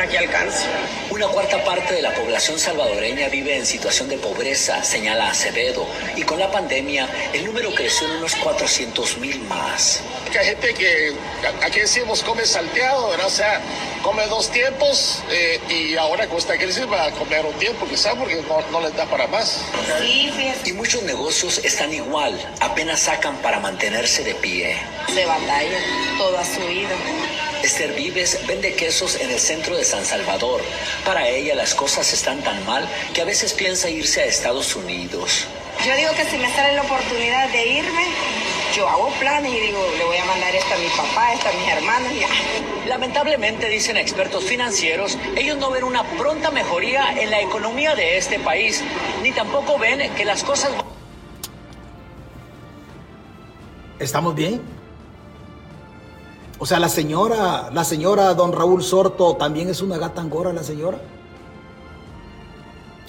para 0.00 0.12
que 0.12 0.18
alcance. 0.18 0.64
Una 1.10 1.28
cuarta 1.28 1.62
parte 1.62 1.92
de 1.92 2.00
la 2.00 2.14
población 2.14 2.58
salvadoreña 2.58 3.28
vive 3.28 3.54
en 3.54 3.66
situación 3.66 4.08
de 4.08 4.16
pobreza, 4.16 4.82
señala 4.82 5.28
Acevedo, 5.28 5.86
y 6.16 6.22
con 6.22 6.38
la 6.38 6.50
pandemia 6.50 7.06
el 7.34 7.44
número 7.44 7.74
creció 7.74 8.06
en 8.06 8.16
unos 8.16 8.34
400 8.36 9.18
mil 9.18 9.42
más. 9.42 10.00
Hay 10.38 10.46
gente 10.46 10.72
que 10.72 11.12
aquí 11.62 11.80
decimos 11.80 12.22
come 12.22 12.46
salteado, 12.46 13.08
o 13.08 13.28
sea, 13.28 13.60
come 14.02 14.26
dos 14.28 14.50
tiempos 14.50 15.22
eh, 15.30 15.60
y 15.68 15.96
ahora 15.96 16.26
con 16.28 16.38
esta 16.38 16.56
crisis 16.56 16.90
va 16.90 17.04
a 17.04 17.10
comer 17.10 17.44
un 17.44 17.58
tiempo 17.58 17.86
quizá 17.86 18.14
porque 18.14 18.36
no, 18.36 18.62
no 18.70 18.80
les 18.80 18.96
da 18.96 19.04
para 19.04 19.26
más. 19.26 19.60
y 20.64 20.72
muchos 20.72 21.02
negocios 21.02 21.58
están 21.62 21.92
igual, 21.92 22.40
apenas 22.60 23.00
sacan 23.00 23.36
para 23.42 23.60
mantenerse 23.60 24.24
de 24.24 24.34
pie. 24.36 24.78
Se 25.12 25.26
batalla 25.26 25.78
toda 26.16 26.42
su 26.42 26.60
vida. 26.68 26.96
Esther 27.70 27.94
Vives 27.94 28.36
vende 28.48 28.74
quesos 28.74 29.14
en 29.20 29.30
el 29.30 29.38
centro 29.38 29.76
de 29.76 29.84
San 29.84 30.04
Salvador. 30.04 30.60
Para 31.04 31.28
ella 31.28 31.54
las 31.54 31.72
cosas 31.72 32.12
están 32.12 32.42
tan 32.42 32.66
mal 32.66 32.88
que 33.14 33.20
a 33.20 33.24
veces 33.24 33.52
piensa 33.52 33.88
irse 33.88 34.22
a 34.22 34.24
Estados 34.24 34.74
Unidos. 34.74 35.46
Yo 35.86 35.94
digo 35.94 36.10
que 36.16 36.24
si 36.24 36.36
me 36.36 36.52
sale 36.52 36.74
la 36.74 36.82
oportunidad 36.82 37.48
de 37.50 37.66
irme, 37.68 38.06
yo 38.74 38.88
hago 38.88 39.10
planes 39.20 39.54
y 39.54 39.60
digo, 39.60 39.78
le 39.96 40.04
voy 40.04 40.16
a 40.16 40.24
mandar 40.24 40.52
esto 40.52 40.74
a 40.74 40.78
mi 40.78 40.88
papá, 40.88 41.32
esto 41.32 41.48
a 41.48 41.52
mis 41.52 41.68
hermanos. 41.68 42.12
Y... 42.12 42.88
Lamentablemente, 42.88 43.68
dicen 43.68 43.96
expertos 43.96 44.42
financieros, 44.42 45.16
ellos 45.36 45.56
no 45.56 45.70
ven 45.70 45.84
una 45.84 46.02
pronta 46.18 46.50
mejoría 46.50 47.22
en 47.22 47.30
la 47.30 47.40
economía 47.40 47.94
de 47.94 48.18
este 48.18 48.40
país, 48.40 48.82
ni 49.22 49.30
tampoco 49.30 49.78
ven 49.78 50.12
que 50.16 50.24
las 50.24 50.42
cosas... 50.42 50.72
¿Estamos 54.00 54.34
bien? 54.34 54.79
O 56.62 56.66
sea, 56.66 56.78
la 56.78 56.90
señora, 56.90 57.70
la 57.72 57.84
señora 57.84 58.34
don 58.34 58.52
Raúl 58.52 58.82
Sorto 58.82 59.34
también 59.36 59.70
es 59.70 59.80
una 59.80 59.96
gata 59.96 60.20
angora, 60.20 60.52
la 60.52 60.62
señora. 60.62 60.98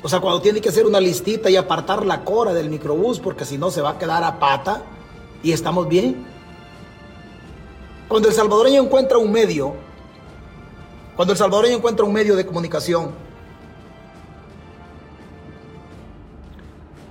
O 0.01 0.07
sea, 0.07 0.21
cuando 0.21 0.41
tiene 0.41 0.61
que 0.61 0.69
hacer 0.69 0.85
una 0.85 1.01
listita 1.01 1.49
y 1.49 1.57
apartar 1.57 2.05
la 2.05 2.23
cora 2.23 2.53
del 2.53 2.69
microbús 2.69 3.19
porque 3.19 3.43
si 3.43 3.57
no 3.57 3.69
se 3.69 3.81
va 3.81 3.91
a 3.91 3.97
quedar 3.97 4.23
a 4.23 4.39
pata 4.39 4.83
y 5.43 5.51
estamos 5.51 5.89
bien. 5.89 6.25
Cuando 8.07 8.29
el 8.29 8.33
salvadoreño 8.33 8.83
encuentra 8.83 9.17
un 9.17 9.33
medio, 9.33 9.73
cuando 11.17 11.33
el 11.33 11.37
salvadoreño 11.37 11.75
encuentra 11.75 12.05
un 12.05 12.13
medio 12.13 12.37
de 12.37 12.45
comunicación 12.45 13.11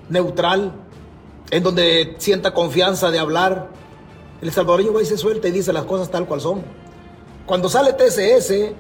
neutral, 0.09 0.73
en 1.51 1.63
donde 1.63 2.17
sienta 2.19 2.55
confianza 2.55 3.11
de 3.11 3.19
hablar, 3.19 3.69
el 4.41 4.53
salvadoreño 4.53 4.93
va 4.93 5.03
y 5.03 5.07
se 5.07 5.19
suelta 5.19 5.49
y 5.49 5.53
dice 5.53 5.73
las 5.73 5.85
cosas 5.85 6.11
tal 6.11 6.27
cual 6.27 6.41
son. 6.41 6.63
Cuando 7.47 7.69
sale 7.69 7.93
TCS, 7.93 8.75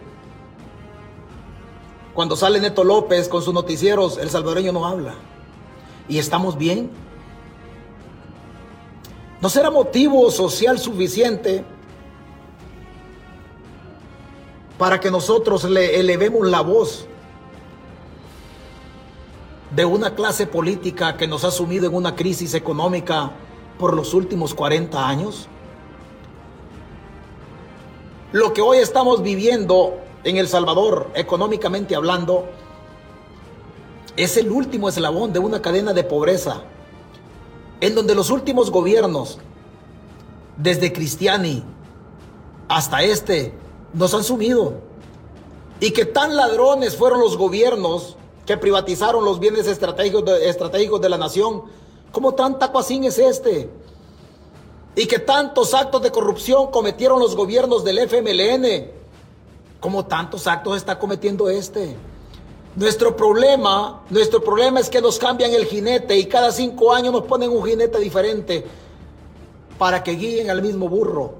cuando 2.14 2.36
sale 2.36 2.60
Neto 2.60 2.84
López 2.84 3.28
con 3.28 3.42
sus 3.42 3.52
noticieros, 3.52 4.18
el 4.18 4.30
salvadoreño 4.30 4.72
no 4.72 4.86
habla. 4.86 5.14
Y 6.08 6.18
estamos 6.18 6.56
bien. 6.56 6.90
¿No 9.40 9.48
será 9.48 9.70
motivo 9.70 10.30
social 10.30 10.78
suficiente 10.78 11.64
para 14.78 14.98
que 14.98 15.10
nosotros 15.10 15.64
le 15.64 16.00
elevemos 16.00 16.46
la 16.48 16.62
voz 16.62 17.06
de 19.74 19.84
una 19.84 20.14
clase 20.14 20.46
política 20.46 21.16
que 21.16 21.26
nos 21.26 21.44
ha 21.44 21.50
sumido 21.50 21.86
en 21.86 21.94
una 21.94 22.16
crisis 22.16 22.54
económica 22.54 23.32
por 23.80 23.96
los 23.96 24.14
últimos 24.14 24.54
40 24.54 25.08
años? 25.08 25.48
Lo 28.30 28.52
que 28.52 28.60
hoy 28.60 28.78
estamos 28.78 29.22
viviendo 29.22 29.98
en 30.22 30.36
El 30.36 30.46
Salvador, 30.46 31.10
económicamente 31.14 31.96
hablando, 31.96 32.44
es 34.16 34.36
el 34.36 34.50
último 34.50 34.88
eslabón 34.88 35.32
de 35.32 35.40
una 35.40 35.62
cadena 35.62 35.94
de 35.94 36.04
pobreza, 36.04 36.62
en 37.80 37.94
donde 37.94 38.14
los 38.14 38.30
últimos 38.30 38.70
gobiernos, 38.70 39.38
desde 40.56 40.92
Cristiani, 40.92 41.64
hasta 42.68 43.02
este, 43.02 43.54
nos 43.94 44.14
han 44.14 44.22
sumido. 44.22 44.74
Y 45.80 45.92
que 45.92 46.04
tan 46.04 46.36
ladrones 46.36 46.96
fueron 46.96 47.20
los 47.20 47.38
gobiernos 47.38 48.16
que 48.46 48.58
privatizaron 48.58 49.24
los 49.24 49.40
bienes 49.40 49.66
estratégicos 49.66 50.24
de, 50.26 50.50
estratégicos 50.50 51.00
de 51.00 51.08
la 51.08 51.16
nación, 51.16 51.62
como 52.12 52.34
tan 52.34 52.58
tacuacín 52.58 53.04
es 53.04 53.18
este. 53.18 53.70
Y 54.96 55.06
que 55.06 55.18
tantos 55.18 55.74
actos 55.74 56.02
de 56.02 56.10
corrupción 56.10 56.70
cometieron 56.70 57.20
los 57.20 57.36
gobiernos 57.36 57.84
del 57.84 57.98
FMLN, 57.98 58.90
como 59.78 60.04
tantos 60.06 60.46
actos 60.46 60.76
está 60.76 60.98
cometiendo 60.98 61.48
este. 61.48 61.96
Nuestro 62.76 63.16
problema, 63.16 64.02
nuestro 64.10 64.42
problema 64.42 64.80
es 64.80 64.88
que 64.88 65.00
nos 65.00 65.18
cambian 65.18 65.52
el 65.52 65.66
jinete 65.66 66.16
y 66.16 66.26
cada 66.26 66.52
cinco 66.52 66.92
años 66.92 67.12
nos 67.12 67.24
ponen 67.24 67.50
un 67.50 67.64
jinete 67.64 67.98
diferente 67.98 68.64
para 69.78 70.02
que 70.04 70.12
guíen 70.12 70.50
al 70.50 70.62
mismo 70.62 70.88
burro. 70.88 71.34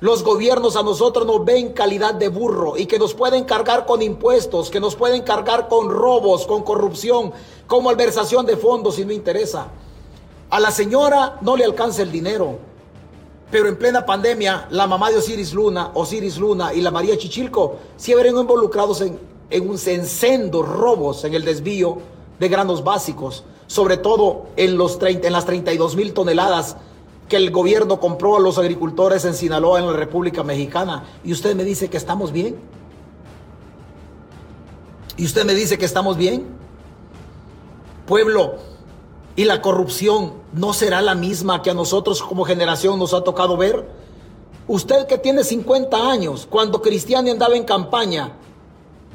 Los 0.00 0.22
gobiernos 0.22 0.76
a 0.76 0.82
nosotros 0.82 1.26
nos 1.26 1.44
ven 1.44 1.72
calidad 1.72 2.14
de 2.14 2.28
burro 2.28 2.76
y 2.76 2.86
que 2.86 3.00
nos 3.00 3.14
pueden 3.14 3.44
cargar 3.44 3.84
con 3.84 4.00
impuestos, 4.00 4.70
que 4.70 4.78
nos 4.78 4.94
pueden 4.94 5.22
cargar 5.22 5.68
con 5.68 5.90
robos, 5.90 6.46
con 6.46 6.62
corrupción, 6.62 7.32
con 7.66 7.82
malversación 7.82 8.46
de 8.46 8.56
fondos 8.56 8.94
si 8.94 9.04
no 9.04 9.12
interesa. 9.12 9.68
A 10.50 10.60
la 10.60 10.70
señora 10.70 11.38
no 11.42 11.56
le 11.56 11.64
alcanza 11.64 12.02
el 12.02 12.10
dinero, 12.10 12.58
pero 13.50 13.68
en 13.68 13.76
plena 13.76 14.06
pandemia 14.06 14.66
la 14.70 14.86
mamá 14.86 15.10
de 15.10 15.18
Osiris 15.18 15.52
Luna, 15.52 15.90
Osiris 15.94 16.38
Luna 16.38 16.72
y 16.72 16.80
la 16.80 16.90
María 16.90 17.16
Chichilco 17.18 17.76
se 17.96 18.14
vieron 18.14 18.40
involucrados 18.40 19.02
en 19.02 19.68
un 19.68 19.78
sendos 19.78 20.68
robos 20.68 21.24
en 21.24 21.34
el 21.34 21.44
desvío 21.44 21.98
de 22.38 22.48
granos 22.48 22.84
básicos, 22.84 23.44
sobre 23.66 23.96
todo 23.96 24.46
en, 24.56 24.76
los 24.78 24.98
30, 24.98 25.26
en 25.26 25.32
las 25.32 25.44
32 25.44 25.96
mil 25.96 26.12
toneladas 26.12 26.76
que 27.28 27.36
el 27.36 27.50
gobierno 27.50 28.00
compró 28.00 28.36
a 28.36 28.40
los 28.40 28.58
agricultores 28.58 29.24
en 29.24 29.34
Sinaloa, 29.34 29.80
en 29.80 29.86
la 29.86 29.92
República 29.92 30.42
Mexicana. 30.42 31.04
Y 31.24 31.32
usted 31.32 31.54
me 31.54 31.64
dice 31.64 31.90
que 31.90 31.98
estamos 31.98 32.32
bien. 32.32 32.56
Y 35.18 35.26
usted 35.26 35.44
me 35.44 35.54
dice 35.54 35.76
que 35.76 35.84
estamos 35.84 36.16
bien. 36.16 36.46
Pueblo, 38.06 38.54
y 39.38 39.44
la 39.44 39.62
corrupción 39.62 40.32
no 40.52 40.72
será 40.72 41.00
la 41.00 41.14
misma 41.14 41.62
que 41.62 41.70
a 41.70 41.74
nosotros 41.74 42.24
como 42.24 42.44
generación 42.44 42.98
nos 42.98 43.14
ha 43.14 43.22
tocado 43.22 43.56
ver. 43.56 43.86
Usted 44.66 45.06
que 45.06 45.16
tiene 45.16 45.44
50 45.44 46.10
años, 46.10 46.44
cuando 46.50 46.82
Cristiani 46.82 47.30
andaba 47.30 47.54
en 47.54 47.62
campaña, 47.62 48.32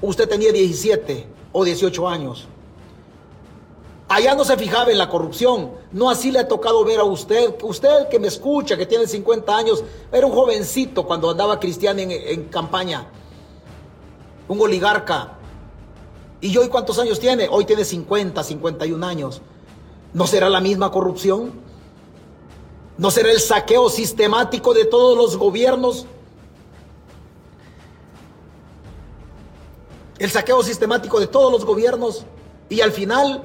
usted 0.02 0.30
tenía 0.30 0.54
17 0.54 1.28
o 1.52 1.66
18 1.66 2.08
años. 2.08 2.48
Allá 4.08 4.34
no 4.34 4.46
se 4.46 4.56
fijaba 4.56 4.92
en 4.92 4.98
la 4.98 5.10
corrupción, 5.10 5.72
no 5.92 6.10
así 6.10 6.32
le 6.32 6.40
ha 6.40 6.48
tocado 6.48 6.86
ver 6.86 7.02
a 7.02 7.04
usted, 7.04 7.56
usted 7.62 8.08
que 8.08 8.18
me 8.18 8.30
escucha, 8.30 8.78
que 8.78 8.86
tiene 8.86 9.08
50 9.08 9.54
años, 9.54 9.84
era 10.10 10.26
un 10.26 10.32
jovencito 10.32 11.06
cuando 11.06 11.32
andaba 11.32 11.60
Cristiano 11.60 12.00
en, 12.00 12.46
campaña, 12.46 13.08
un 14.48 14.62
oligarca. 14.62 15.34
¿Y 16.40 16.56
hoy 16.56 16.70
cuántos 16.70 16.98
años 16.98 17.20
tiene? 17.20 17.50
Hoy 17.52 17.66
tiene 17.66 17.84
50, 17.84 18.42
51 18.42 19.06
años. 19.06 19.42
¿No 20.14 20.28
será 20.28 20.50
la 20.50 20.62
misma 20.62 20.92
corrupción? 20.92 21.52
¿No 22.98 23.10
será 23.12 23.32
el 23.32 23.40
saqueo 23.40 23.90
sistemático 23.90 24.74
de 24.74 24.86
todos 24.86 25.18
los 25.18 25.38
gobiernos 25.38 26.06
el 30.24 30.32
saqueo 30.32 30.64
sistemático 30.64 31.20
de 31.20 31.28
todos 31.28 31.52
los 31.52 31.66
gobiernos 31.66 32.24
y 32.70 32.80
al 32.80 32.94
final, 32.94 33.44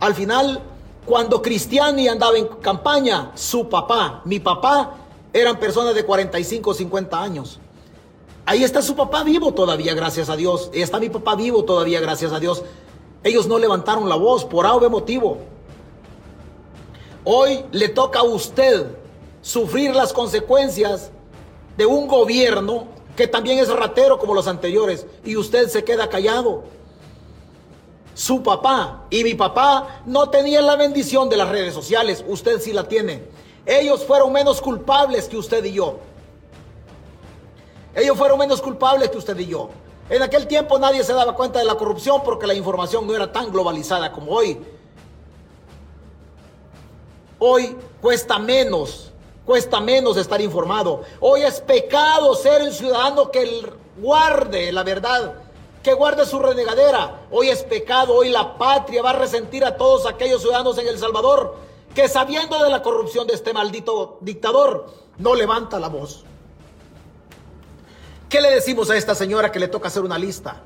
al 0.00 0.14
final, 0.14 0.62
cuando 1.04 1.42
Cristiani 1.42 2.08
andaba 2.08 2.38
en 2.38 2.46
campaña, 2.46 3.32
su 3.34 3.68
papá, 3.68 4.22
mi 4.24 4.40
papá, 4.40 4.94
eran 5.34 5.58
personas 5.58 5.94
de 5.94 6.02
45 6.02 6.70
o 6.70 6.74
50 6.74 7.22
años. 7.22 7.60
Ahí 8.46 8.64
está 8.64 8.80
su 8.80 8.96
papá 8.96 9.22
vivo 9.22 9.52
todavía, 9.52 9.94
gracias 9.94 10.30
a 10.30 10.36
Dios. 10.36 10.70
Y 10.72 10.80
está 10.80 10.98
mi 10.98 11.10
papá 11.10 11.34
vivo 11.34 11.64
todavía, 11.64 12.00
gracias 12.00 12.32
a 12.32 12.40
Dios. 12.40 12.62
Ellos 13.22 13.46
no 13.46 13.58
levantaron 13.58 14.08
la 14.08 14.16
voz 14.16 14.46
por 14.46 14.64
algo 14.64 14.88
motivo. 14.88 15.38
Hoy 17.24 17.64
le 17.72 17.88
toca 17.88 18.20
a 18.20 18.24
usted 18.24 18.86
sufrir 19.40 19.94
las 19.94 20.12
consecuencias 20.12 21.10
de 21.76 21.86
un 21.86 22.06
gobierno 22.06 22.88
que 23.16 23.26
también 23.26 23.58
es 23.58 23.68
ratero 23.68 24.18
como 24.18 24.34
los 24.34 24.46
anteriores, 24.48 25.06
y 25.24 25.36
usted 25.36 25.68
se 25.68 25.84
queda 25.84 26.08
callado. 26.08 26.64
Su 28.14 28.42
papá 28.42 29.04
y 29.10 29.24
mi 29.24 29.34
papá 29.34 30.02
no 30.06 30.28
tenían 30.30 30.66
la 30.66 30.76
bendición 30.76 31.28
de 31.28 31.36
las 31.36 31.48
redes 31.48 31.74
sociales, 31.74 32.24
usted 32.28 32.60
sí 32.60 32.72
la 32.72 32.88
tiene. 32.88 33.22
Ellos 33.66 34.04
fueron 34.04 34.32
menos 34.32 34.60
culpables 34.60 35.28
que 35.28 35.36
usted 35.36 35.64
y 35.64 35.72
yo. 35.72 35.98
Ellos 37.94 38.16
fueron 38.16 38.38
menos 38.38 38.60
culpables 38.60 39.10
que 39.10 39.18
usted 39.18 39.38
y 39.38 39.46
yo. 39.46 39.70
En 40.10 40.22
aquel 40.22 40.46
tiempo 40.46 40.78
nadie 40.78 41.02
se 41.02 41.14
daba 41.14 41.34
cuenta 41.34 41.60
de 41.60 41.64
la 41.64 41.76
corrupción 41.76 42.22
porque 42.24 42.46
la 42.46 42.54
información 42.54 43.06
no 43.06 43.14
era 43.14 43.32
tan 43.32 43.50
globalizada 43.50 44.12
como 44.12 44.32
hoy. 44.32 44.60
Hoy 47.46 47.76
cuesta 48.00 48.38
menos 48.38 49.12
Cuesta 49.44 49.78
menos 49.78 50.16
estar 50.16 50.40
informado. 50.40 51.02
Hoy 51.20 51.42
es 51.42 51.60
pecado 51.60 52.34
ser 52.34 52.62
un 52.62 52.72
ciudadano 52.72 53.30
que 53.30 53.62
guarde 53.98 54.72
la 54.72 54.82
verdad, 54.82 55.34
que 55.82 55.92
guarde 55.92 56.24
su 56.24 56.38
renegadera. 56.38 57.26
Hoy 57.30 57.50
es 57.50 57.62
pecado, 57.62 58.14
hoy 58.14 58.30
la 58.30 58.56
patria 58.56 59.02
va 59.02 59.10
a 59.10 59.18
resentir 59.18 59.62
a 59.62 59.76
todos 59.76 60.06
aquellos 60.06 60.40
ciudadanos 60.40 60.78
en 60.78 60.88
El 60.88 60.98
Salvador 60.98 61.56
que 61.94 62.08
sabiendo 62.08 62.62
de 62.64 62.70
la 62.70 62.82
corrupción 62.82 63.26
de 63.26 63.34
este 63.34 63.52
maldito 63.52 64.16
dictador, 64.22 64.86
no 65.18 65.34
levanta 65.34 65.78
la 65.78 65.88
voz. 65.88 66.24
¿Qué 68.30 68.40
le 68.40 68.50
decimos 68.50 68.88
a 68.88 68.96
esta 68.96 69.14
señora 69.14 69.52
que 69.52 69.60
le 69.60 69.68
toca 69.68 69.88
hacer 69.88 70.02
una 70.02 70.18
lista? 70.18 70.62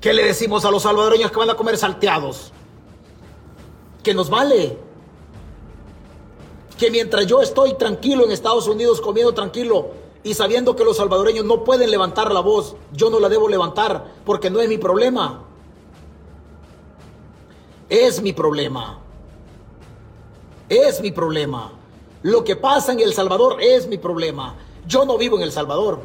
¿Qué 0.00 0.14
le 0.14 0.24
decimos 0.24 0.64
a 0.64 0.70
los 0.70 0.84
salvadoreños 0.84 1.32
que 1.32 1.38
van 1.38 1.50
a 1.50 1.56
comer 1.56 1.76
salteados? 1.76 2.52
Que 4.04 4.14
nos 4.14 4.30
vale 4.30 4.78
que 6.80 6.90
mientras 6.90 7.26
yo 7.26 7.42
estoy 7.42 7.74
tranquilo 7.74 8.24
en 8.24 8.32
Estados 8.32 8.66
Unidos, 8.66 9.02
comiendo 9.02 9.34
tranquilo 9.34 9.90
y 10.24 10.32
sabiendo 10.32 10.74
que 10.74 10.82
los 10.82 10.96
salvadoreños 10.96 11.44
no 11.44 11.62
pueden 11.62 11.90
levantar 11.90 12.32
la 12.32 12.40
voz, 12.40 12.74
yo 12.90 13.10
no 13.10 13.20
la 13.20 13.28
debo 13.28 13.50
levantar 13.50 14.14
porque 14.24 14.48
no 14.48 14.60
es 14.60 14.68
mi 14.70 14.78
problema. 14.78 15.44
Es 17.90 18.22
mi 18.22 18.32
problema. 18.32 18.98
Es 20.70 21.02
mi 21.02 21.10
problema. 21.10 21.70
Lo 22.22 22.44
que 22.44 22.56
pasa 22.56 22.92
en 22.92 23.00
El 23.00 23.12
Salvador 23.12 23.58
es 23.60 23.86
mi 23.86 23.98
problema. 23.98 24.56
Yo 24.86 25.04
no 25.04 25.18
vivo 25.18 25.36
en 25.36 25.42
El 25.42 25.52
Salvador, 25.52 26.00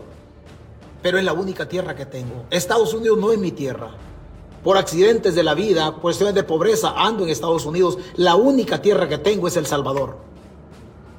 pero 1.01 1.17
es 1.17 1.23
la 1.23 1.31
única 1.31 1.69
tierra 1.69 1.95
que 1.95 2.05
tengo. 2.05 2.47
Estados 2.49 2.93
Unidos 2.93 3.17
no 3.17 3.31
es 3.31 3.39
mi 3.39 3.53
tierra. 3.53 3.91
Por 4.61 4.77
accidentes 4.77 5.35
de 5.35 5.43
la 5.43 5.53
vida, 5.53 5.93
cuestiones 6.01 6.35
de 6.35 6.43
pobreza, 6.43 6.95
ando 6.97 7.23
en 7.23 7.29
Estados 7.29 7.65
Unidos. 7.65 7.97
La 8.17 8.35
única 8.35 8.81
tierra 8.81 9.07
que 9.07 9.17
tengo 9.17 9.47
es 9.47 9.55
El 9.55 9.67
Salvador. 9.67 10.34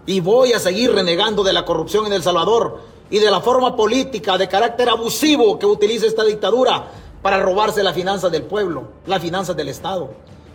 Y 0.06 0.20
voy 0.20 0.52
a 0.52 0.60
seguir 0.60 0.92
renegando 0.92 1.42
de 1.42 1.52
la 1.52 1.64
corrupción 1.64 2.06
en 2.06 2.12
El 2.12 2.22
Salvador 2.22 2.80
y 3.10 3.18
de 3.18 3.30
la 3.30 3.40
forma 3.40 3.76
política 3.76 4.38
de 4.38 4.48
carácter 4.48 4.88
abusivo 4.88 5.58
que 5.58 5.66
utiliza 5.66 6.06
esta 6.06 6.24
dictadura 6.24 6.86
para 7.22 7.40
robarse 7.40 7.82
las 7.82 7.94
finanzas 7.94 8.30
del 8.30 8.44
pueblo, 8.44 8.84
las 9.06 9.20
finanzas 9.20 9.56
del 9.56 9.68
Estado, 9.68 10.10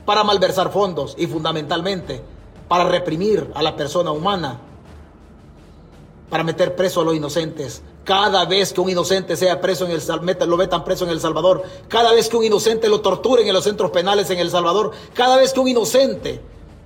para 0.05 0.23
malversar 0.23 0.71
fondos 0.71 1.15
y 1.17 1.27
fundamentalmente 1.27 2.21
para 2.71 2.85
reprimir 2.85 3.51
a 3.53 3.61
la 3.61 3.75
persona 3.75 4.11
humana, 4.11 4.57
para 6.29 6.45
meter 6.45 6.73
preso 6.73 7.01
a 7.01 7.03
los 7.03 7.13
inocentes. 7.13 7.81
Cada 8.05 8.45
vez 8.45 8.71
que 8.71 8.79
un 8.79 8.89
inocente 8.89 9.35
sea 9.35 9.59
preso 9.59 9.85
en 9.85 9.91
el 9.91 10.49
lo 10.49 10.55
metan 10.55 10.85
preso 10.85 11.03
en 11.03 11.11
El 11.11 11.19
Salvador, 11.19 11.63
cada 11.89 12.13
vez 12.13 12.29
que 12.29 12.37
un 12.37 12.45
inocente 12.45 12.87
lo 12.87 13.01
torturen 13.01 13.45
en 13.45 13.53
los 13.53 13.65
centros 13.65 13.91
penales 13.91 14.29
en 14.29 14.39
El 14.39 14.49
Salvador, 14.49 14.91
cada 15.13 15.35
vez 15.35 15.51
que 15.51 15.59
un 15.59 15.67
inocente 15.67 16.39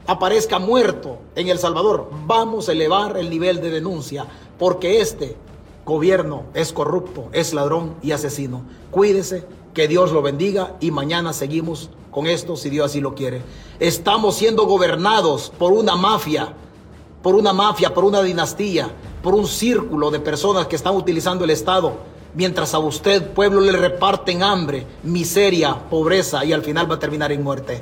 aparezca 0.07 0.60
muerto 0.60 1.19
en 1.36 1.48
El 1.48 1.60
Salvador, 1.60 2.10
vamos 2.26 2.69
a 2.69 2.72
elevar 2.72 3.18
el 3.18 3.30
nivel 3.30 3.61
de 3.61 3.69
denuncia, 3.69 4.26
porque 4.57 5.02
este 5.02 5.36
gobierno 5.86 6.44
es 6.53 6.73
corrupto, 6.73 7.30
es 7.32 7.53
ladrón 7.53 7.95
y 8.02 8.11
asesino. 8.11 8.64
Cuídese, 8.91 9.45
que 9.76 9.88
Dios 9.90 10.11
lo 10.14 10.23
bendiga 10.23 10.77
y 10.80 10.90
mañana 10.90 11.34
seguimos 11.34 11.90
con 12.10 12.26
esto 12.26 12.56
si 12.56 12.69
Dios 12.69 12.88
así 12.88 13.02
lo 13.02 13.14
quiere. 13.14 13.41
Estamos 13.80 14.36
siendo 14.36 14.65
gobernados 14.65 15.52
por 15.60 15.73
una 15.73 15.95
mafia, 15.98 16.53
por 17.22 17.36
una 17.36 17.52
mafia, 17.52 17.94
por 17.94 18.06
una 18.06 18.23
dinastía, 18.23 18.90
por 19.22 19.36
un 19.36 19.45
círculo 19.45 20.10
de 20.11 20.22
personas 20.22 20.68
que 20.68 20.77
están 20.77 20.95
utilizando 20.95 21.44
el 21.44 21.49
Estado, 21.49 21.94
mientras 22.34 22.73
a 22.73 22.80
usted, 22.80 23.32
pueblo, 23.32 23.60
le 23.60 23.73
reparten 23.73 24.44
hambre, 24.44 24.88
miseria, 25.03 25.76
pobreza 25.90 26.45
y 26.45 26.53
al 26.53 26.64
final 26.64 26.90
va 26.90 26.95
a 26.95 26.99
terminar 26.99 27.34
en 27.34 27.44
muerte. 27.44 27.82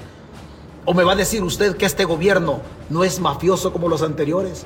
¿O 0.86 0.94
me 0.94 1.04
va 1.04 1.14
a 1.14 1.16
decir 1.16 1.44
usted 1.44 1.78
que 1.78 1.86
este 1.86 2.04
gobierno 2.04 2.60
no 2.90 3.04
es 3.04 3.20
mafioso 3.20 3.72
como 3.72 3.88
los 3.88 4.02
anteriores? 4.02 4.66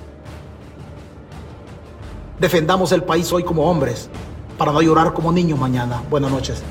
Defendamos 2.39 2.91
el 2.91 3.03
país 3.03 3.31
hoy 3.31 3.43
como 3.43 3.69
hombres 3.69 4.09
para 4.57 4.71
no 4.71 4.81
llorar 4.81 5.13
como 5.13 5.31
niños 5.31 5.59
mañana. 5.59 6.01
Buenas 6.09 6.31
noches. 6.31 6.63